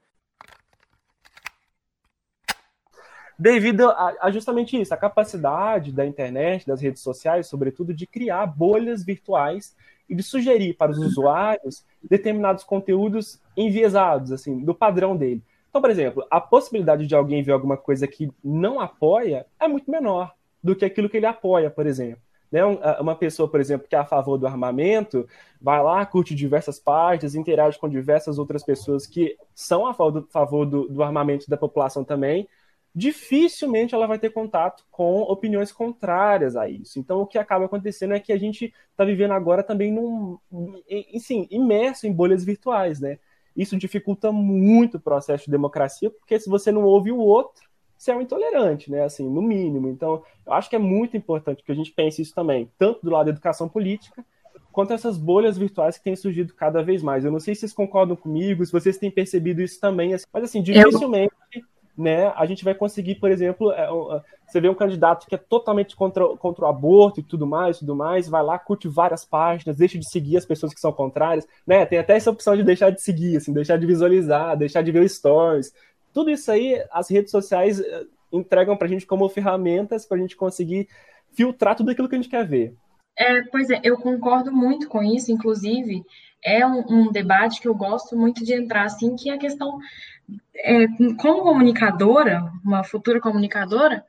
Devido 3.41 3.89
a, 3.89 4.15
a, 4.21 4.31
justamente 4.31 4.79
isso, 4.79 4.93
a 4.93 4.99
capacidade 4.99 5.91
da 5.93 6.05
internet, 6.05 6.67
das 6.67 6.83
redes 6.83 7.03
sociais, 7.03 7.47
sobretudo, 7.47 7.95
de 7.95 8.07
criar 8.07 8.45
bolhas 8.45 9.03
virtuais 9.03 9.75
e 10.07 10.15
de 10.15 10.23
sugerir 10.23 10.75
para 10.75 10.93
os 10.93 10.99
usuários 10.99 11.83
determinados 12.03 12.65
conteúdos 12.65 13.41
enviesados, 13.57 14.31
assim, 14.31 14.63
do 14.63 14.75
padrão 14.75 15.17
dele. 15.17 15.43
Então, 15.71 15.81
por 15.81 15.89
exemplo, 15.89 16.27
a 16.31 16.39
possibilidade 16.39 17.07
de 17.07 17.15
alguém 17.15 17.43
ver 17.43 17.53
alguma 17.53 17.79
coisa 17.79 18.07
que 18.07 18.31
não 18.45 18.79
apoia 18.79 19.47
é 19.59 19.67
muito 19.67 19.91
menor 19.91 20.35
do 20.63 20.77
que 20.77 20.85
aquilo 20.85 21.09
que 21.09 21.17
ele 21.17 21.27
apoia, 21.27 21.71
por 21.71 21.87
exemplo. 21.87 22.21
Né? 22.53 22.63
Uma 23.01 23.15
pessoa, 23.15 23.49
por 23.49 23.61
exemplo, 23.61 23.89
que 23.89 23.95
é 23.95 23.99
a 23.99 24.05
favor 24.05 24.37
do 24.37 24.47
armamento, 24.47 25.27
vai 25.63 25.83
lá, 25.83 26.05
curte 26.05 26.35
diversas 26.35 26.79
partes, 26.79 27.35
interage 27.35 27.79
com 27.79 27.89
diversas 27.89 28.39
outras 28.39 28.63
pessoas 28.63 29.07
que 29.07 29.37
são 29.55 29.87
a 29.87 29.95
favor 29.95 30.21
do, 30.21 30.27
favor 30.27 30.67
do, 30.67 30.89
do 30.89 31.03
armamento 31.03 31.49
da 31.49 31.57
população 31.57 32.05
também, 32.05 32.47
dificilmente 32.95 33.95
ela 33.95 34.07
vai 34.07 34.19
ter 34.19 34.31
contato 34.31 34.85
com 34.91 35.21
opiniões 35.23 35.71
contrárias 35.71 36.57
a 36.57 36.69
isso. 36.69 36.99
Então, 36.99 37.21
o 37.21 37.27
que 37.27 37.39
acaba 37.39 37.67
acontecendo 37.67 38.15
é 38.15 38.21
que 38.21 38.33
a 38.33 38.39
gente 38.39 38.75
está 38.91 39.05
vivendo 39.05 39.33
agora 39.33 39.63
também 39.63 39.93
num, 39.93 40.39
sim, 41.19 41.47
imerso 41.51 42.07
em 42.07 42.13
bolhas 42.13 42.45
virtuais, 42.45 43.01
né? 43.01 43.19
Isso 43.57 43.77
dificulta 43.77 44.33
muito 44.33 44.97
o 44.97 45.01
processo 45.01 45.45
de 45.45 45.51
democracia, 45.51 46.11
porque 46.11 46.39
se 46.39 46.49
você 46.49 46.73
não 46.73 46.85
ouve 46.85 47.13
o 47.13 47.19
outro, 47.19 47.69
você 47.97 48.11
é 48.11 48.17
um 48.17 48.21
intolerante, 48.21 48.91
né? 48.91 49.05
Assim, 49.05 49.29
no 49.29 49.43
mínimo. 49.43 49.89
Então, 49.89 50.23
eu 50.47 50.53
acho 50.53 50.71
que 50.71 50.77
é 50.77 50.79
muito 50.79 51.17
importante 51.17 51.63
que 51.63 51.71
a 51.71 51.75
gente 51.75 51.93
pense 51.93 52.23
isso 52.23 52.35
também, 52.35 52.71
tanto 52.79 53.01
do 53.03 53.11
lado 53.11 53.27
da 53.27 53.33
educação 53.33 53.69
política, 53.69 54.25
quanto 54.73 54.93
essas 54.93 55.19
bolhas 55.19 55.59
virtuais 55.59 55.99
que 55.99 56.05
têm 56.05 56.17
surgido 56.17 56.55
cada 56.55 56.83
vez 56.83 57.03
mais. 57.03 57.25
Eu 57.25 57.33
não 57.33 57.41
sei 57.41 57.55
se 57.55 57.61
vocês 57.61 57.73
concordam 57.73 58.17
comigo, 58.17 58.65
se 58.65 58.73
vocês 58.73 58.97
têm 58.97 59.11
percebido 59.11 59.61
isso 59.61 59.81
também, 59.81 60.17
mas 60.33 60.45
assim, 60.45 60.63
dificilmente 60.63 61.33
eu 61.33 61.40
né, 62.01 62.33
a 62.35 62.47
gente 62.47 62.65
vai 62.65 62.75
conseguir, 62.75 63.17
por 63.17 63.31
exemplo, 63.31 63.71
é, 63.73 63.87
você 64.47 64.61
vê 64.61 64.69
um 64.69 64.75
candidato 64.75 65.27
que 65.27 65.35
é 65.35 65.39
totalmente 65.39 65.95
contra, 65.95 66.27
contra 66.37 66.65
o 66.65 66.69
aborto 66.69 67.21
e 67.21 67.23
tudo 67.23 67.47
mais, 67.47 67.79
tudo 67.79 67.95
mais, 67.95 68.27
vai 68.27 68.43
lá, 68.43 68.59
curte 68.59 68.89
várias 68.89 69.25
páginas, 69.25 69.77
deixa 69.77 69.99
de 69.99 70.09
seguir 70.09 70.39
as 70.39 70.47
pessoas 70.47 70.73
que 70.73 70.81
são 70.81 70.93
contrárias, 70.93 71.47
né? 71.67 71.85
Tem 71.85 71.99
até 71.99 72.17
essa 72.17 72.31
opção 72.31 72.57
de 72.57 72.63
deixar 72.63 72.91
de 72.91 73.03
seguir, 73.03 73.37
assim, 73.37 73.53
deixar 73.53 73.77
de 73.77 73.87
visualizar, 73.87 74.57
deixar 74.57 74.83
de 74.83 74.91
ver 74.91 75.09
stories. 75.09 75.75
Tudo 76.13 76.31
isso 76.31 76.51
aí, 76.51 76.83
as 76.91 77.11
redes 77.11 77.31
sociais 77.31 77.81
eh, 77.81 78.07
entregam 78.33 78.77
para 78.77 78.87
a 78.87 78.91
gente 78.91 79.07
como 79.07 79.29
ferramentas 79.29 80.07
para 80.07 80.17
a 80.17 80.21
gente 80.21 80.37
conseguir 80.37 80.89
filtrar 81.33 81.77
tudo 81.77 81.91
aquilo 81.91 82.09
que 82.09 82.15
a 82.15 82.19
gente 82.19 82.31
quer 82.31 82.47
ver. 82.47 82.75
É, 83.17 83.43
pois 83.43 83.69
é, 83.69 83.79
eu 83.85 83.99
concordo 83.99 84.51
muito 84.51 84.89
com 84.89 85.03
isso, 85.03 85.31
inclusive 85.31 86.03
é 86.43 86.67
um, 86.67 86.85
um, 86.89 87.13
debate 87.13 87.61
que 87.61 87.69
eu 87.69 87.75
gosto 87.75 88.17
muito 88.17 88.45
de 88.45 88.55
entrar, 88.55 88.85
assim, 88.85 89.15
que 89.15 89.31
é 89.31 89.35
a 89.35 89.39
questão, 89.39 89.79
é, 90.55 90.87
como 91.19 91.43
comunicadora, 91.43 92.43
uma 92.65 92.85
futura 92.85 93.21
comunicadora, 93.21 94.05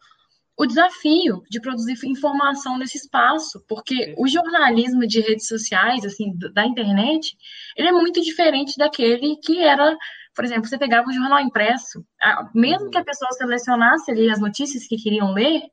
o 0.58 0.66
desafio 0.66 1.42
de 1.50 1.60
produzir 1.60 1.98
informação 2.06 2.78
nesse 2.78 2.98
espaço, 2.98 3.64
porque 3.68 4.14
o 4.18 4.28
jornalismo 4.28 5.08
de 5.08 5.20
redes 5.20 5.48
sociais, 5.48 6.06
assim, 6.06 6.38
da 6.54 6.66
internet, 6.66 7.36
ele 7.76 7.88
é 7.88 7.92
muito 7.92 8.22
diferente 8.22 8.78
daquele 8.78 9.38
que 9.38 9.60
era, 9.60 9.98
por 10.36 10.46
exemplo, 10.46 10.68
você 10.68 10.78
pegava 10.78 11.10
o 11.10 11.14
jornal 11.14 11.40
impresso, 11.40 12.06
mesmo 12.54 12.92
que 12.92 12.98
a 12.98 13.04
pessoa 13.04 13.32
selecionasse 13.32 14.12
ali 14.12 14.30
as 14.30 14.40
notícias 14.40 14.86
que 14.88 14.98
queriam 14.98 15.34
ler, 15.34 15.64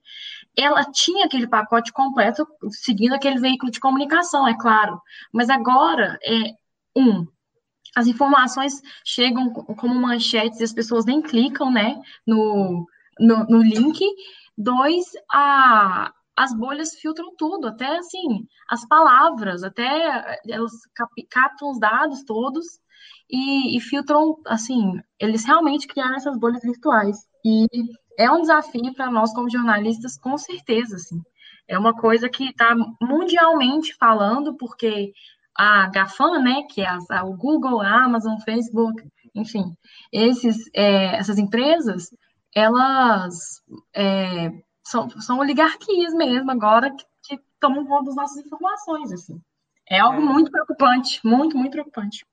ela 0.56 0.82
tinha 0.90 1.26
aquele 1.26 1.46
pacote 1.46 1.92
completo 1.92 2.46
seguindo 2.70 3.12
aquele 3.12 3.38
veículo 3.38 3.70
de 3.70 3.80
comunicação, 3.80 4.48
é 4.48 4.56
claro. 4.56 5.00
Mas 5.32 5.50
agora, 5.50 6.18
é, 6.24 6.52
um, 6.96 7.26
as 7.96 8.07
informações 8.07 8.81
chegam 9.05 9.53
como 9.53 9.94
manchetes 9.94 10.61
e 10.61 10.64
as 10.64 10.72
pessoas 10.72 11.05
nem 11.05 11.22
clicam, 11.22 11.70
né, 11.70 12.01
no, 12.27 12.87
no, 13.18 13.44
no 13.44 13.62
link. 13.62 14.05
Dois, 14.57 15.05
a, 15.31 16.12
as 16.37 16.55
bolhas 16.55 16.94
filtram 16.94 17.35
tudo, 17.37 17.68
até 17.68 17.98
assim, 17.98 18.46
as 18.68 18.87
palavras, 18.87 19.62
até 19.62 20.38
elas 20.48 20.72
captam 21.31 21.70
os 21.70 21.79
dados 21.79 22.24
todos 22.24 22.64
e, 23.31 23.77
e 23.77 23.81
filtram, 23.81 24.37
assim, 24.46 25.01
eles 25.18 25.44
realmente 25.44 25.87
criaram 25.87 26.16
essas 26.16 26.38
bolhas 26.38 26.62
virtuais. 26.62 27.16
E 27.44 27.66
é 28.18 28.31
um 28.31 28.40
desafio 28.40 28.94
para 28.94 29.11
nós 29.11 29.33
como 29.33 29.51
jornalistas, 29.51 30.16
com 30.16 30.37
certeza, 30.38 30.96
assim. 30.96 31.20
É 31.66 31.79
uma 31.79 31.94
coisa 31.94 32.29
que 32.29 32.48
está 32.48 32.74
mundialmente 33.01 33.94
falando, 33.96 34.57
porque 34.57 35.12
a 35.59 35.88
GAFAM, 35.88 36.40
né, 36.40 36.62
que 36.71 36.81
é 36.81 36.87
a, 36.87 37.25
o 37.25 37.37
Google, 37.37 37.81
a 37.81 38.05
Amazon, 38.05 38.37
o 38.37 38.44
Facebook, 38.44 39.03
enfim, 39.35 39.77
esses, 40.12 40.71
é, 40.73 41.16
essas 41.16 41.37
empresas, 41.37 42.14
elas 42.55 43.61
é, 43.92 44.53
são, 44.85 45.11
são 45.21 45.40
oligarquias 45.40 46.14
mesmo 46.14 46.49
agora 46.53 46.94
que, 46.94 47.05
que 47.25 47.42
tomam 47.59 47.85
conta 47.85 48.05
das 48.05 48.16
nossas 48.16 48.44
informações, 48.44 49.12
assim. 49.12 49.40
É 49.90 49.99
algo 49.99 50.21
é. 50.21 50.25
muito 50.25 50.51
preocupante, 50.51 51.21
muito, 51.25 51.57
muito 51.57 51.73
preocupante. 51.73 52.25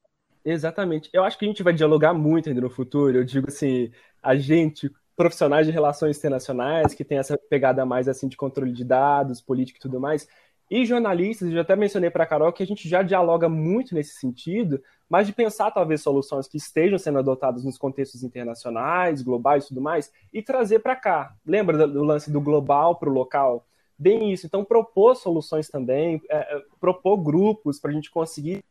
Exatamente. 0.43 1.09
Eu 1.11 1.23
acho 1.23 1.39
que 1.39 1.45
a 1.45 1.47
gente 1.47 1.63
vai 1.63 1.73
dialogar 1.73 2.13
muito 2.13 2.47
ainda 2.47 2.61
no 2.61 2.69
futuro. 2.69 3.17
Eu 3.17 3.23
digo 3.23 3.47
assim, 3.47 3.91
a 4.21 4.35
gente, 4.35 4.91
profissionais 5.15 5.65
de 5.65 5.71
relações 5.71 6.17
internacionais 6.17 6.93
que 6.93 7.03
tem 7.03 7.17
essa 7.17 7.35
pegada 7.49 7.83
mais 7.85 8.07
assim 8.07 8.27
de 8.27 8.37
controle 8.37 8.71
de 8.71 8.83
dados, 8.83 9.41
política 9.41 9.79
e 9.79 9.81
tudo 9.81 9.99
mais, 9.99 10.27
e 10.69 10.85
jornalistas, 10.85 11.51
eu 11.51 11.61
até 11.61 11.75
mencionei 11.75 12.09
para 12.09 12.23
a 12.23 12.27
Carol 12.27 12.51
que 12.51 12.63
a 12.63 12.65
gente 12.65 12.89
já 12.89 13.03
dialoga 13.03 13.47
muito 13.47 13.93
nesse 13.93 14.15
sentido, 14.15 14.81
mas 15.07 15.27
de 15.27 15.33
pensar 15.33 15.69
talvez 15.69 16.01
soluções 16.01 16.47
que 16.47 16.57
estejam 16.57 16.97
sendo 16.97 17.19
adotadas 17.19 17.63
nos 17.63 17.77
contextos 17.77 18.23
internacionais, 18.23 19.21
globais 19.21 19.65
e 19.65 19.67
tudo 19.67 19.81
mais, 19.81 20.11
e 20.33 20.41
trazer 20.41 20.79
para 20.79 20.95
cá. 20.95 21.35
Lembra 21.45 21.87
do 21.87 22.03
lance 22.03 22.31
do 22.31 22.41
global 22.41 22.95
para 22.95 23.09
o 23.09 23.13
local? 23.13 23.65
Bem 23.97 24.33
isso. 24.33 24.45
Então, 24.45 24.65
propor 24.65 25.15
soluções 25.15 25.69
também, 25.69 26.21
é, 26.29 26.57
é 26.57 26.61
propor 26.79 27.17
grupos 27.17 27.79
para 27.79 27.91
a 27.91 27.93
gente 27.93 28.09
conseguir 28.09 28.63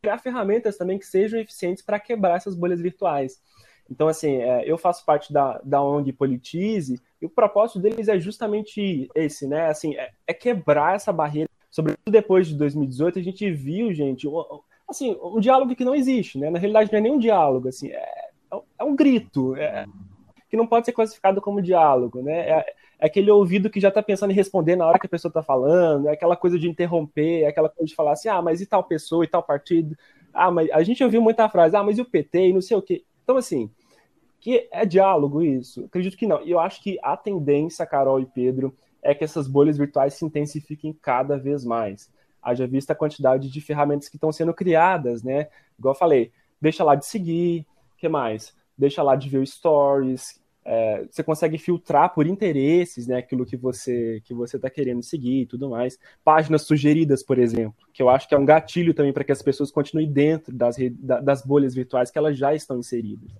criar 0.00 0.18
ferramentas 0.18 0.76
também 0.76 0.98
que 0.98 1.06
sejam 1.06 1.38
eficientes 1.38 1.84
para 1.84 2.00
quebrar 2.00 2.36
essas 2.36 2.56
bolhas 2.56 2.80
virtuais. 2.80 3.40
Então, 3.92 4.08
assim, 4.08 4.36
é, 4.36 4.64
eu 4.64 4.78
faço 4.78 5.04
parte 5.04 5.30
da, 5.30 5.60
da 5.62 5.82
ONG 5.82 6.14
Politize, 6.14 6.98
e 7.20 7.26
o 7.26 7.30
propósito 7.30 7.78
deles 7.78 8.08
é 8.08 8.18
justamente 8.18 9.06
esse, 9.14 9.46
né? 9.46 9.66
Assim, 9.66 9.94
é, 9.94 10.10
é 10.26 10.32
quebrar 10.32 10.96
essa 10.96 11.12
barreira. 11.12 11.48
Sobretudo 11.70 12.10
depois 12.10 12.48
de 12.48 12.54
2018, 12.56 13.18
a 13.18 13.22
gente 13.22 13.50
viu, 13.52 13.92
gente, 13.92 14.26
um, 14.26 14.42
assim, 14.88 15.16
um 15.22 15.38
diálogo 15.38 15.76
que 15.76 15.84
não 15.84 15.94
existe, 15.94 16.38
né? 16.38 16.48
Na 16.48 16.58
realidade, 16.58 16.90
não 16.90 16.98
é 16.98 17.02
nem 17.02 17.12
um 17.12 17.18
diálogo, 17.18 17.68
assim, 17.68 17.90
é, 17.90 18.30
é 18.78 18.84
um 18.84 18.96
grito, 18.96 19.54
é, 19.56 19.84
que 20.48 20.56
não 20.56 20.66
pode 20.66 20.86
ser 20.86 20.92
classificado 20.92 21.42
como 21.42 21.60
diálogo, 21.60 22.22
né? 22.22 22.48
É, 22.48 22.74
é 22.98 23.06
aquele 23.06 23.30
ouvido 23.30 23.68
que 23.68 23.80
já 23.80 23.88
está 23.88 24.02
pensando 24.02 24.30
em 24.30 24.34
responder 24.34 24.74
na 24.74 24.86
hora 24.86 24.98
que 24.98 25.06
a 25.06 25.10
pessoa 25.10 25.28
está 25.28 25.42
falando, 25.42 26.08
é 26.08 26.12
aquela 26.12 26.36
coisa 26.36 26.58
de 26.58 26.68
interromper, 26.68 27.42
é 27.42 27.48
aquela 27.48 27.68
coisa 27.68 27.86
de 27.86 27.94
falar 27.94 28.12
assim, 28.12 28.30
ah, 28.30 28.40
mas 28.40 28.62
e 28.62 28.66
tal 28.66 28.82
pessoa 28.82 29.22
e 29.22 29.28
tal 29.28 29.42
partido? 29.42 29.94
Ah, 30.32 30.50
mas 30.50 30.70
a 30.70 30.82
gente 30.82 31.04
ouviu 31.04 31.20
muita 31.20 31.46
frase, 31.48 31.76
ah, 31.76 31.82
mas 31.82 31.98
e 31.98 32.00
o 32.00 32.06
PT 32.06 32.48
e 32.48 32.52
não 32.54 32.62
sei 32.62 32.76
o 32.76 32.82
quê. 32.82 33.04
Então, 33.22 33.36
assim, 33.36 33.70
que 34.42 34.68
é 34.72 34.84
diálogo 34.84 35.40
isso? 35.40 35.84
Acredito 35.84 36.16
que 36.16 36.26
não. 36.26 36.42
E 36.42 36.50
eu 36.50 36.58
acho 36.58 36.82
que 36.82 36.98
a 37.00 37.16
tendência, 37.16 37.86
Carol 37.86 38.18
e 38.18 38.26
Pedro, 38.26 38.76
é 39.00 39.14
que 39.14 39.22
essas 39.22 39.46
bolhas 39.46 39.78
virtuais 39.78 40.14
se 40.14 40.24
intensifiquem 40.24 40.92
cada 40.92 41.38
vez 41.38 41.64
mais. 41.64 42.10
Haja 42.42 42.66
vista 42.66 42.92
a 42.92 42.96
quantidade 42.96 43.48
de 43.48 43.60
ferramentas 43.60 44.08
que 44.08 44.16
estão 44.16 44.32
sendo 44.32 44.52
criadas, 44.52 45.22
né? 45.22 45.46
Igual 45.78 45.94
eu 45.94 45.98
falei, 45.98 46.32
deixa 46.60 46.82
lá 46.82 46.96
de 46.96 47.06
seguir, 47.06 47.64
que 47.96 48.08
mais? 48.08 48.52
Deixa 48.76 49.00
lá 49.00 49.14
de 49.14 49.28
ver 49.28 49.46
stories. 49.46 50.42
É, 50.64 51.06
você 51.08 51.22
consegue 51.22 51.56
filtrar 51.56 52.12
por 52.12 52.26
interesses, 52.26 53.06
né? 53.06 53.18
Aquilo 53.18 53.46
que 53.46 53.56
você 53.56 54.20
que 54.24 54.34
você 54.34 54.56
está 54.56 54.68
querendo 54.68 55.04
seguir 55.04 55.42
e 55.42 55.46
tudo 55.46 55.70
mais. 55.70 56.00
Páginas 56.24 56.62
sugeridas, 56.62 57.22
por 57.22 57.38
exemplo, 57.38 57.76
que 57.92 58.02
eu 58.02 58.08
acho 58.08 58.28
que 58.28 58.34
é 58.34 58.38
um 58.38 58.44
gatilho 58.44 58.92
também 58.92 59.12
para 59.12 59.22
que 59.22 59.30
as 59.30 59.40
pessoas 59.40 59.70
continuem 59.70 60.10
dentro 60.10 60.52
das, 60.52 60.74
das 60.98 61.46
bolhas 61.46 61.76
virtuais 61.76 62.10
que 62.10 62.18
elas 62.18 62.36
já 62.36 62.52
estão 62.52 62.76
inseridas. 62.80 63.30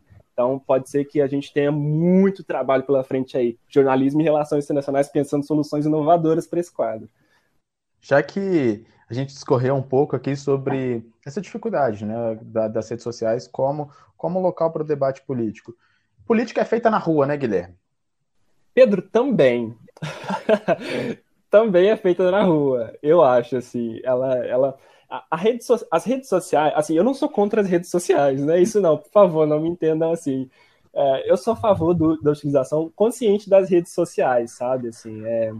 Então, 0.42 0.58
pode 0.58 0.90
ser 0.90 1.04
que 1.04 1.20
a 1.20 1.28
gente 1.28 1.52
tenha 1.52 1.70
muito 1.70 2.42
trabalho 2.42 2.82
pela 2.82 3.04
frente 3.04 3.36
aí, 3.36 3.56
jornalismo 3.68 4.20
e 4.20 4.24
relações 4.24 4.64
internacionais, 4.64 5.08
pensando 5.08 5.46
soluções 5.46 5.86
inovadoras 5.86 6.48
para 6.48 6.58
esse 6.58 6.72
quadro. 6.72 7.08
Já 8.00 8.20
que 8.24 8.84
a 9.08 9.14
gente 9.14 9.32
discorreu 9.32 9.76
um 9.76 9.82
pouco 9.82 10.16
aqui 10.16 10.34
sobre 10.34 11.06
essa 11.24 11.40
dificuldade 11.40 12.04
né, 12.04 12.40
das 12.42 12.90
redes 12.90 13.04
sociais 13.04 13.46
como, 13.46 13.92
como 14.16 14.40
local 14.40 14.72
para 14.72 14.82
o 14.82 14.86
debate 14.86 15.22
político. 15.22 15.76
Política 16.26 16.60
é 16.60 16.64
feita 16.64 16.90
na 16.90 16.98
rua, 16.98 17.24
né, 17.24 17.36
Guilherme? 17.36 17.76
Pedro, 18.74 19.00
também. 19.00 19.76
também 21.48 21.90
é 21.90 21.96
feita 21.96 22.28
na 22.32 22.42
rua, 22.42 22.92
eu 23.00 23.22
acho, 23.22 23.58
assim. 23.58 24.00
Ela, 24.02 24.44
ela, 24.44 24.76
a, 25.30 25.36
rede 25.36 25.62
so, 25.62 25.74
as 25.90 26.04
redes 26.04 26.28
sociais, 26.28 26.72
assim, 26.74 26.96
eu 26.96 27.04
não 27.04 27.12
sou 27.12 27.28
contra 27.28 27.60
as 27.60 27.68
redes 27.68 27.90
sociais, 27.90 28.40
né? 28.40 28.60
Isso 28.60 28.80
não, 28.80 28.96
por 28.96 29.10
favor, 29.10 29.46
não 29.46 29.60
me 29.60 29.68
entendam 29.68 30.10
assim. 30.10 30.48
É, 30.94 31.30
eu 31.30 31.36
sou 31.36 31.52
a 31.52 31.56
favor 31.56 31.92
do, 31.92 32.20
da 32.20 32.30
utilização 32.30 32.90
consciente 32.96 33.48
das 33.48 33.68
redes 33.68 33.92
sociais, 33.92 34.52
sabe? 34.52 34.88
Assim, 34.88 35.22
é, 35.26 35.52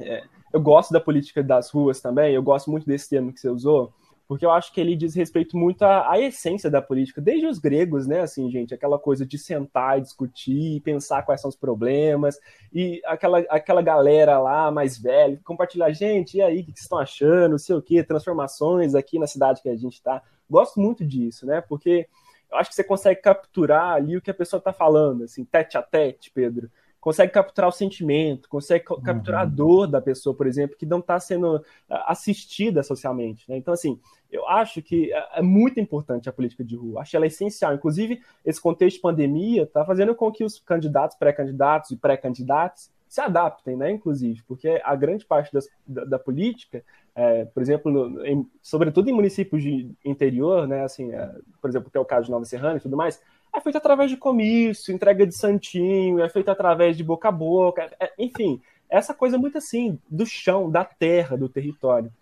é, 0.00 0.24
eu 0.52 0.60
gosto 0.60 0.92
da 0.92 1.00
política 1.00 1.42
das 1.42 1.70
ruas 1.70 2.00
também, 2.00 2.34
eu 2.34 2.42
gosto 2.42 2.70
muito 2.70 2.86
desse 2.86 3.10
termo 3.10 3.32
que 3.32 3.40
você 3.40 3.50
usou, 3.50 3.92
porque 4.30 4.46
eu 4.46 4.52
acho 4.52 4.72
que 4.72 4.80
ele 4.80 4.94
diz 4.94 5.16
respeito 5.16 5.56
muito 5.56 5.82
à, 5.82 6.08
à, 6.08 6.20
essência 6.20 6.70
da 6.70 6.80
política, 6.80 7.20
desde 7.20 7.48
os 7.48 7.58
gregos, 7.58 8.06
né, 8.06 8.20
assim, 8.20 8.48
gente, 8.48 8.72
aquela 8.72 8.96
coisa 8.96 9.26
de 9.26 9.36
sentar 9.36 9.98
e 9.98 10.02
discutir, 10.02 10.80
pensar 10.82 11.22
quais 11.22 11.40
são 11.40 11.48
os 11.48 11.56
problemas, 11.56 12.38
e 12.72 13.02
aquela, 13.06 13.40
aquela 13.50 13.82
galera 13.82 14.38
lá 14.38 14.70
mais 14.70 14.96
velha, 14.96 15.40
compartilhar, 15.42 15.90
gente, 15.90 16.36
e 16.36 16.42
aí, 16.42 16.60
o 16.60 16.64
que 16.64 16.70
vocês 16.70 16.82
estão 16.82 17.00
achando, 17.00 17.50
não 17.50 17.58
sei 17.58 17.74
o 17.74 17.82
quê, 17.82 18.04
transformações 18.04 18.94
aqui 18.94 19.18
na 19.18 19.26
cidade 19.26 19.62
que 19.62 19.68
a 19.68 19.74
gente 19.74 19.94
está. 19.94 20.22
Gosto 20.48 20.78
muito 20.78 21.04
disso, 21.04 21.44
né, 21.44 21.60
porque 21.60 22.06
eu 22.52 22.56
acho 22.56 22.70
que 22.70 22.76
você 22.76 22.84
consegue 22.84 23.20
capturar 23.20 23.94
ali 23.94 24.16
o 24.16 24.22
que 24.22 24.30
a 24.30 24.34
pessoa 24.34 24.58
está 24.58 24.72
falando, 24.72 25.24
assim, 25.24 25.44
tete 25.44 25.76
a 25.76 25.82
tete, 25.82 26.30
Pedro 26.32 26.70
consegue 27.00 27.32
capturar 27.32 27.68
o 27.68 27.72
sentimento, 27.72 28.48
consegue 28.48 28.84
uhum. 28.90 29.00
capturar 29.00 29.42
a 29.42 29.44
dor 29.46 29.86
da 29.86 30.00
pessoa, 30.00 30.34
por 30.34 30.46
exemplo, 30.46 30.76
que 30.76 30.84
não 30.84 30.98
está 30.98 31.18
sendo 31.18 31.64
ah, 31.88 32.12
assistida 32.12 32.82
socialmente. 32.82 33.48
Né? 33.48 33.56
Então, 33.56 33.72
assim, 33.72 33.98
eu 34.30 34.46
acho 34.46 34.82
que 34.82 35.12
é, 35.12 35.38
é 35.38 35.42
muito 35.42 35.80
importante 35.80 36.28
a 36.28 36.32
política 36.32 36.62
de 36.62 36.76
rua, 36.76 37.00
acho 37.00 37.16
ela 37.16 37.26
essencial. 37.26 37.74
Inclusive, 37.74 38.20
esse 38.44 38.60
contexto 38.60 38.96
de 38.96 39.02
pandemia 39.02 39.62
está 39.62 39.84
fazendo 39.84 40.14
com 40.14 40.30
que 40.30 40.44
os 40.44 40.58
candidatos, 40.58 41.16
pré-candidatos 41.16 41.90
e 41.90 41.96
pré-candidatos 41.96 42.90
se 43.08 43.20
adaptem, 43.20 43.76
né, 43.76 43.90
inclusive, 43.90 44.40
porque 44.46 44.80
a 44.84 44.94
grande 44.94 45.26
parte 45.26 45.52
das, 45.52 45.68
da, 45.84 46.04
da, 46.04 46.18
política, 46.18 46.84
é, 47.12 47.44
por 47.44 47.60
exemplo, 47.60 48.24
em, 48.24 48.48
sobretudo 48.62 49.10
em 49.10 49.12
municípios 49.12 49.64
de 49.64 49.90
interior, 50.04 50.68
né, 50.68 50.84
assim, 50.84 51.12
é, 51.12 51.28
por 51.60 51.68
exemplo, 51.68 51.90
que 51.90 51.98
é 51.98 52.00
o 52.00 52.04
caso 52.04 52.26
de 52.26 52.30
Nova 52.30 52.44
Serrana 52.44 52.76
e 52.76 52.80
tudo 52.80 52.96
mais, 52.96 53.20
é 53.54 53.60
feito 53.60 53.76
através 53.76 54.10
de 54.10 54.16
comício, 54.16 54.94
entrega 54.94 55.26
de 55.26 55.34
santinho, 55.34 56.20
é 56.20 56.28
feito 56.28 56.50
através 56.50 56.96
de 56.96 57.04
boca 57.04 57.28
a 57.28 57.32
boca, 57.32 57.90
é, 57.98 58.12
enfim, 58.18 58.60
essa 58.88 59.14
coisa 59.14 59.38
muito 59.38 59.58
assim, 59.58 59.98
do 60.08 60.26
chão, 60.26 60.70
da 60.70 60.84
terra, 60.84 61.36
do 61.36 61.48
território. 61.48 62.12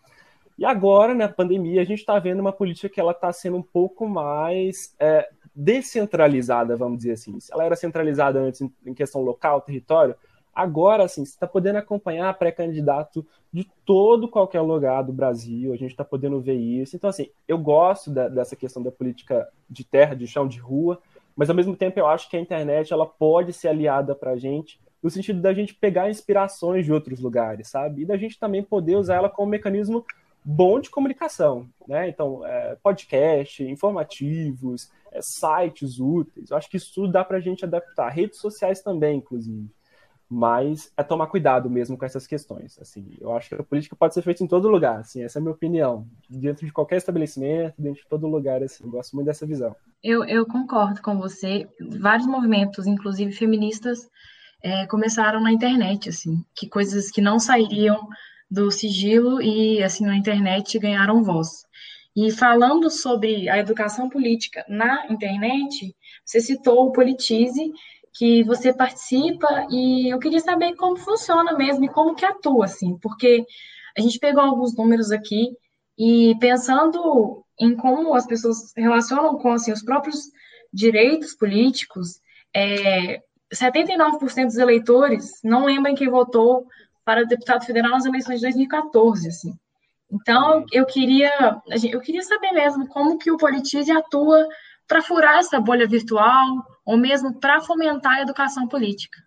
E 0.58 0.64
agora, 0.64 1.14
na 1.14 1.28
pandemia, 1.28 1.80
a 1.80 1.84
gente 1.84 2.00
está 2.00 2.18
vendo 2.18 2.40
uma 2.40 2.52
política 2.52 2.88
que 2.88 3.00
ela 3.00 3.12
está 3.12 3.32
sendo 3.32 3.56
um 3.56 3.62
pouco 3.62 4.08
mais 4.08 4.94
é, 4.98 5.28
descentralizada, 5.54 6.76
vamos 6.76 6.98
dizer 6.98 7.12
assim. 7.12 7.38
Ela 7.52 7.64
era 7.64 7.76
centralizada 7.76 8.40
antes 8.40 8.60
em 8.84 8.92
questão 8.92 9.22
local, 9.22 9.60
território, 9.60 10.16
agora, 10.52 11.04
assim, 11.04 11.24
você 11.24 11.30
está 11.30 11.46
podendo 11.46 11.76
acompanhar 11.76 12.36
pré-candidato 12.36 13.24
de 13.52 13.64
todo 13.84 14.28
qualquer 14.28 14.60
lugar 14.60 15.04
do 15.04 15.12
Brasil, 15.12 15.72
a 15.72 15.76
gente 15.76 15.92
está 15.92 16.04
podendo 16.04 16.40
ver 16.40 16.56
isso. 16.56 16.96
Então, 16.96 17.08
assim, 17.08 17.30
eu 17.46 17.56
gosto 17.56 18.10
da, 18.10 18.28
dessa 18.28 18.56
questão 18.56 18.82
da 18.82 18.90
política 18.90 19.48
de 19.70 19.84
terra, 19.84 20.16
de 20.16 20.26
chão, 20.26 20.48
de 20.48 20.58
rua, 20.58 21.00
mas 21.38 21.48
ao 21.48 21.54
mesmo 21.54 21.76
tempo 21.76 22.00
eu 22.00 22.08
acho 22.08 22.28
que 22.28 22.36
a 22.36 22.40
internet 22.40 22.92
ela 22.92 23.06
pode 23.06 23.52
ser 23.52 23.68
aliada 23.68 24.12
para 24.12 24.32
a 24.32 24.36
gente 24.36 24.80
no 25.00 25.08
sentido 25.08 25.40
da 25.40 25.54
gente 25.54 25.72
pegar 25.72 26.10
inspirações 26.10 26.84
de 26.84 26.92
outros 26.92 27.20
lugares, 27.20 27.68
sabe? 27.68 28.02
E 28.02 28.04
da 28.04 28.16
gente 28.16 28.36
também 28.36 28.60
poder 28.60 28.96
usar 28.96 29.14
ela 29.14 29.30
como 29.30 29.48
mecanismo 29.48 30.04
bom 30.44 30.80
de 30.80 30.90
comunicação, 30.90 31.68
né? 31.86 32.08
Então, 32.08 32.44
é, 32.44 32.76
podcast, 32.82 33.62
informativos, 33.62 34.90
é, 35.12 35.20
sites 35.22 36.00
úteis. 36.00 36.50
Eu 36.50 36.56
acho 36.56 36.68
que 36.68 36.76
isso 36.76 36.92
tudo 36.92 37.12
dá 37.12 37.24
para 37.24 37.36
a 37.36 37.40
gente 37.40 37.64
adaptar. 37.64 38.08
Redes 38.08 38.40
sociais 38.40 38.82
também, 38.82 39.18
inclusive. 39.18 39.70
Mas 40.30 40.92
é 40.96 41.02
tomar 41.02 41.28
cuidado 41.28 41.70
mesmo 41.70 41.96
com 41.96 42.04
essas 42.04 42.26
questões. 42.26 42.78
Assim, 42.78 43.16
eu 43.18 43.34
acho 43.34 43.48
que 43.48 43.54
a 43.54 43.62
política 43.62 43.96
pode 43.96 44.12
ser 44.12 44.20
feita 44.20 44.44
em 44.44 44.46
todo 44.46 44.68
lugar. 44.68 45.00
Assim, 45.00 45.22
essa 45.22 45.38
é 45.38 45.40
a 45.40 45.42
minha 45.42 45.54
opinião. 45.54 46.06
Dentro 46.28 46.66
de 46.66 46.72
qualquer 46.72 46.96
estabelecimento, 46.96 47.74
dentro 47.78 48.02
de 48.02 48.08
todo 48.08 48.26
lugar. 48.26 48.62
Assim, 48.62 48.84
eu 48.84 48.90
gosto 48.90 49.14
muito 49.14 49.26
dessa 49.26 49.46
visão. 49.46 49.74
Eu, 50.02 50.24
eu 50.24 50.44
concordo 50.44 51.00
com 51.00 51.16
você. 51.16 51.66
Vários 51.98 52.26
movimentos, 52.26 52.86
inclusive 52.86 53.32
feministas, 53.32 54.06
é, 54.62 54.86
começaram 54.86 55.40
na 55.40 55.52
internet, 55.52 56.08
assim, 56.08 56.44
que 56.54 56.68
coisas 56.68 57.10
que 57.10 57.20
não 57.20 57.38
sairiam 57.38 58.06
do 58.50 58.70
sigilo 58.70 59.40
e, 59.40 59.82
assim, 59.82 60.04
na 60.04 60.16
internet 60.16 60.78
ganharam 60.78 61.22
voz. 61.22 61.66
E 62.16 62.32
falando 62.32 62.90
sobre 62.90 63.48
a 63.48 63.58
educação 63.58 64.08
política 64.08 64.64
na 64.68 65.06
internet, 65.08 65.94
você 66.24 66.40
citou 66.40 66.86
o 66.86 66.92
Politize, 66.92 67.72
que 68.18 68.42
você 68.42 68.72
participa, 68.72 69.46
e 69.70 70.12
eu 70.12 70.18
queria 70.18 70.40
saber 70.40 70.74
como 70.74 70.96
funciona 70.96 71.56
mesmo 71.56 71.84
e 71.84 71.88
como 71.88 72.16
que 72.16 72.24
atua, 72.24 72.64
assim, 72.64 72.98
porque 72.98 73.46
a 73.96 74.00
gente 74.00 74.18
pegou 74.18 74.42
alguns 74.42 74.76
números 74.76 75.12
aqui 75.12 75.56
e 75.96 76.34
pensando 76.40 77.44
em 77.60 77.76
como 77.76 78.12
as 78.14 78.26
pessoas 78.26 78.72
relacionam 78.76 79.38
com 79.38 79.52
assim, 79.52 79.70
os 79.70 79.84
próprios 79.84 80.32
direitos 80.72 81.32
políticos, 81.32 82.20
é, 82.52 83.22
79% 83.54 84.46
dos 84.46 84.58
eleitores 84.58 85.40
não 85.44 85.64
lembram 85.64 85.94
quem 85.94 86.10
votou 86.10 86.66
para 87.04 87.24
deputado 87.24 87.64
federal 87.64 87.92
nas 87.92 88.04
eleições 88.04 88.40
de 88.40 88.46
2014, 88.46 89.28
assim. 89.28 89.54
Então, 90.10 90.66
eu 90.72 90.84
queria, 90.84 91.60
eu 91.88 92.00
queria 92.00 92.22
saber 92.22 92.50
mesmo 92.50 92.88
como 92.88 93.16
que 93.16 93.30
o 93.30 93.36
Politize 93.36 93.92
atua 93.92 94.44
para 94.88 95.02
furar 95.02 95.38
essa 95.38 95.60
bolha 95.60 95.86
virtual 95.86 96.66
ou 96.88 96.96
mesmo 96.96 97.34
para 97.34 97.60
fomentar 97.60 98.14
a 98.14 98.22
educação 98.22 98.66
política. 98.66 99.22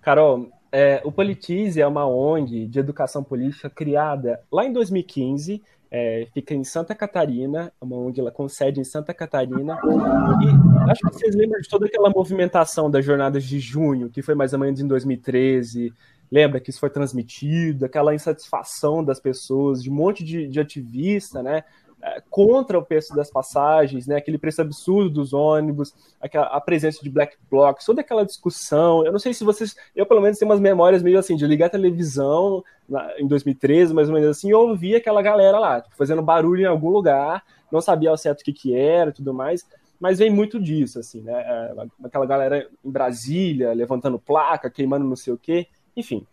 Carol, 0.00 0.48
é, 0.72 1.02
o 1.04 1.12
Politize 1.12 1.78
é 1.78 1.86
uma 1.86 2.06
ONG 2.06 2.66
de 2.66 2.78
educação 2.78 3.22
política 3.22 3.68
criada 3.68 4.40
lá 4.50 4.64
em 4.64 4.72
2015 4.72 5.62
é, 5.96 6.26
fica 6.34 6.52
em 6.54 6.64
Santa 6.64 6.92
Catarina, 6.92 7.72
é 7.80 7.84
uma 7.84 7.96
onde 7.96 8.18
ela 8.18 8.32
concede 8.32 8.80
em 8.80 8.84
Santa 8.84 9.14
Catarina. 9.14 9.78
E 9.84 10.90
acho 10.90 11.00
que 11.02 11.12
vocês 11.12 11.36
lembram 11.36 11.60
de 11.60 11.68
toda 11.68 11.86
aquela 11.86 12.10
movimentação 12.10 12.90
das 12.90 13.04
jornadas 13.04 13.44
de 13.44 13.60
junho, 13.60 14.10
que 14.10 14.20
foi 14.20 14.34
mais 14.34 14.52
ou 14.52 14.58
menos 14.58 14.80
em 14.80 14.88
2013. 14.88 15.92
Lembra 16.32 16.58
que 16.58 16.70
isso 16.70 16.80
foi 16.80 16.90
transmitido, 16.90 17.84
aquela 17.84 18.12
insatisfação 18.12 19.04
das 19.04 19.20
pessoas, 19.20 19.84
de 19.84 19.88
um 19.88 19.94
monte 19.94 20.24
de, 20.24 20.48
de 20.48 20.58
ativista, 20.58 21.44
né? 21.44 21.62
É, 22.06 22.22
contra 22.28 22.78
o 22.78 22.84
preço 22.84 23.16
das 23.16 23.30
passagens, 23.30 24.06
né, 24.06 24.16
aquele 24.16 24.36
preço 24.36 24.60
absurdo 24.60 25.08
dos 25.08 25.32
ônibus, 25.32 25.94
aquela, 26.20 26.48
a 26.48 26.60
presença 26.60 27.02
de 27.02 27.08
black 27.08 27.34
blocs, 27.50 27.86
toda 27.86 28.02
aquela 28.02 28.26
discussão. 28.26 29.06
Eu 29.06 29.10
não 29.10 29.18
sei 29.18 29.32
se 29.32 29.42
vocês, 29.42 29.74
eu 29.96 30.04
pelo 30.04 30.20
menos 30.20 30.38
tenho 30.38 30.50
umas 30.50 30.60
memórias 30.60 31.02
meio 31.02 31.18
assim 31.18 31.34
de 31.34 31.46
ligar 31.46 31.66
a 31.66 31.70
televisão 31.70 32.62
na, 32.86 33.18
em 33.18 33.26
2013, 33.26 33.94
mais 33.94 34.08
ou 34.08 34.14
menos 34.14 34.28
assim, 34.28 34.50
e 34.50 34.54
ouvir 34.54 34.96
aquela 34.96 35.22
galera 35.22 35.58
lá, 35.58 35.80
tipo, 35.80 35.96
fazendo 35.96 36.20
barulho 36.20 36.60
em 36.60 36.66
algum 36.66 36.90
lugar, 36.90 37.42
não 37.72 37.80
sabia 37.80 38.10
ao 38.10 38.18
certo 38.18 38.42
o 38.42 38.44
que 38.44 38.52
que 38.52 38.76
era, 38.76 39.10
tudo 39.10 39.32
mais. 39.32 39.66
Mas 39.98 40.18
vem 40.18 40.28
muito 40.28 40.60
disso, 40.60 40.98
assim, 40.98 41.22
né? 41.22 41.32
É, 41.32 41.74
aquela 42.04 42.26
galera 42.26 42.68
em 42.84 42.90
Brasília 42.90 43.72
levantando 43.72 44.18
placa, 44.18 44.68
queimando 44.68 45.06
não 45.06 45.16
sei 45.16 45.32
o 45.32 45.38
quê, 45.38 45.68
enfim. 45.96 46.26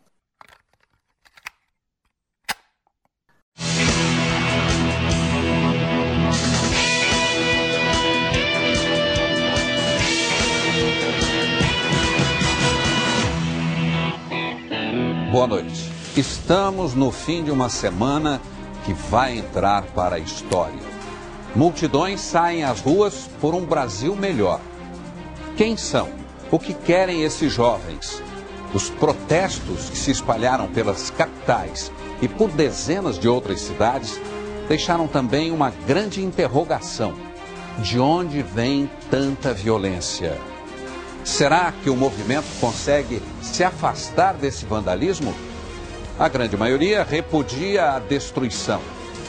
Boa 15.32 15.47
noite. 15.47 15.89
Estamos 16.17 16.93
no 16.93 17.09
fim 17.09 17.41
de 17.41 17.51
uma 17.51 17.69
semana 17.69 18.41
que 18.84 18.91
vai 18.91 19.38
entrar 19.38 19.84
para 19.84 20.17
a 20.17 20.19
história. 20.19 20.84
Multidões 21.55 22.19
saem 22.19 22.65
às 22.65 22.82
ruas 22.82 23.29
por 23.39 23.55
um 23.55 23.65
Brasil 23.65 24.13
melhor. 24.13 24.59
Quem 25.55 25.77
são? 25.77 26.09
O 26.51 26.59
que 26.59 26.73
querem 26.73 27.23
esses 27.23 27.53
jovens? 27.53 28.21
Os 28.73 28.89
protestos 28.89 29.89
que 29.89 29.97
se 29.97 30.11
espalharam 30.11 30.67
pelas 30.67 31.09
capitais 31.11 31.89
e 32.21 32.27
por 32.27 32.49
dezenas 32.51 33.17
de 33.17 33.29
outras 33.29 33.61
cidades 33.61 34.19
deixaram 34.67 35.07
também 35.07 35.49
uma 35.49 35.69
grande 35.88 36.21
interrogação: 36.21 37.13
de 37.79 37.97
onde 37.97 38.41
vem 38.41 38.89
tanta 39.09 39.53
violência? 39.53 40.51
Será 41.24 41.72
que 41.72 41.89
o 41.89 41.95
movimento 41.95 42.47
consegue 42.59 43.22
se 43.41 43.63
afastar 43.63 44.34
desse 44.34 44.65
vandalismo? 44.65 45.34
A 46.19 46.28
grande 46.28 46.57
maioria 46.57 47.03
repudia 47.03 47.91
a 47.91 47.99
destruição. 47.99 48.82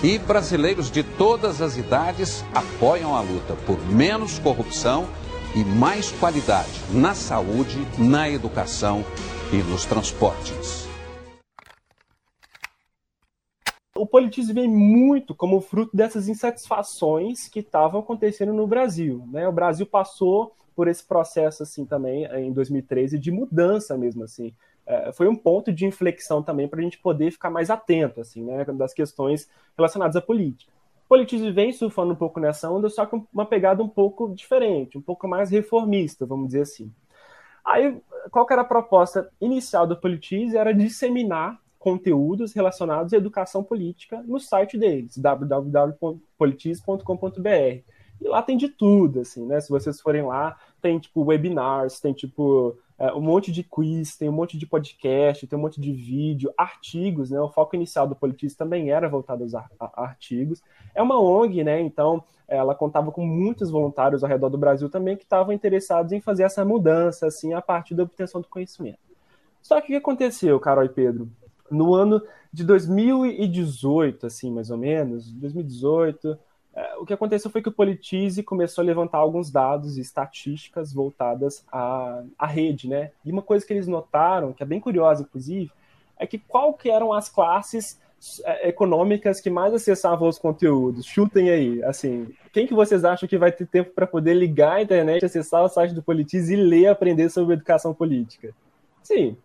E 0.03 0.19
brasileiros 0.19 0.91
de 0.91 1.03
todas 1.03 1.63
as 1.63 1.77
idades 1.77 2.45
apoiam 2.55 3.15
a 3.15 3.21
luta 3.21 3.55
por 3.67 3.79
menos 3.87 4.39
corrupção 4.39 5.07
e 5.55 5.65
mais 5.65 6.11
qualidade 6.13 6.81
na 6.91 7.15
saúde, 7.15 7.87
na 7.99 8.29
educação 8.29 9.05
e 9.53 9.57
nos 9.57 9.85
transportes. 9.85 10.82
O 14.03 14.07
politismo 14.07 14.55
vem 14.55 14.69
muito 14.69 15.33
como 15.33 15.61
fruto 15.61 15.97
dessas 15.97 16.27
insatisfações 16.27 17.47
que 17.47 17.61
estavam 17.61 18.01
acontecendo 18.01 18.53
no 18.53 18.67
Brasil. 18.67 19.25
Né? 19.31 19.47
O 19.47 19.53
Brasil 19.53 19.87
passou 19.87 20.57
por 20.75 20.89
esse 20.89 21.07
processo 21.07 21.63
assim 21.63 21.87
também 21.87 22.25
em 22.25 22.53
2013 22.53 23.17
de 23.17 23.31
mudança 23.31 23.97
mesmo 23.97 24.25
assim. 24.25 24.53
É, 24.85 25.13
foi 25.13 25.29
um 25.29 25.37
ponto 25.37 25.73
de 25.73 25.87
inflexão 25.87 26.43
também 26.43 26.67
para 26.67 26.81
a 26.81 26.83
gente 26.83 26.99
poder 26.99 27.31
ficar 27.31 27.49
mais 27.49 27.71
atento 27.71 28.21
assim, 28.21 28.43
né, 28.43 28.65
das 28.65 28.93
questões 28.93 29.49
relacionadas 29.77 30.17
à 30.17 30.21
política. 30.21 30.73
O 31.05 31.09
politismo 31.09 31.53
vem 31.53 31.71
surfando 31.71 32.13
um 32.13 32.17
pouco 32.17 32.41
nessa 32.41 32.69
onda, 32.69 32.89
só 32.89 33.07
que 33.07 33.23
uma 33.33 33.47
pegada 33.47 33.85
um 33.85 33.89
pouco 33.89 34.35
diferente, 34.35 34.99
um 34.99 35.03
pouco 35.03 35.29
mais 35.29 35.49
reformista, 35.49 36.27
vamos 36.27 36.49
dizer 36.49 36.63
assim. 36.63 36.91
Aí, 37.65 38.03
qual 38.33 38.49
era 38.51 38.63
a 38.63 38.65
proposta 38.65 39.31
inicial 39.41 39.87
do 39.87 39.97
Politize? 39.97 40.57
Era 40.57 40.75
disseminar 40.75 41.62
conteúdos 41.83 42.53
relacionados 42.53 43.13
à 43.13 43.17
educação 43.17 43.65
política 43.65 44.23
no 44.23 44.39
site 44.39 44.79
deles, 44.79 45.19
www.politize.com.br. 45.19 47.83
E 48.21 48.29
lá 48.29 48.41
tem 48.41 48.57
de 48.57 48.69
tudo, 48.69 49.19
assim, 49.19 49.45
né? 49.45 49.61
Se 49.61 49.69
vocês 49.69 50.01
forem 50.01 50.23
lá, 50.23 50.57
tem 50.81 51.01
tipo 51.01 51.25
webinars, 51.25 51.99
tem 51.99 52.13
tipo 52.13 52.79
é, 52.97 53.13
um 53.13 53.21
monte 53.21 53.51
de 53.51 53.65
quiz, 53.65 54.17
tem 54.17 54.29
um 54.29 54.33
monte 54.33 54.57
de 54.57 54.65
podcast, 54.65 55.45
tem 55.45 55.59
um 55.59 55.63
monte 55.63 55.81
de 55.81 55.93
vídeo, 55.93 56.55
artigos, 56.57 57.33
né? 57.33 57.41
O 57.41 57.49
foco 57.49 57.75
inicial 57.75 58.07
do 58.07 58.15
Politize 58.15 58.57
também 58.57 58.93
era 58.93 59.09
voltado 59.09 59.43
aos 59.43 59.53
artigos. 59.97 60.63
É 60.95 61.03
uma 61.03 61.21
ONG, 61.21 61.65
né? 61.65 61.81
Então 61.81 62.23
ela 62.47 62.77
contava 62.77 63.11
com 63.11 63.27
muitos 63.27 63.73
voluntários 63.73 64.23
ao 64.23 64.31
redor 64.31 64.51
do 64.51 64.59
Brasil 64.59 64.89
também 64.89 65.17
que 65.17 65.25
estavam 65.25 65.53
interessados 65.53 66.13
em 66.13 66.21
fazer 66.21 66.45
essa 66.45 66.65
mudança, 66.65 67.27
assim, 67.27 67.55
a 67.55 67.61
partir 67.61 67.97
da 67.97 68.05
obtenção 68.05 68.41
do 68.41 68.47
conhecimento. 68.47 69.01
Só 69.61 69.81
que 69.81 69.87
o 69.87 69.89
que 69.89 69.97
aconteceu, 69.97 70.61
Carol 70.61 70.85
e 70.85 70.89
Pedro? 70.89 71.29
No 71.73 71.95
ano 71.95 72.23
de 72.53 72.65
2018, 72.65 74.27
assim, 74.27 74.53
mais 74.53 74.71
ou 74.71 74.77
menos, 74.77 75.31
2018, 75.33 76.39
é, 76.75 76.97
o 76.97 77.05
que 77.05 77.13
aconteceu 77.13 77.51
foi 77.51 77.63
que 77.63 77.69
o 77.69 77.73
Politize 77.73 78.43
começou 78.43 78.83
a 78.83 78.85
levantar 78.85 79.19
alguns 79.19 79.51
dados 79.51 79.99
e 79.99 80.01
estatísticas 80.01 80.93
voltadas 80.93 81.65
à, 81.71 82.23
à 82.39 82.47
rede, 82.47 82.89
né? 82.89 83.11
E 83.25 83.31
uma 83.31 83.43
coisa 83.43 83.67
que 83.67 83.73
eles 83.73 83.87
notaram, 83.87 84.53
que 84.53 84.63
é 84.63 84.67
bem 84.67 84.81
curiosa, 84.81 85.23
inclusive, 85.23 85.71
é 86.19 86.27
que 86.27 86.39
qual 86.39 86.73
que 86.75 86.91
eram 86.91 87.13
as 87.13 87.29
classes 87.29 88.01
é, 88.45 88.69
econômicas 88.69 89.41
que 89.41 89.51
mais 89.51 89.75
acessavam 89.75 90.29
os 90.29 90.39
conteúdos? 90.39 91.05
Chutem 91.05 91.51
aí, 91.51 91.83
assim, 91.85 92.29
quem 92.53 92.67
que 92.67 92.75
vocês 92.75 93.05
acham 93.05 93.29
que 93.29 93.37
vai 93.37 93.53
ter 93.53 93.67
tempo 93.67 93.91
para 93.91 94.07
poder 94.07 94.35
ligar 94.35 94.77
a 94.77 94.83
internet, 94.83 95.25
acessar 95.25 95.63
o 95.63 95.69
site 95.69 95.93
do 95.93 96.03
Politize 96.03 96.55
e 96.55 96.57
ler, 96.57 96.87
aprender 96.87 97.29
sobre 97.29 97.55
educação 97.55 97.93
política? 97.93 98.55
Sim, 99.03 99.37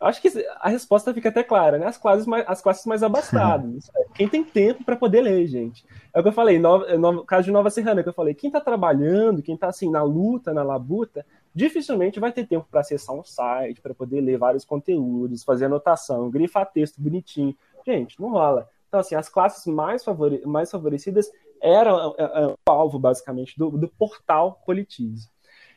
Acho 0.00 0.20
que 0.20 0.28
a 0.60 0.68
resposta 0.68 1.14
fica 1.14 1.28
até 1.28 1.42
clara, 1.42 1.78
né? 1.78 1.86
As 1.86 1.96
classes 1.96 2.26
mais, 2.26 2.44
as 2.46 2.60
classes 2.60 2.84
mais 2.86 3.02
abastadas. 3.02 3.90
Quem 4.14 4.28
tem 4.28 4.44
tempo 4.44 4.84
para 4.84 4.96
poder 4.96 5.22
ler, 5.22 5.46
gente. 5.46 5.84
É 6.12 6.20
o 6.20 6.22
que 6.22 6.28
eu 6.28 6.32
falei, 6.32 6.58
no, 6.58 6.98
no 6.98 7.24
caso 7.24 7.44
de 7.44 7.50
Nova 7.50 7.70
Serrana, 7.70 8.02
que 8.02 8.08
eu 8.08 8.14
falei, 8.14 8.34
quem 8.34 8.48
está 8.48 8.60
trabalhando, 8.60 9.42
quem 9.42 9.54
está 9.56 9.68
assim 9.68 9.90
na 9.90 10.02
luta, 10.02 10.54
na 10.54 10.62
labuta, 10.62 11.26
dificilmente 11.54 12.20
vai 12.20 12.32
ter 12.32 12.46
tempo 12.46 12.66
para 12.70 12.80
acessar 12.80 13.14
um 13.14 13.24
site, 13.24 13.80
para 13.80 13.94
poder 13.94 14.20
ler 14.20 14.38
vários 14.38 14.64
conteúdos, 14.64 15.42
fazer 15.42 15.64
anotação, 15.66 16.30
grifar 16.30 16.70
texto 16.70 17.00
bonitinho. 17.00 17.56
Gente, 17.84 18.20
não 18.20 18.30
rola. 18.30 18.68
Então, 18.88 19.00
assim, 19.00 19.16
as 19.16 19.28
classes 19.28 19.66
mais, 19.66 20.04
favore 20.04 20.40
mais 20.46 20.70
favorecidas 20.70 21.30
eram 21.60 22.14
é, 22.18 22.22
é, 22.22 22.46
o 22.46 22.54
alvo, 22.66 22.98
basicamente, 22.98 23.58
do, 23.58 23.70
do 23.70 23.88
portal 23.88 24.60
Politize. 24.64 25.28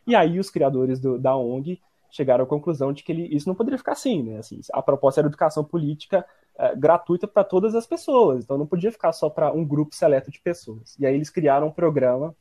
E 0.05 0.15
aí 0.15 0.39
os 0.39 0.49
criadores 0.49 0.99
do, 0.99 1.18
da 1.18 1.36
ONG 1.36 1.82
chegaram 2.09 2.43
à 2.43 2.47
conclusão 2.47 2.93
de 2.93 3.03
que 3.03 3.11
ele, 3.11 3.27
isso 3.35 3.47
não 3.47 3.55
poderia 3.55 3.77
ficar 3.77 3.93
assim, 3.93 4.23
né? 4.23 4.37
Assim, 4.37 4.59
a 4.73 4.81
proposta 4.81 5.21
era 5.21 5.27
educação 5.27 5.63
política 5.63 6.25
é, 6.57 6.75
gratuita 6.75 7.27
para 7.27 7.43
todas 7.43 7.75
as 7.75 7.85
pessoas, 7.85 8.43
então 8.43 8.57
não 8.57 8.65
podia 8.65 8.91
ficar 8.91 9.11
só 9.11 9.29
para 9.29 9.51
um 9.51 9.65
grupo 9.65 9.95
seleto 9.95 10.31
de 10.31 10.39
pessoas. 10.39 10.95
E 10.99 11.05
aí 11.05 11.13
eles 11.13 11.29
criaram 11.29 11.67
um 11.67 11.71
programa 11.71 12.35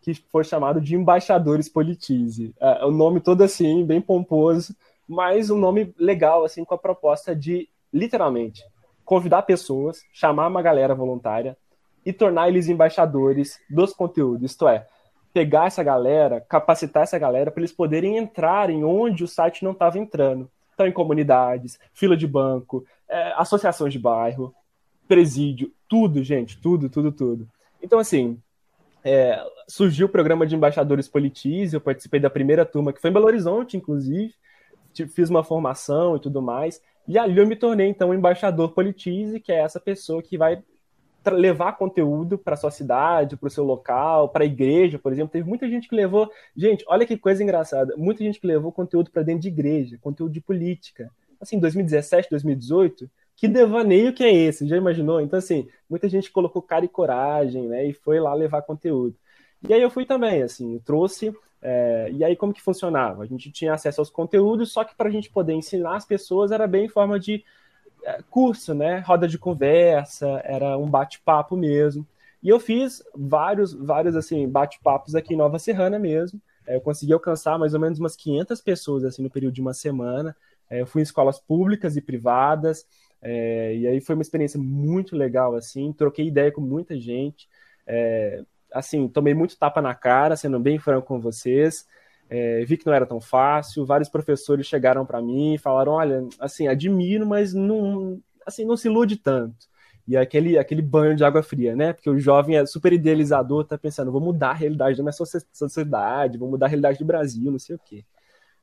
que 0.00 0.14
foi 0.14 0.44
chamado 0.44 0.80
de 0.80 0.96
Embaixadores 0.96 1.68
Politize. 1.68 2.54
É, 2.58 2.84
o 2.84 2.90
nome 2.90 3.20
todo 3.20 3.42
assim, 3.42 3.84
bem 3.84 4.00
pomposo, 4.00 4.74
mas 5.06 5.50
um 5.50 5.58
nome 5.58 5.94
legal, 5.98 6.44
assim, 6.44 6.64
com 6.64 6.74
a 6.74 6.78
proposta 6.78 7.34
de, 7.34 7.68
literalmente, 7.92 8.62
convidar 9.04 9.42
pessoas, 9.42 10.02
chamar 10.12 10.46
uma 10.46 10.62
galera 10.62 10.94
voluntária 10.94 11.56
e 12.06 12.12
tornar 12.12 12.48
eles 12.48 12.68
embaixadores 12.68 13.58
dos 13.68 13.92
conteúdos, 13.92 14.52
isto 14.52 14.66
é, 14.66 14.86
pegar 15.32 15.66
essa 15.66 15.82
galera, 15.82 16.40
capacitar 16.40 17.04
essa 17.04 17.18
galera 17.18 17.50
para 17.50 17.60
eles 17.60 17.72
poderem 17.72 18.16
entrar 18.16 18.70
em 18.70 18.84
onde 18.84 19.24
o 19.24 19.28
site 19.28 19.64
não 19.64 19.72
estava 19.72 19.98
entrando. 19.98 20.50
Então, 20.74 20.86
em 20.86 20.92
comunidades, 20.92 21.78
fila 21.92 22.16
de 22.16 22.26
banco, 22.26 22.84
é, 23.08 23.32
associações 23.36 23.92
de 23.92 23.98
bairro, 23.98 24.54
presídio, 25.06 25.72
tudo, 25.88 26.22
gente, 26.22 26.60
tudo, 26.60 26.88
tudo, 26.88 27.12
tudo. 27.12 27.48
Então, 27.82 27.98
assim, 27.98 28.38
é, 29.04 29.44
surgiu 29.68 30.06
o 30.06 30.10
programa 30.10 30.46
de 30.46 30.54
embaixadores 30.54 31.08
Politize, 31.08 31.74
eu 31.74 31.80
participei 31.80 32.20
da 32.20 32.30
primeira 32.30 32.64
turma, 32.64 32.92
que 32.92 33.00
foi 33.00 33.10
em 33.10 33.12
Belo 33.12 33.26
Horizonte, 33.26 33.76
inclusive, 33.76 34.34
fiz 35.14 35.30
uma 35.30 35.44
formação 35.44 36.16
e 36.16 36.20
tudo 36.20 36.42
mais, 36.42 36.80
e 37.06 37.18
ali 37.18 37.38
eu 37.38 37.46
me 37.46 37.56
tornei, 37.56 37.88
então, 37.88 38.14
embaixador 38.14 38.72
Politize, 38.72 39.40
que 39.40 39.52
é 39.52 39.60
essa 39.60 39.80
pessoa 39.80 40.22
que 40.22 40.38
vai 40.38 40.62
levar 41.26 41.76
conteúdo 41.76 42.38
para 42.38 42.56
sua 42.56 42.70
cidade, 42.70 43.36
para 43.36 43.46
o 43.46 43.50
seu 43.50 43.64
local, 43.64 44.28
para 44.28 44.44
a 44.44 44.46
igreja, 44.46 44.98
por 44.98 45.12
exemplo. 45.12 45.32
Teve 45.32 45.48
muita 45.48 45.68
gente 45.68 45.88
que 45.88 45.94
levou. 45.94 46.30
Gente, 46.56 46.84
olha 46.88 47.04
que 47.04 47.18
coisa 47.18 47.42
engraçada. 47.42 47.94
Muita 47.96 48.24
gente 48.24 48.40
que 48.40 48.46
levou 48.46 48.72
conteúdo 48.72 49.10
para 49.10 49.22
dentro 49.22 49.42
de 49.42 49.48
igreja, 49.48 49.98
conteúdo 50.00 50.32
de 50.32 50.40
política. 50.40 51.10
Assim, 51.40 51.58
2017, 51.58 52.28
2018, 52.30 53.10
que 53.36 53.48
devaneio 53.48 54.12
que 54.12 54.24
é 54.24 54.32
esse? 54.32 54.66
Já 54.66 54.76
imaginou? 54.76 55.20
Então, 55.20 55.38
assim, 55.38 55.68
muita 55.88 56.08
gente 56.08 56.30
colocou 56.30 56.62
cara 56.62 56.84
e 56.84 56.88
coragem, 56.88 57.66
né? 57.68 57.86
E 57.86 57.92
foi 57.92 58.20
lá 58.20 58.32
levar 58.34 58.62
conteúdo. 58.62 59.16
E 59.68 59.74
aí 59.74 59.80
eu 59.80 59.90
fui 59.90 60.06
também, 60.06 60.42
assim, 60.42 60.78
trouxe. 60.80 61.34
É, 61.62 62.10
e 62.12 62.24
aí, 62.24 62.34
como 62.36 62.52
que 62.52 62.62
funcionava? 62.62 63.22
A 63.22 63.26
gente 63.26 63.50
tinha 63.50 63.74
acesso 63.74 64.00
aos 64.00 64.10
conteúdos, 64.10 64.72
só 64.72 64.84
que 64.84 64.94
para 64.94 65.08
a 65.08 65.12
gente 65.12 65.30
poder 65.30 65.52
ensinar 65.52 65.96
as 65.96 66.06
pessoas 66.06 66.50
era 66.50 66.66
bem 66.66 66.86
em 66.86 66.88
forma 66.88 67.18
de 67.18 67.44
curso, 68.30 68.74
né? 68.74 68.98
Roda 69.00 69.28
de 69.28 69.38
conversa, 69.38 70.40
era 70.44 70.76
um 70.76 70.88
bate-papo 70.88 71.56
mesmo. 71.56 72.06
E 72.42 72.48
eu 72.48 72.58
fiz 72.58 73.02
vários, 73.14 73.72
vários 73.72 74.16
assim, 74.16 74.48
bate-papos 74.48 75.14
aqui 75.14 75.34
em 75.34 75.36
Nova 75.36 75.58
Serrana 75.58 75.98
mesmo. 75.98 76.40
É, 76.66 76.76
eu 76.76 76.80
consegui 76.80 77.12
alcançar 77.12 77.58
mais 77.58 77.74
ou 77.74 77.80
menos 77.80 77.98
umas 77.98 78.16
500 78.16 78.60
pessoas 78.60 79.04
assim 79.04 79.22
no 79.22 79.30
período 79.30 79.54
de 79.54 79.60
uma 79.60 79.74
semana. 79.74 80.34
É, 80.68 80.80
eu 80.80 80.86
fui 80.86 81.02
em 81.02 81.04
escolas 81.04 81.38
públicas 81.38 81.96
e 81.96 82.00
privadas. 82.00 82.86
É, 83.20 83.74
e 83.76 83.86
aí 83.86 84.00
foi 84.00 84.14
uma 84.14 84.22
experiência 84.22 84.58
muito 84.58 85.16
legal 85.16 85.54
assim. 85.54 85.92
Troquei 85.92 86.26
ideia 86.28 86.50
com 86.50 86.60
muita 86.60 86.98
gente. 86.98 87.48
É, 87.86 88.42
assim, 88.72 89.08
tomei 89.08 89.34
muito 89.34 89.58
tapa 89.58 89.82
na 89.82 89.94
cara, 89.94 90.36
sendo 90.36 90.58
bem 90.58 90.78
franco 90.78 91.08
com 91.08 91.20
vocês. 91.20 91.86
É, 92.30 92.64
vi 92.64 92.76
que 92.76 92.86
não 92.86 92.94
era 92.94 93.04
tão 93.04 93.20
fácil. 93.20 93.84
Vários 93.84 94.08
professores 94.08 94.66
chegaram 94.66 95.04
para 95.04 95.20
mim 95.20 95.54
e 95.54 95.58
falaram: 95.58 95.92
olha, 95.92 96.26
assim, 96.38 96.68
admiro, 96.68 97.26
mas 97.26 97.52
não, 97.52 98.20
assim, 98.46 98.64
não 98.64 98.76
se 98.76 98.88
ilude 98.88 99.16
tanto. 99.16 99.68
E 100.06 100.16
aquele, 100.16 100.58
aquele 100.58 100.82
banho 100.82 101.14
de 101.14 101.24
água 101.24 101.42
fria, 101.42 101.76
né? 101.76 101.92
Porque 101.92 102.08
o 102.08 102.18
jovem 102.18 102.56
é 102.56 102.64
super 102.66 102.92
idealizador, 102.92 103.64
tá 103.64 103.76
pensando, 103.76 104.10
vou 104.10 104.20
mudar 104.20 104.50
a 104.50 104.54
realidade 104.54 104.96
da 104.96 105.02
minha 105.02 105.12
sociedade, 105.12 106.38
vou 106.38 106.50
mudar 106.50 106.66
a 106.66 106.68
realidade 106.68 106.98
do 106.98 107.04
Brasil, 107.04 107.50
não 107.50 107.58
sei 107.58 107.76
o 107.76 107.78
quê 107.78 108.04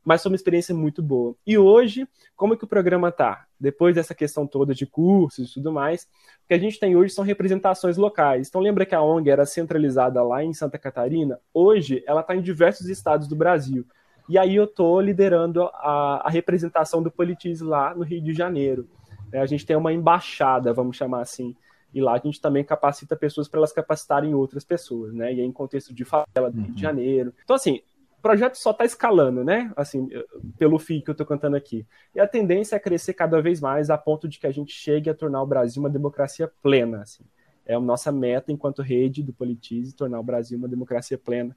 mas 0.08 0.24
foi 0.24 0.32
uma 0.32 0.38
experiência 0.38 0.74
muito 0.74 1.04
boa. 1.04 1.36
E 1.46 1.58
hoje, 1.58 2.08
como 2.34 2.54
é 2.54 2.58
que 2.58 2.64
o 2.64 2.68
programa 2.68 3.12
tá? 3.12 3.46
Depois 3.60 3.94
dessa 3.94 4.16
questão 4.16 4.48
toda 4.48 4.74
de 4.74 4.86
cursos 4.86 5.52
e 5.52 5.54
tudo 5.56 5.70
mais, 5.70 6.04
o 6.46 6.48
que 6.48 6.54
a 6.54 6.58
gente 6.58 6.80
tem 6.80 6.96
hoje 6.96 7.14
são 7.14 7.26
representações 7.26 7.98
locais. 7.98 8.48
Então 8.48 8.62
lembra 8.62 8.86
que 8.86 8.96
a 8.96 9.02
ONG 9.02 9.30
era 9.30 9.46
centralizada 9.46 10.24
lá 10.24 10.42
em 10.42 10.54
Santa 10.54 10.78
Catarina? 10.78 11.42
Hoje 11.54 12.06
ela 12.08 12.22
está 12.22 12.34
em 12.34 12.42
diversos 12.42 12.88
estados 12.88 13.28
do 13.28 13.36
Brasil. 13.36 13.86
E 14.30 14.38
aí 14.38 14.56
eu 14.56 14.64
estou 14.64 15.02
liderando 15.02 15.64
a, 15.64 16.22
a, 16.26 16.30
representação 16.30 17.04
do 17.04 17.12
Politiz 17.12 17.60
lá 17.60 17.94
no 17.94 18.06
Rio 18.06 18.22
de 18.22 18.34
Janeiro. 18.34 18.88
É, 19.30 19.42
a 19.42 19.46
gente 19.46 19.66
tem 19.66 19.76
uma 19.76 19.92
embaixada, 19.92 20.72
vamos 20.72 20.96
chamar 20.96 21.20
assim, 21.20 21.54
e 21.94 22.00
lá 22.00 22.14
a 22.14 22.18
gente 22.18 22.40
também 22.40 22.64
capacita 22.64 23.14
pessoas 23.14 23.50
para 23.50 23.60
elas 23.60 23.74
capacitarem 23.74 24.34
outras 24.34 24.64
pessoas, 24.64 25.14
né? 25.14 25.34
E 25.34 25.42
aí, 25.42 25.46
em 25.46 25.52
contexto 25.52 25.94
de 25.94 26.06
favela 26.06 26.50
do 26.50 26.62
Rio 26.62 26.66
de 26.68 26.72
uhum. 26.72 26.78
Janeiro. 26.78 27.34
Então, 27.44 27.58
assim, 27.58 27.82
o 28.18 28.22
projeto 28.22 28.56
só 28.56 28.72
está 28.72 28.84
escalando, 28.84 29.44
né? 29.44 29.72
Assim, 29.76 30.10
pelo 30.58 30.80
fio 30.80 31.04
que 31.04 31.10
eu 31.10 31.14
estou 31.14 31.26
cantando 31.26 31.56
aqui. 31.56 31.86
E 32.16 32.20
a 32.20 32.28
tendência 32.28 32.76
é 32.76 32.80
crescer 32.80 33.14
cada 33.14 33.42
vez 33.42 33.62
mais 33.62 33.90
a 33.90 33.98
ponto 33.98 34.28
de 34.28 34.40
que 34.40 34.48
a 34.48 34.52
gente 34.52 34.74
chegue 34.74 35.10
a 35.10 35.14
tornar 35.14 35.42
o 35.42 35.48
Brasil 35.48 35.82
uma 35.82 35.90
democracia 35.90 36.52
plena. 36.62 37.02
Assim. 37.02 37.24
É 37.66 37.76
a 37.76 37.80
nossa 37.80 38.12
meta 38.12 38.52
enquanto 38.52 38.82
rede 38.82 39.22
do 39.22 39.34
Politize, 39.34 39.94
tornar 39.94 40.20
o 40.20 40.24
Brasil 40.24 40.58
uma 40.58 40.68
democracia 40.68 41.18
plena. 41.18 41.56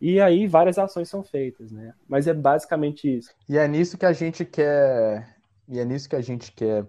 E 0.00 0.20
aí 0.20 0.46
várias 0.46 0.78
ações 0.78 1.08
são 1.08 1.22
feitas, 1.22 1.70
né? 1.70 1.94
Mas 2.08 2.26
é 2.26 2.34
basicamente 2.34 3.18
isso. 3.18 3.30
E 3.48 3.56
é 3.56 3.66
nisso 3.68 3.96
que 3.96 4.04
a 4.04 4.12
gente 4.12 4.44
quer, 4.44 5.36
e 5.68 5.78
é 5.78 5.84
nisso 5.84 6.08
que 6.08 6.16
a 6.16 6.20
gente 6.20 6.50
quer 6.52 6.84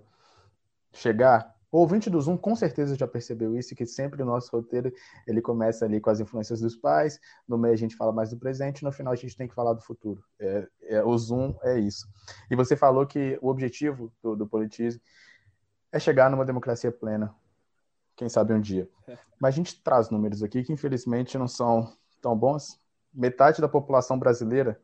chegar 0.91 1.52
O 1.73 1.79
ouvinte 1.79 2.07
do 2.07 2.21
Zoom 2.21 2.37
com 2.37 2.55
certeza 2.55 2.95
já 2.95 3.07
percebeu 3.07 3.57
isso, 3.57 3.73
que 3.73 3.83
sempre 3.83 4.21
o 4.21 4.25
nosso 4.25 4.51
roteiro 4.51 4.93
ele 5.25 5.41
começa 5.41 5.83
ali 5.83 5.99
com 5.99 6.11
as 6.11 6.19
influências 6.19 6.61
dos 6.61 6.75
pais, 6.75 7.19
no 7.47 7.57
meio 7.57 7.73
a 7.73 7.77
gente 7.77 7.95
fala 7.95 8.11
mais 8.11 8.29
do 8.29 8.37
presente, 8.37 8.83
no 8.83 8.91
final 8.91 9.11
a 9.11 9.15
gente 9.15 9.35
tem 9.35 9.47
que 9.47 9.55
falar 9.55 9.73
do 9.73 9.81
futuro. 9.81 10.23
É, 10.39 10.67
é, 10.83 11.03
o 11.03 11.17
Zoom 11.17 11.55
é 11.63 11.79
isso. 11.79 12.07
E 12.51 12.55
você 12.55 12.75
falou 12.75 13.07
que 13.07 13.39
o 13.41 13.49
objetivo 13.49 14.13
do, 14.21 14.35
do 14.35 14.45
politismo 14.45 15.01
é 15.91 15.97
chegar 15.97 16.29
numa 16.29 16.45
democracia 16.45 16.91
plena, 16.91 17.33
quem 18.15 18.29
sabe 18.29 18.53
um 18.53 18.61
dia. 18.61 18.87
Mas 19.41 19.55
a 19.55 19.57
gente 19.57 19.81
traz 19.81 20.11
números 20.11 20.43
aqui 20.43 20.63
que 20.63 20.71
infelizmente 20.71 21.39
não 21.39 21.47
são 21.47 21.91
tão 22.21 22.37
bons. 22.37 22.79
Metade 23.11 23.59
da 23.59 23.67
população 23.67 24.19
brasileira 24.19 24.79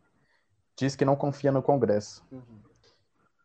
diz 0.76 0.96
que 0.96 1.06
não 1.06 1.16
confia 1.16 1.52
no 1.52 1.62
Congresso. 1.62 2.26
Uhum 2.32 2.68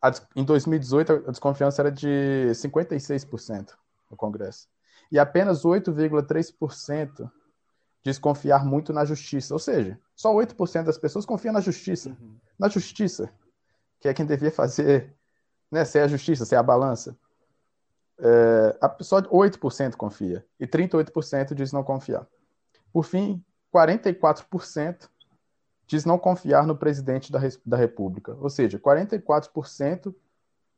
a, 0.05 0.13
em 0.37 0.45
2018, 0.45 1.25
a 1.27 1.31
desconfiança 1.31 1.81
era 1.81 1.91
de 1.91 2.51
56% 2.53 3.71
no 4.11 4.17
Congresso. 4.17 4.69
E 5.11 5.19
apenas 5.19 5.63
8,3% 5.63 7.31
diz 8.03 8.19
confiar 8.19 8.67
muito 8.67 8.93
na 8.93 9.07
justiça. 9.07 9.55
Ou 9.55 9.59
seja, 9.59 9.99
só 10.15 10.31
8% 10.35 10.85
das 10.85 10.99
pessoas 10.99 11.25
confiam 11.25 11.55
na 11.55 11.61
justiça. 11.61 12.11
Uhum. 12.11 12.37
Na 12.59 12.69
justiça, 12.69 13.33
que 13.99 14.07
é 14.07 14.13
quem 14.13 14.27
devia 14.27 14.51
fazer, 14.51 15.17
né, 15.71 15.87
ser 15.87 16.01
a 16.01 16.09
justiça, 16.09 16.45
ser 16.45 16.57
a 16.57 16.63
balança. 16.63 17.17
É, 18.19 18.79
só 19.01 19.23
8% 19.23 19.97
confia. 19.97 20.45
E 20.61 20.67
38% 20.67 21.55
diz 21.55 21.73
não 21.73 21.83
confiar. 21.83 22.27
Por 22.93 23.05
fim, 23.05 23.43
44% 23.75 25.09
diz 25.87 26.05
não 26.05 26.19
confiar 26.19 26.67
no 26.67 26.77
presidente 26.77 27.31
da, 27.31 27.41
da 27.65 27.77
República. 27.77 28.37
Ou 28.41 28.51
seja, 28.51 28.79
44% 28.79 30.15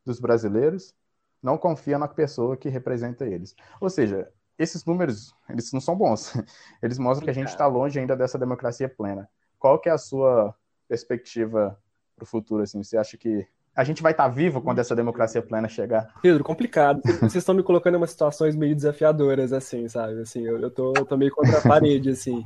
dos 0.05 0.19
brasileiros 0.19 0.93
não 1.41 1.57
confiam 1.57 1.99
na 1.99 2.07
pessoa 2.07 2.57
que 2.57 2.69
representa 2.69 3.25
eles. 3.25 3.55
Ou 3.79 3.89
seja, 3.89 4.29
esses 4.57 4.83
números, 4.83 5.33
eles 5.49 5.71
não 5.71 5.79
são 5.79 5.95
bons. 5.95 6.33
Eles 6.81 6.97
mostram 6.97 7.25
que 7.25 7.29
a 7.29 7.33
gente 7.33 7.49
está 7.49 7.67
longe 7.67 7.99
ainda 7.99 8.15
dessa 8.15 8.39
democracia 8.39 8.89
plena. 8.89 9.29
Qual 9.59 9.79
que 9.79 9.87
é 9.87 9.91
a 9.91 9.97
sua 9.97 10.55
perspectiva 10.87 11.77
para 12.15 12.23
o 12.23 12.25
futuro? 12.25 12.63
Assim? 12.63 12.81
Você 12.81 12.97
acha 12.97 13.17
que 13.17 13.47
a 13.75 13.83
gente 13.83 14.01
vai 14.01 14.11
estar 14.11 14.23
tá 14.23 14.29
vivo 14.29 14.59
quando 14.59 14.79
essa 14.79 14.95
democracia 14.95 15.41
plena 15.43 15.69
chegar? 15.69 16.11
Pedro, 16.23 16.43
complicado. 16.43 17.01
Vocês 17.19 17.35
estão 17.35 17.53
me 17.53 17.61
colocando 17.61 17.93
em 17.93 17.97
umas 17.97 18.09
situações 18.09 18.55
meio 18.55 18.75
desafiadoras, 18.75 19.53
assim, 19.53 19.87
sabe? 19.87 20.21
Assim, 20.21 20.41
eu, 20.41 20.59
eu, 20.59 20.71
tô, 20.71 20.93
eu 20.97 21.05
tô 21.05 21.15
meio 21.15 21.31
contra 21.31 21.59
a 21.59 21.61
parede, 21.61 22.09
assim. 22.09 22.43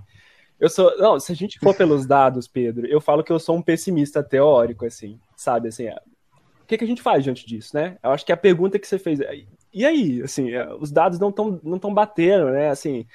Eu 0.62 0.70
sou. 0.70 0.96
Não, 1.00 1.20
se 1.20 1.32
a 1.32 1.36
gente 1.36 1.58
for 1.58 1.76
pelos 1.76 2.06
dados, 2.06 2.48
Pedro, 2.48 2.86
eu 2.86 3.02
falo 3.02 3.24
que 3.24 3.32
eu 3.32 3.40
sou 3.40 3.58
um 3.58 3.64
pessimista 3.64 4.22
teórico, 4.22 4.86
assim, 4.86 5.20
sabe? 5.36 5.70
Assim, 5.70 5.88
é, 5.88 5.96
o 6.62 6.66
que, 6.68 6.78
que 6.78 6.84
a 6.84 6.88
gente 6.88 7.02
faz 7.02 7.24
diante 7.24 7.48
disso, 7.48 7.76
né? 7.76 7.98
Eu 8.04 8.12
acho 8.12 8.24
que 8.24 8.32
a 8.32 8.38
pergunta 8.38 8.78
que 8.78 8.88
você 8.88 9.00
fez. 9.00 9.20
É, 9.22 9.44
e 9.74 9.84
aí, 9.84 10.22
assim, 10.22 10.52
é, 10.52 10.72
os 10.76 10.92
dados 10.92 11.18
não 11.18 11.30
estão 11.30 11.60
não 11.64 11.80
tão 11.80 11.92
batendo, 11.92 12.52
né? 12.52 12.70
Assim, 12.70 13.08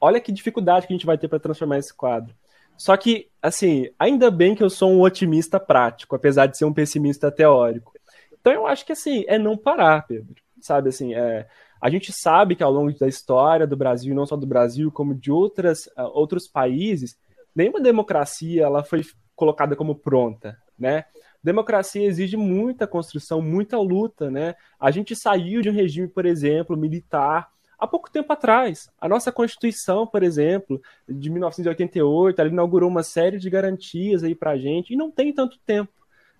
olha 0.00 0.20
que 0.20 0.32
dificuldade 0.32 0.88
que 0.88 0.92
a 0.92 0.96
gente 0.96 1.06
vai 1.06 1.16
ter 1.16 1.28
para 1.28 1.38
transformar 1.38 1.78
esse 1.78 1.94
quadro. 1.94 2.34
Só 2.76 2.96
que, 2.96 3.28
assim, 3.40 3.88
ainda 3.96 4.28
bem 4.28 4.56
que 4.56 4.62
eu 4.62 4.68
sou 4.68 4.90
um 4.90 5.02
otimista 5.02 5.60
prático, 5.60 6.16
apesar 6.16 6.46
de 6.46 6.58
ser 6.58 6.64
um 6.64 6.74
pessimista 6.74 7.30
teórico. 7.30 7.92
Então 8.40 8.52
eu 8.52 8.66
acho 8.66 8.84
que, 8.84 8.92
assim, 8.92 9.24
é 9.28 9.38
não 9.38 9.56
parar, 9.56 10.04
Pedro. 10.04 10.34
Sabe, 10.60 10.88
assim, 10.88 11.14
é, 11.14 11.46
a 11.80 11.90
gente 11.90 12.12
sabe 12.12 12.56
que 12.56 12.62
ao 12.62 12.72
longo 12.72 12.92
da 12.98 13.08
história 13.08 13.66
do 13.66 13.76
Brasil, 13.76 14.14
não 14.14 14.26
só 14.26 14.36
do 14.36 14.46
Brasil, 14.46 14.90
como 14.90 15.14
de 15.14 15.30
outras, 15.30 15.86
uh, 15.96 16.10
outros 16.12 16.48
países, 16.48 17.18
nenhuma 17.54 17.80
democracia 17.80 18.64
ela 18.64 18.82
foi 18.82 19.02
colocada 19.34 19.76
como 19.76 19.94
pronta, 19.94 20.58
né? 20.78 21.04
Democracia 21.42 22.04
exige 22.04 22.36
muita 22.36 22.86
construção, 22.86 23.40
muita 23.40 23.78
luta, 23.78 24.30
né? 24.30 24.56
A 24.80 24.90
gente 24.90 25.14
saiu 25.14 25.62
de 25.62 25.70
um 25.70 25.72
regime, 25.72 26.08
por 26.08 26.26
exemplo, 26.26 26.76
militar 26.76 27.48
há 27.78 27.86
pouco 27.86 28.10
tempo 28.10 28.32
atrás. 28.32 28.90
A 29.00 29.08
nossa 29.08 29.30
Constituição, 29.30 30.06
por 30.06 30.22
exemplo, 30.22 30.80
de 31.08 31.30
1988, 31.30 32.40
ela 32.40 32.50
inaugurou 32.50 32.88
uma 32.88 33.02
série 33.02 33.38
de 33.38 33.48
garantias 33.50 34.24
aí 34.24 34.34
para 34.34 34.52
a 34.52 34.58
gente 34.58 34.92
e 34.92 34.96
não 34.96 35.10
tem 35.10 35.32
tanto 35.32 35.58
tempo, 35.64 35.92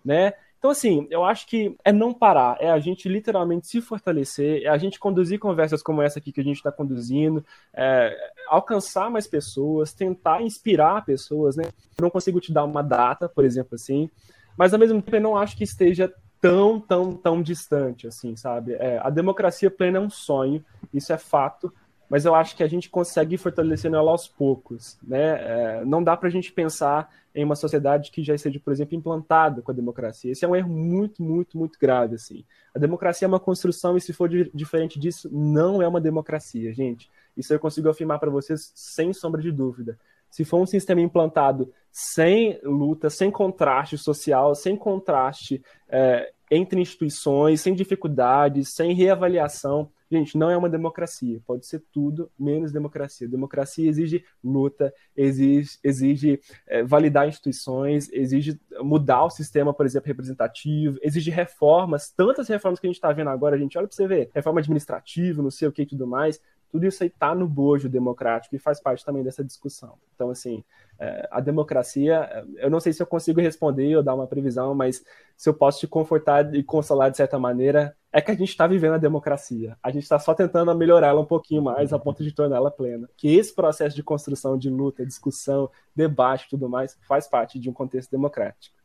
né? 0.05 0.32
Então, 0.66 0.72
assim, 0.72 1.06
eu 1.12 1.22
acho 1.22 1.46
que 1.46 1.76
é 1.84 1.92
não 1.92 2.12
parar, 2.12 2.56
é 2.58 2.68
a 2.68 2.80
gente 2.80 3.08
literalmente 3.08 3.68
se 3.68 3.80
fortalecer, 3.80 4.64
é 4.64 4.66
a 4.66 4.76
gente 4.76 4.98
conduzir 4.98 5.38
conversas 5.38 5.80
como 5.80 6.02
essa 6.02 6.18
aqui 6.18 6.32
que 6.32 6.40
a 6.40 6.44
gente 6.44 6.56
está 6.56 6.72
conduzindo, 6.72 7.44
é, 7.72 8.32
alcançar 8.48 9.08
mais 9.08 9.28
pessoas, 9.28 9.92
tentar 9.92 10.42
inspirar 10.42 11.04
pessoas, 11.04 11.54
né? 11.54 11.66
Eu 11.96 12.02
não 12.02 12.10
consigo 12.10 12.40
te 12.40 12.52
dar 12.52 12.64
uma 12.64 12.82
data, 12.82 13.28
por 13.28 13.44
exemplo, 13.44 13.76
assim, 13.76 14.10
mas 14.58 14.74
ao 14.74 14.80
mesmo 14.80 15.00
tempo 15.00 15.16
eu 15.16 15.20
não 15.20 15.36
acho 15.36 15.56
que 15.56 15.62
esteja 15.62 16.12
tão, 16.40 16.80
tão, 16.80 17.14
tão 17.14 17.40
distante, 17.40 18.08
assim, 18.08 18.34
sabe? 18.34 18.72
É, 18.72 18.98
a 19.00 19.08
democracia 19.08 19.70
plena 19.70 19.98
é 19.98 20.00
um 20.00 20.10
sonho, 20.10 20.64
isso 20.92 21.12
é 21.12 21.16
fato, 21.16 21.72
mas 22.09 22.24
eu 22.24 22.34
acho 22.34 22.57
que 22.57 22.62
a 22.62 22.68
gente 22.68 22.88
consegue 22.88 23.34
ir 23.34 23.38
fortalecendo 23.38 23.96
ela 23.96 24.11
aos 24.11 24.28
poucos, 24.28 24.98
né? 25.02 25.80
É, 25.80 25.84
não 25.84 26.02
dá 26.02 26.16
para 26.16 26.28
a 26.28 26.30
gente 26.30 26.52
pensar 26.52 27.11
em 27.34 27.44
uma 27.44 27.57
sociedade 27.57 28.11
que 28.11 28.22
já 28.22 28.34
esteja, 28.34 28.61
por 28.61 28.72
exemplo, 28.72 28.96
implantada 28.96 29.61
com 29.61 29.70
a 29.70 29.74
democracia. 29.74 30.32
Esse 30.32 30.44
é 30.44 30.48
um 30.48 30.57
erro 30.57 30.70
muito, 30.70 31.22
muito, 31.22 31.59
muito 31.59 31.78
grave, 31.78 32.14
assim. 32.14 32.44
A 32.74 32.78
democracia 32.78 33.26
é 33.26 33.28
uma 33.28 33.40
construção 33.40 33.96
e 33.96 34.00
se 34.00 34.12
for 34.12 34.28
diferente 34.28 34.98
disso, 34.98 35.28
não 35.32 35.82
é 35.82 35.88
uma 35.88 36.00
democracia, 36.00 36.72
gente. 36.72 37.11
Isso 37.36 37.52
eu 37.52 37.59
consigo 37.59 37.88
afirmar 37.88 38.18
para 38.18 38.30
vocês 38.30 38.72
sem 38.74 39.12
sombra 39.12 39.42
de 39.42 39.52
dúvida. 39.52 39.98
Se 40.30 40.44
for 40.44 40.61
um 40.61 40.66
sistema 40.66 41.00
implantado 41.00 41.72
sem 41.90 42.61
luta, 42.62 43.11
sem 43.11 43.30
contraste 43.30 43.98
social, 43.98 44.54
sem 44.54 44.76
contraste 44.76 45.62
é, 45.88 46.32
entre 46.51 46.80
instituições, 46.80 47.61
sem 47.61 47.74
dificuldades, 47.74 48.74
sem 48.74 48.94
reavaliação, 48.94 49.90
Gente, 50.11 50.38
não 50.38 50.49
é 50.49 50.57
uma 50.57 50.68
democracia, 50.68 51.40
pode 51.44 51.66
ser 51.66 51.82
tudo 51.92 52.30
menos 52.38 52.70
democracia. 52.70 53.28
Democracia 53.28 53.88
exige 53.88 54.24
luta, 54.42 54.94
exige, 55.16 55.78
exige 55.82 56.40
é, 56.64 56.84
validar 56.84 57.28
instituições, 57.28 58.09
exige 58.12 58.59
mudar 58.80 59.24
o 59.24 59.30
sistema, 59.30 59.74
por 59.74 59.84
exemplo, 59.84 60.07
representativo, 60.07 60.97
exige 61.03 61.30
reformas, 61.32 62.09
tantas 62.09 62.47
reformas 62.47 62.78
que 62.78 62.86
a 62.86 62.88
gente 62.88 62.97
está 62.97 63.12
vendo 63.12 63.30
agora, 63.30 63.57
a 63.57 63.59
gente. 63.59 63.76
Olha 63.76 63.88
para 63.88 63.97
você 63.97 64.07
ver, 64.07 64.30
reforma 64.32 64.61
administrativa, 64.61 65.42
não 65.42 65.51
sei 65.51 65.66
o 65.66 65.72
que 65.72 65.82
e 65.82 65.86
tudo 65.86 66.07
mais, 66.07 66.40
tudo 66.76 66.86
isso 66.86 67.02
aí 67.02 67.08
está 67.08 67.34
no 67.34 67.48
bojo 67.48 67.88
democrático 67.88 68.54
e 68.54 68.58
faz 68.58 68.78
parte 68.78 69.02
também 69.02 69.22
dessa 69.22 69.42
discussão. 69.42 69.94
Então, 70.14 70.28
assim, 70.28 70.62
é, 70.98 71.26
a 71.30 71.40
democracia, 71.40 72.46
eu 72.56 72.68
não 72.68 72.80
sei 72.80 72.92
se 72.92 73.02
eu 73.02 73.06
consigo 73.06 73.40
responder 73.40 73.96
ou 73.96 74.02
dar 74.02 74.14
uma 74.14 74.26
previsão, 74.26 74.74
mas 74.74 75.02
se 75.34 75.48
eu 75.48 75.54
posso 75.54 75.80
te 75.80 75.86
confortar 75.86 76.54
e 76.54 76.62
consolar 76.62 77.10
de 77.10 77.16
certa 77.16 77.38
maneira, 77.38 77.96
é 78.12 78.20
que 78.20 78.30
a 78.30 78.34
gente 78.34 78.50
está 78.50 78.66
vivendo 78.66 78.92
a 78.92 78.98
democracia. 78.98 79.74
A 79.82 79.90
gente 79.90 80.02
está 80.02 80.18
só 80.18 80.34
tentando 80.34 80.74
melhorá-la 80.74 81.18
um 81.18 81.24
pouquinho 81.24 81.62
mais 81.62 81.94
a 81.94 81.98
ponto 81.98 82.22
de 82.22 82.30
torná-la 82.30 82.70
plena. 82.70 83.08
Que 83.16 83.34
esse 83.34 83.54
processo 83.54 83.96
de 83.96 84.02
construção, 84.02 84.58
de 84.58 84.68
luta, 84.68 85.06
discussão, 85.06 85.70
debate 85.94 86.44
e 86.44 86.50
tudo 86.50 86.68
mais 86.68 86.98
faz 87.08 87.26
parte 87.26 87.58
de 87.58 87.70
um 87.70 87.72
contexto 87.72 88.10
democrático. 88.10 88.76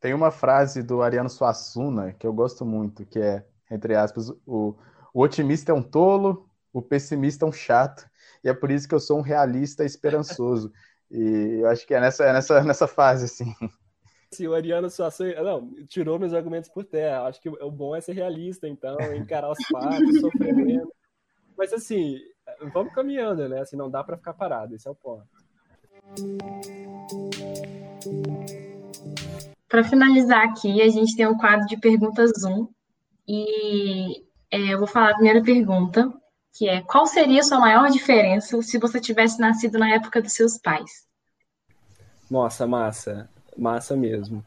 Tem 0.00 0.12
uma 0.12 0.32
frase 0.32 0.82
do 0.82 1.00
Ariano 1.00 1.30
Suassuna 1.30 2.12
que 2.12 2.26
eu 2.26 2.32
gosto 2.32 2.66
muito, 2.66 3.06
que 3.06 3.20
é, 3.20 3.46
entre 3.70 3.94
aspas, 3.94 4.30
o, 4.44 4.74
o 5.12 5.22
otimista 5.22 5.72
é 5.72 5.74
um 5.74 5.82
tolo, 5.82 6.48
o 6.72 6.80
pessimista 6.80 7.44
é 7.44 7.48
um 7.48 7.52
chato, 7.52 8.08
e 8.42 8.48
é 8.48 8.54
por 8.54 8.70
isso 8.70 8.88
que 8.88 8.94
eu 8.94 9.00
sou 9.00 9.18
um 9.18 9.22
realista 9.22 9.84
esperançoso. 9.84 10.72
E 11.10 11.60
eu 11.60 11.68
acho 11.68 11.86
que 11.86 11.94
é 11.94 12.00
nessa, 12.00 12.24
é 12.24 12.32
nessa, 12.32 12.62
nessa 12.64 12.86
fase, 12.86 13.26
assim 13.26 13.54
se 14.32 14.48
o 14.48 14.54
Ariano 14.54 14.88
Suassuna 14.88 15.42
não, 15.42 15.70
tirou 15.86 16.18
meus 16.18 16.32
argumentos 16.32 16.70
por 16.70 16.84
terra. 16.84 17.26
Acho 17.26 17.40
que 17.40 17.48
o 17.48 17.70
bom 17.70 17.94
é 17.94 18.00
ser 18.00 18.14
realista, 18.14 18.66
então, 18.66 18.96
encarar 19.14 19.50
os 19.50 19.58
fatos, 19.70 20.20
sofrer 20.20 20.54
menos. 20.54 20.88
Mas 21.56 21.72
assim, 21.72 22.18
vamos 22.72 22.94
caminhando, 22.94 23.48
né? 23.48 23.60
Assim, 23.60 23.76
não 23.76 23.90
dá 23.90 24.02
para 24.02 24.16
ficar 24.16 24.32
parado, 24.32 24.74
esse 24.74 24.88
é 24.88 24.90
o 24.90 24.94
ponto. 24.94 25.26
Para 29.68 29.84
finalizar 29.84 30.44
aqui, 30.44 30.80
a 30.80 30.88
gente 30.88 31.14
tem 31.14 31.26
um 31.26 31.36
quadro 31.36 31.66
de 31.66 31.76
perguntas 31.76 32.32
Zoom. 32.40 32.68
E 33.28 34.24
é, 34.52 34.74
eu 34.74 34.78
vou 34.78 34.86
falar 34.86 35.10
a 35.10 35.14
primeira 35.14 35.42
pergunta, 35.42 36.12
que 36.52 36.68
é: 36.68 36.82
qual 36.82 37.06
seria 37.06 37.40
a 37.40 37.44
sua 37.44 37.58
maior 37.58 37.90
diferença 37.90 38.60
se 38.60 38.78
você 38.78 39.00
tivesse 39.00 39.40
nascido 39.40 39.78
na 39.78 39.94
época 39.94 40.20
dos 40.20 40.34
seus 40.34 40.58
pais? 40.58 41.06
Nossa, 42.30 42.66
massa. 42.66 43.28
Massa 43.56 43.96
mesmo. 43.96 44.44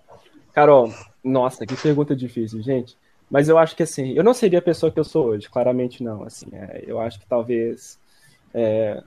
Carol, 0.53 0.93
nossa, 1.23 1.65
que 1.65 1.75
pergunta 1.75 2.15
difícil, 2.15 2.61
gente. 2.61 2.95
Mas 3.29 3.49
eu 3.49 3.57
acho 3.57 3.75
que 3.75 3.83
assim, 3.83 4.13
eu 4.13 4.23
não 4.23 4.33
seria 4.33 4.59
a 4.59 4.61
pessoa 4.61 4.91
que 4.91 4.99
eu 4.99 5.03
sou 5.03 5.25
hoje, 5.25 5.49
claramente 5.49 6.03
não. 6.03 6.23
Assim, 6.23 6.47
é, 6.53 6.83
eu 6.85 6.99
acho 6.99 7.19
que 7.19 7.25
talvez 7.25 7.99
é, 8.53 9.03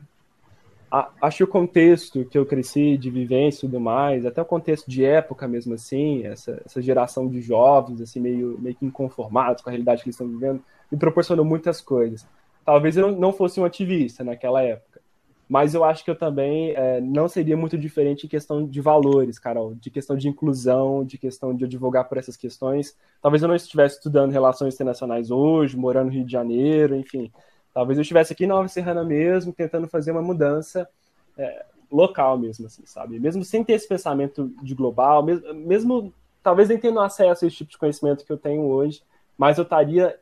a, 0.90 1.10
acho 1.22 1.38
que 1.38 1.44
o 1.44 1.48
contexto 1.48 2.24
que 2.24 2.36
eu 2.36 2.44
cresci 2.44 2.96
de 2.96 3.10
vivência 3.10 3.58
e 3.58 3.68
tudo 3.68 3.80
mais, 3.80 4.26
até 4.26 4.42
o 4.42 4.44
contexto 4.44 4.90
de 4.90 5.04
época 5.04 5.46
mesmo 5.46 5.74
assim, 5.74 6.24
essa, 6.26 6.60
essa 6.64 6.82
geração 6.82 7.28
de 7.28 7.40
jovens 7.40 8.00
assim 8.00 8.20
meio 8.20 8.58
meio 8.58 8.74
que 8.74 8.84
inconformados 8.84 9.62
com 9.62 9.70
a 9.70 9.72
realidade 9.72 10.02
que 10.02 10.08
eles 10.08 10.14
estão 10.14 10.28
vivendo, 10.28 10.62
me 10.90 10.98
proporcionou 10.98 11.44
muitas 11.44 11.80
coisas. 11.80 12.26
Talvez 12.64 12.96
eu 12.96 13.12
não 13.12 13.32
fosse 13.32 13.60
um 13.60 13.64
ativista 13.64 14.22
naquela 14.22 14.62
época, 14.62 15.00
mas 15.48 15.74
eu 15.74 15.82
acho 15.82 16.04
que 16.04 16.10
eu 16.10 16.16
também 16.16 16.72
é, 16.72 17.00
não 17.00 17.26
seria 17.26 17.56
muito 17.56 17.78
diferente 17.78 18.26
em 18.26 18.28
questão 18.28 18.66
de 18.66 18.80
valores, 18.80 19.38
Carol, 19.38 19.74
de 19.74 19.90
questão 19.90 20.16
de 20.16 20.28
inclusão, 20.28 21.04
de 21.04 21.16
questão 21.16 21.54
de 21.54 21.64
advogar 21.64 22.06
por 22.06 22.18
essas 22.18 22.36
questões. 22.36 22.94
Talvez 23.22 23.42
eu 23.42 23.48
não 23.48 23.54
estivesse 23.54 23.96
estudando 23.96 24.30
relações 24.30 24.74
internacionais 24.74 25.30
hoje, 25.30 25.76
morando 25.76 26.06
no 26.06 26.12
Rio 26.12 26.24
de 26.24 26.32
Janeiro, 26.32 26.94
enfim. 26.94 27.32
Talvez 27.72 27.96
eu 27.96 28.02
estivesse 28.02 28.32
aqui 28.32 28.44
em 28.44 28.48
Nova 28.48 28.68
Serrana 28.68 29.02
mesmo, 29.04 29.52
tentando 29.52 29.88
fazer 29.88 30.10
uma 30.10 30.20
mudança 30.20 30.86
é, 31.38 31.64
local 31.90 32.36
mesmo, 32.38 32.66
assim, 32.66 32.82
sabe? 32.84 33.18
Mesmo 33.18 33.44
sem 33.44 33.64
ter 33.64 33.72
esse 33.74 33.88
pensamento 33.88 34.52
de 34.62 34.74
global, 34.74 35.22
mesmo, 35.22 35.54
mesmo 35.54 36.14
talvez 36.42 36.68
nem 36.68 36.78
tendo 36.78 37.00
acesso 37.00 37.44
a 37.44 37.48
esse 37.48 37.56
tipo 37.56 37.70
de 37.70 37.78
conhecimento 37.78 38.24
que 38.24 38.32
eu 38.32 38.36
tenho 38.36 38.62
hoje, 38.62 39.02
mas 39.36 39.58
eu 39.58 39.62
estaria, 39.62 40.18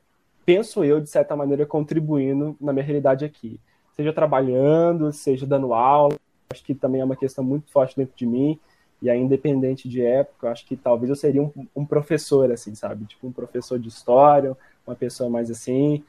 penso 0.47 0.82
eu, 0.82 1.01
de 1.01 1.11
certa 1.11 1.36
maneira, 1.36 1.66
contribuindo 1.66 2.57
na 2.59 2.72
minha 2.72 2.84
realidade 2.84 3.24
aqui 3.24 3.61
seja 3.97 4.12
trabalhando, 4.12 5.11
seja 5.12 5.47
dando 5.47 5.72
aula. 5.72 6.14
Acho 6.51 6.62
que 6.62 6.74
também 6.74 7.01
é 7.01 7.05
uma 7.05 7.16
questão 7.16 7.42
muito 7.42 7.72
forte 7.72 7.97
dentro 7.97 8.14
de 8.14 8.26
mim. 8.26 8.61
E 9.01 9.11
aí, 9.11 9.18
independente 9.18 9.88
de 9.88 10.03
época, 10.03 10.51
acho 10.51 10.66
que 10.66 10.76
talvez 10.76 11.11
eu 11.11 11.16
seria 11.16 11.42
um, 11.42 11.51
um, 11.74 11.84
professor, 11.84 12.51
assim, 12.53 12.74
sabe? 12.74 13.05
Tipo, 13.07 13.26
um 13.26 13.32
professor 13.32 13.78
de 13.78 13.88
história, 13.88 14.57
uma 14.86 14.94
pessoa 14.94 15.28
mais 15.28 15.51
assim. 15.51 16.05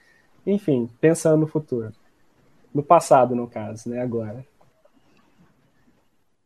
Enfim, 0.45 0.89
pensando 0.99 1.39
no 1.41 1.47
futuro. 1.47 1.91
No 2.73 2.83
passado, 2.83 3.35
no 3.35 3.47
caso, 3.47 3.89
né? 3.89 4.01
Agora. 4.01 4.45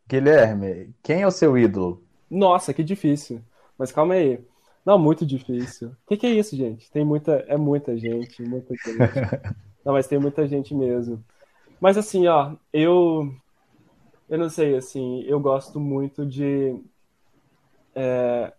Guilherme, 0.07 0.93
quem 1.01 1.21
é 1.21 1.27
o 1.27 1.31
seu 1.31 1.57
ídolo? 1.57 2.03
Nossa, 2.29 2.73
que 2.73 2.83
difícil. 2.83 3.41
Mas 3.77 3.91
calma 3.91 4.15
aí. 4.15 4.39
Não, 4.85 4.97
muito 4.97 5.25
difícil. 5.25 5.89
O 5.89 5.95
que, 6.07 6.17
que, 6.17 6.27
é 6.27 6.31
isso, 6.31 6.55
gente? 6.55 6.89
Tem 6.91 7.05
muita. 7.05 7.33
É 7.47 7.55
muita 7.55 7.97
gente, 7.97 8.41
muita 8.41 8.73
gente. 8.75 8.97
Não, 9.85 9.93
mas 9.93 10.07
tem 10.07 10.19
muita 10.19 10.47
gente 10.47 10.73
mesmo. 10.75 11.23
Mas 11.79 11.97
assim, 11.97 12.27
ó, 12.27 12.53
eu. 12.71 13.33
Eu 14.29 14.37
não 14.37 14.49
sei, 14.49 14.77
assim, 14.77 15.23
eu 15.23 15.39
gosto 15.39 15.79
muito 15.79 16.25
de. 16.25 16.79
É, 17.93 18.53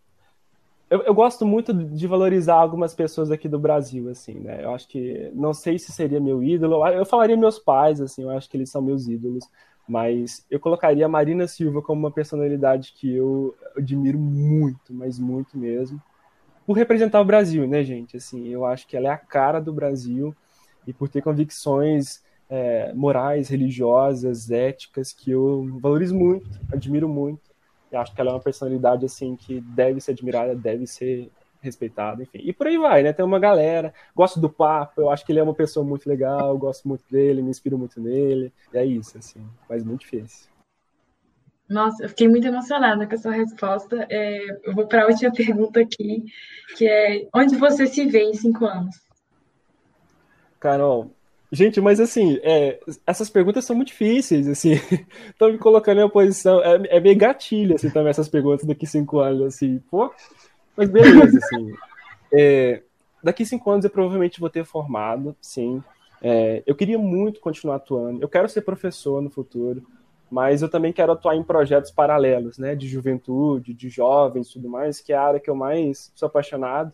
eu, 0.90 1.00
eu, 1.04 1.14
gosto 1.14 1.46
muito 1.46 1.72
de 1.72 2.06
valorizar 2.06 2.56
algumas 2.56 2.94
pessoas 2.94 3.30
aqui 3.30 3.48
do 3.48 3.58
Brasil, 3.58 4.10
assim, 4.10 4.34
né? 4.34 4.64
Eu 4.64 4.74
acho 4.74 4.86
que. 4.88 5.30
Não 5.34 5.54
sei 5.54 5.78
se 5.78 5.90
seria 5.90 6.20
meu 6.20 6.42
ídolo. 6.42 6.86
Eu 6.88 7.06
falaria 7.06 7.36
meus 7.36 7.58
pais, 7.58 8.00
assim, 8.00 8.22
eu 8.22 8.30
acho 8.30 8.50
que 8.50 8.56
eles 8.56 8.70
são 8.70 8.82
meus 8.82 9.08
ídolos. 9.08 9.48
Mas 9.88 10.44
eu 10.50 10.60
colocaria 10.60 11.06
a 11.06 11.08
Marina 11.08 11.46
Silva 11.48 11.80
como 11.80 12.00
uma 12.00 12.10
personalidade 12.10 12.92
que 12.92 13.10
eu 13.14 13.54
admiro 13.76 14.18
muito, 14.18 14.92
mas 14.92 15.18
muito 15.18 15.56
mesmo. 15.56 16.00
Por 16.66 16.74
representar 16.74 17.20
o 17.20 17.24
Brasil, 17.24 17.66
né, 17.66 17.82
gente? 17.82 18.16
Assim, 18.16 18.48
eu 18.48 18.64
acho 18.64 18.86
que 18.86 18.96
ela 18.96 19.08
é 19.08 19.10
a 19.10 19.18
cara 19.18 19.60
do 19.60 19.72
Brasil 19.72 20.34
e 20.86 20.92
por 20.92 21.08
ter 21.08 21.22
convicções 21.22 22.22
é, 22.48 22.92
morais, 22.94 23.48
religiosas, 23.48 24.50
éticas 24.50 25.12
que 25.12 25.30
eu 25.30 25.66
valorizo 25.80 26.14
muito, 26.14 26.48
admiro 26.72 27.08
muito. 27.08 27.50
E 27.90 27.96
acho 27.96 28.14
que 28.14 28.20
ela 28.20 28.30
é 28.30 28.34
uma 28.34 28.40
personalidade 28.40 29.04
assim 29.04 29.36
que 29.36 29.60
deve 29.60 30.00
ser 30.00 30.12
admirada, 30.12 30.54
deve 30.54 30.86
ser 30.86 31.30
respeitada, 31.62 32.22
enfim. 32.22 32.40
E 32.42 32.52
por 32.52 32.66
aí 32.66 32.76
vai, 32.76 33.02
né? 33.02 33.12
Tem 33.12 33.24
uma 33.24 33.38
galera. 33.38 33.94
Gosto 34.14 34.40
do 34.40 34.50
papo, 34.50 35.00
eu 35.00 35.10
acho 35.10 35.24
que 35.24 35.32
ele 35.32 35.38
é 35.38 35.42
uma 35.42 35.54
pessoa 35.54 35.84
muito 35.84 36.08
legal, 36.08 36.56
gosto 36.58 36.88
muito 36.88 37.04
dele, 37.10 37.40
me 37.40 37.50
inspiro 37.50 37.78
muito 37.78 38.00
nele. 38.00 38.52
E 38.72 38.78
é 38.78 38.84
isso, 38.84 39.16
assim, 39.16 39.40
mas 39.68 39.84
muito 39.84 40.00
difícil. 40.00 40.51
Nossa, 41.72 42.04
eu 42.04 42.08
fiquei 42.10 42.28
muito 42.28 42.46
emocionada 42.46 43.06
com 43.06 43.14
essa 43.14 43.30
resposta. 43.30 44.06
É, 44.10 44.44
eu 44.62 44.74
vou 44.74 44.86
para 44.86 45.04
a 45.04 45.06
última 45.06 45.32
pergunta 45.32 45.80
aqui, 45.80 46.22
que 46.76 46.86
é 46.86 47.26
onde 47.34 47.56
você 47.56 47.86
se 47.86 48.04
vê 48.04 48.24
em 48.24 48.34
cinco 48.34 48.66
anos? 48.66 48.94
Carol, 50.60 51.10
gente, 51.50 51.80
mas 51.80 51.98
assim, 51.98 52.38
é, 52.42 52.78
essas 53.06 53.30
perguntas 53.30 53.64
são 53.64 53.74
muito 53.74 53.88
difíceis, 53.88 54.46
assim, 54.46 54.74
estão 55.30 55.50
me 55.50 55.58
colocando 55.58 55.98
em 55.98 56.04
uma 56.04 56.10
posição, 56.10 56.62
é, 56.62 56.98
é 56.98 57.00
meio 57.00 57.16
gatilho, 57.16 57.74
assim, 57.74 57.90
também 57.90 58.10
essas 58.10 58.28
perguntas 58.28 58.64
daqui 58.64 58.86
cinco 58.86 59.18
anos, 59.18 59.42
assim, 59.42 59.82
pô, 59.90 60.14
mas 60.76 60.88
beleza, 60.88 61.36
assim, 61.36 61.74
é, 62.32 62.82
daqui 63.24 63.44
cinco 63.44 63.68
anos 63.72 63.84
eu 63.84 63.90
provavelmente 63.90 64.38
vou 64.38 64.48
ter 64.48 64.64
formado, 64.64 65.34
sim, 65.40 65.82
é, 66.22 66.62
eu 66.64 66.76
queria 66.76 66.98
muito 66.98 67.40
continuar 67.40 67.76
atuando, 67.76 68.22
eu 68.22 68.28
quero 68.28 68.48
ser 68.48 68.60
professor 68.62 69.20
no 69.20 69.30
futuro, 69.30 69.84
mas 70.32 70.62
eu 70.62 70.68
também 70.70 70.94
quero 70.94 71.12
atuar 71.12 71.36
em 71.36 71.42
projetos 71.42 71.90
paralelos, 71.90 72.56
né, 72.56 72.74
de 72.74 72.88
juventude, 72.88 73.74
de 73.74 73.90
jovens, 73.90 74.48
tudo 74.48 74.66
mais, 74.66 74.98
que 74.98 75.12
é 75.12 75.16
a 75.16 75.22
área 75.22 75.38
que 75.38 75.50
eu 75.50 75.54
mais 75.54 76.10
sou 76.14 76.26
apaixonado, 76.26 76.90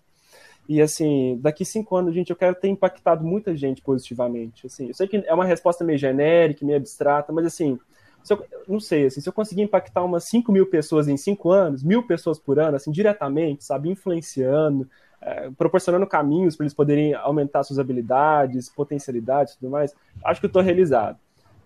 e 0.69 0.83
assim, 0.83 1.39
daqui 1.41 1.65
cinco 1.65 1.95
anos, 1.95 2.13
gente, 2.13 2.31
eu 2.31 2.37
quero 2.37 2.57
ter 2.57 2.69
impactado 2.69 3.25
muita 3.25 3.57
gente 3.57 3.81
positivamente. 3.81 4.67
Assim, 4.67 4.89
eu 4.89 4.95
sei 4.95 5.07
que 5.07 5.17
é 5.25 5.33
uma 5.33 5.45
resposta 5.45 5.85
meio 5.85 5.99
genérica, 5.99 6.67
meio 6.67 6.77
abstrata, 6.77 7.33
mas 7.33 7.47
assim, 7.47 7.79
se 8.25 8.35
eu, 8.35 8.45
não 8.67 8.81
sei, 8.81 9.07
assim, 9.07 9.21
se 9.21 9.29
eu 9.29 9.33
conseguir 9.33 9.63
impactar 9.63 10.05
umas 10.05 10.25
5 10.25 10.51
mil 10.51 10.67
pessoas 10.67 11.07
em 11.07 11.17
cinco 11.17 11.51
anos, 11.51 11.85
mil 11.85 12.03
pessoas 12.07 12.41
por 12.41 12.59
ano, 12.59 12.77
assim, 12.77 12.91
diretamente, 12.91 13.65
sabe, 13.65 13.89
influenciando, 13.89 14.87
é, 15.23 15.49
proporcionando 15.57 16.07
caminhos 16.09 16.57
para 16.57 16.65
eles 16.65 16.75
poderem 16.75 17.15
aumentar 17.15 17.63
suas 17.63 17.79
habilidades, 17.79 18.69
potencialidades 18.69 19.55
tudo 19.55 19.71
mais, 19.71 19.95
acho 20.25 20.41
que 20.41 20.47
eu 20.47 20.49
estou 20.49 20.61
realizado. 20.61 21.19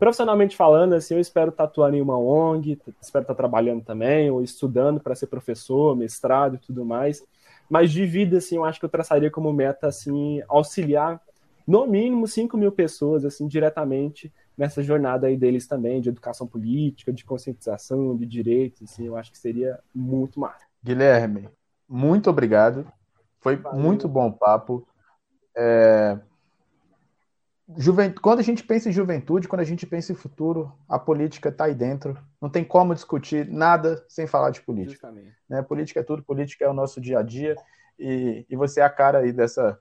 Profissionalmente 0.03 0.57
falando, 0.57 0.95
assim, 0.95 1.15
eu 1.15 1.21
espero 1.21 1.51
estar 1.51 1.63
atuando 1.63 1.97
em 1.97 2.03
uma 2.03 2.19
ONG, 2.19 2.77
espero 3.01 3.23
estar 3.23 3.37
trabalhando 3.37 3.85
também, 3.85 4.29
ou 4.33 4.43
estudando 4.43 4.99
para 4.99 5.15
ser 5.15 5.29
professor, 5.29 5.95
mestrado 5.95 6.57
e 6.57 6.59
tudo 6.59 6.85
mais. 6.85 7.25
Mas 7.71 7.93
de 7.93 8.05
vida, 8.05 8.39
assim, 8.39 8.57
eu 8.57 8.65
acho 8.65 8.81
que 8.81 8.85
eu 8.85 8.91
traçaria 8.91 9.31
como 9.31 9.53
meta, 9.53 9.87
assim, 9.87 10.43
auxiliar 10.49 11.23
no 11.65 11.87
mínimo 11.87 12.27
5 12.27 12.57
mil 12.57 12.73
pessoas, 12.73 13.25
assim, 13.25 13.47
diretamente 13.47 14.33
nessa 14.59 14.83
jornada 14.83 15.29
aí 15.29 15.37
deles 15.37 15.69
também, 15.69 16.01
de 16.01 16.09
educação 16.09 16.49
política, 16.49 17.13
de 17.13 17.25
conscientização, 17.25 18.17
de 18.17 18.27
direitos, 18.27 18.83
assim, 18.83 19.07
eu 19.07 19.17
acho 19.17 19.31
que 19.31 19.39
seria 19.39 19.79
muito 19.95 20.41
massa. 20.41 20.67
Guilherme, 20.83 21.49
muito 21.89 22.29
obrigado. 22.29 22.85
Foi 23.39 23.55
Valeu. 23.55 23.81
muito 23.81 24.09
bom 24.09 24.27
o 24.27 24.33
papo. 24.33 24.85
É... 25.57 26.19
Juvent... 27.77 28.15
Quando 28.21 28.41
a 28.41 28.43
gente 28.43 28.65
pensa 28.65 28.89
em 28.89 28.93
juventude, 28.93 29.49
quando 29.49 29.61
a 29.61 29.65
gente 29.65 29.87
pensa 29.87 30.13
em 30.13 30.17
futuro, 30.17 30.73
a 30.89 30.99
política 30.99 31.49
está 31.49 31.65
aí 31.67 31.75
dentro. 31.75 32.19
Não 32.41 32.51
tem 32.51 32.65
como 32.65 32.95
discutir 32.95 33.47
nada 33.49 34.05
sem 34.09 34.27
falar 34.27 34.51
de 34.51 34.61
política. 34.61 35.13
Né? 35.49 35.63
Política 35.63 36.01
é 36.01 36.03
tudo, 36.03 36.23
política 36.23 36.65
é 36.65 36.69
o 36.69 36.75
nosso 36.75 37.01
dia 37.01 37.19
a 37.19 37.23
dia. 37.23 37.57
E, 37.99 38.45
e 38.49 38.57
você 38.57 38.81
é 38.81 38.85
a 38.85 38.91
cara 38.91 39.19
aí 39.19 39.33
dessa, 39.33 39.79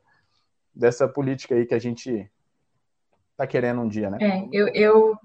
dessa 0.74 1.08
política 1.08 1.56
aí 1.56 1.66
que 1.66 1.74
a 1.74 1.80
gente 1.80 2.30
está 3.32 3.48
querendo 3.48 3.82
um 3.82 3.88
dia, 3.88 4.10
né? 4.10 4.18
É, 4.22 4.48
eu, 4.52 4.68
eu, 4.68 5.18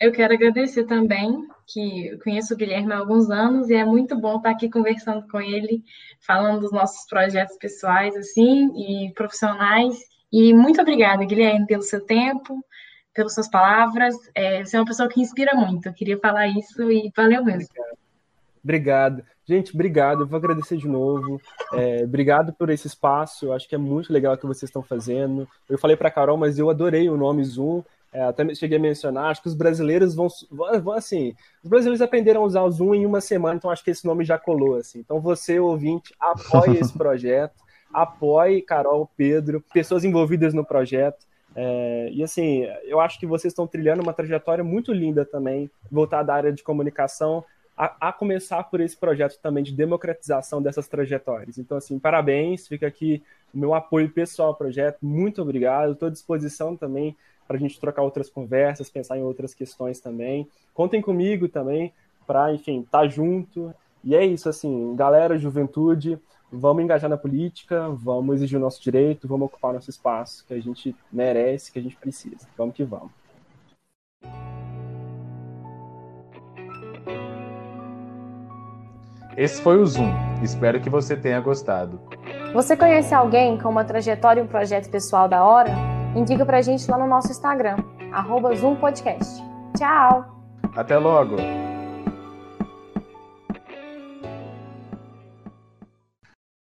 eu 0.00 0.12
quero 0.12 0.34
agradecer 0.34 0.84
também, 0.84 1.46
que 1.66 2.18
conheço 2.24 2.54
o 2.54 2.56
Guilherme 2.56 2.92
há 2.92 2.98
alguns 2.98 3.30
anos 3.30 3.70
e 3.70 3.74
é 3.74 3.84
muito 3.84 4.18
bom 4.18 4.38
estar 4.38 4.50
aqui 4.50 4.68
conversando 4.68 5.26
com 5.28 5.40
ele, 5.40 5.84
falando 6.20 6.60
dos 6.60 6.72
nossos 6.72 7.06
projetos 7.06 7.56
pessoais, 7.56 8.16
assim, 8.16 8.72
e 8.74 9.12
profissionais. 9.12 9.98
E 10.32 10.54
muito 10.54 10.80
obrigada, 10.80 11.24
Guilherme, 11.24 11.66
pelo 11.66 11.82
seu 11.82 12.00
tempo, 12.00 12.64
pelas 13.12 13.34
suas 13.34 13.48
palavras. 13.48 14.14
É, 14.34 14.64
você 14.64 14.76
é 14.76 14.80
uma 14.80 14.86
pessoa 14.86 15.08
que 15.08 15.20
inspira 15.20 15.54
muito. 15.54 15.86
Eu 15.86 15.92
queria 15.92 16.18
falar 16.18 16.46
isso 16.46 16.90
e 16.90 17.10
valeu 17.16 17.44
mesmo. 17.44 17.68
Obrigado. 18.62 19.24
Gente, 19.44 19.74
obrigado. 19.74 20.22
Eu 20.22 20.26
vou 20.28 20.36
agradecer 20.36 20.76
de 20.76 20.86
novo. 20.86 21.40
É, 21.72 22.04
obrigado 22.04 22.52
por 22.52 22.70
esse 22.70 22.86
espaço. 22.86 23.46
Eu 23.46 23.52
acho 23.52 23.68
que 23.68 23.74
é 23.74 23.78
muito 23.78 24.12
legal 24.12 24.34
o 24.34 24.38
que 24.38 24.46
vocês 24.46 24.68
estão 24.68 24.82
fazendo. 24.82 25.48
Eu 25.68 25.78
falei 25.78 25.96
para 25.96 26.08
a 26.08 26.12
Carol, 26.12 26.36
mas 26.36 26.58
eu 26.58 26.70
adorei 26.70 27.08
o 27.08 27.16
nome 27.16 27.42
Zoom. 27.44 27.82
É, 28.12 28.22
até 28.22 28.54
cheguei 28.54 28.76
a 28.76 28.80
mencionar, 28.80 29.30
acho 29.30 29.40
que 29.40 29.46
os 29.46 29.54
brasileiros 29.54 30.16
vão, 30.16 30.26
vão, 30.50 30.94
assim, 30.94 31.32
os 31.62 31.70
brasileiros 31.70 32.02
aprenderam 32.02 32.42
a 32.42 32.44
usar 32.44 32.62
o 32.62 32.70
Zoom 32.70 32.92
em 32.92 33.06
uma 33.06 33.20
semana, 33.20 33.54
então 33.54 33.70
acho 33.70 33.84
que 33.84 33.90
esse 33.92 34.04
nome 34.04 34.24
já 34.24 34.36
colou, 34.36 34.74
assim. 34.74 34.98
Então 34.98 35.20
você, 35.20 35.60
ouvinte, 35.60 36.12
apoie 36.18 36.74
esse 36.78 36.92
projeto 36.92 37.54
apoie 37.92 38.62
Carol, 38.62 39.08
Pedro, 39.16 39.62
pessoas 39.72 40.04
envolvidas 40.04 40.54
no 40.54 40.64
projeto. 40.64 41.26
É, 41.54 42.08
e 42.12 42.22
assim, 42.22 42.66
eu 42.84 43.00
acho 43.00 43.18
que 43.18 43.26
vocês 43.26 43.52
estão 43.52 43.66
trilhando 43.66 44.02
uma 44.02 44.12
trajetória 44.12 44.62
muito 44.62 44.92
linda 44.92 45.24
também, 45.24 45.70
voltada 45.90 46.32
à 46.32 46.36
área 46.36 46.52
de 46.52 46.62
comunicação, 46.62 47.44
a, 47.76 48.08
a, 48.08 48.12
começar 48.12 48.62
por 48.64 48.80
esse 48.80 48.96
projeto 48.96 49.38
também 49.40 49.64
de 49.64 49.72
democratização 49.72 50.60
dessas 50.60 50.86
trajetórias. 50.86 51.58
Então, 51.58 51.78
assim, 51.78 51.98
parabéns, 51.98 52.68
fica 52.68 52.86
aqui 52.86 53.22
o 53.54 53.58
meu 53.58 53.74
apoio 53.74 54.10
pessoal 54.10 54.48
ao 54.48 54.54
projeto, 54.54 54.98
muito 55.02 55.42
obrigado, 55.42 55.92
estou 55.92 56.08
à 56.08 56.10
disposição 56.10 56.76
também 56.76 57.16
para 57.48 57.56
a 57.56 57.60
gente 57.60 57.80
trocar 57.80 58.02
outras 58.02 58.30
conversas, 58.30 58.88
pensar 58.88 59.18
em 59.18 59.22
outras 59.22 59.52
questões 59.54 59.98
também. 59.98 60.46
Contem 60.72 61.02
comigo 61.02 61.48
também 61.48 61.92
para, 62.24 62.54
enfim, 62.54 62.82
estar 62.82 63.00
tá 63.00 63.08
junto. 63.08 63.74
E 64.04 64.14
é 64.14 64.24
isso, 64.24 64.48
assim, 64.48 64.94
galera, 64.94 65.36
juventude, 65.36 66.16
vamos 66.52 66.82
engajar 66.82 67.08
na 67.08 67.16
política, 67.16 67.88
vamos 67.90 68.36
exigir 68.36 68.58
o 68.58 68.60
nosso 68.60 68.82
direito, 68.82 69.28
vamos 69.28 69.46
ocupar 69.46 69.72
nosso 69.72 69.90
espaço 69.90 70.44
que 70.46 70.54
a 70.54 70.60
gente 70.60 70.94
merece, 71.12 71.72
que 71.72 71.78
a 71.78 71.82
gente 71.82 71.96
precisa. 71.96 72.48
Vamos 72.56 72.74
que 72.74 72.84
vamos. 72.84 73.10
Esse 79.36 79.62
foi 79.62 79.78
o 79.78 79.86
Zoom. 79.86 80.12
Espero 80.42 80.80
que 80.80 80.90
você 80.90 81.16
tenha 81.16 81.40
gostado. 81.40 82.00
Você 82.52 82.76
conhece 82.76 83.14
alguém 83.14 83.56
com 83.56 83.68
uma 83.68 83.84
trajetória 83.84 84.40
e 84.40 84.44
um 84.44 84.46
projeto 84.46 84.90
pessoal 84.90 85.28
da 85.28 85.44
hora? 85.44 85.70
Indica 86.16 86.44
pra 86.44 86.60
gente 86.60 86.90
lá 86.90 86.98
no 86.98 87.06
nosso 87.06 87.30
Instagram, 87.30 87.76
arroba 88.12 88.54
Zoom 88.54 88.76
Podcast. 88.76 89.40
Tchau. 89.78 90.24
Até 90.74 90.98
logo. 90.98 91.36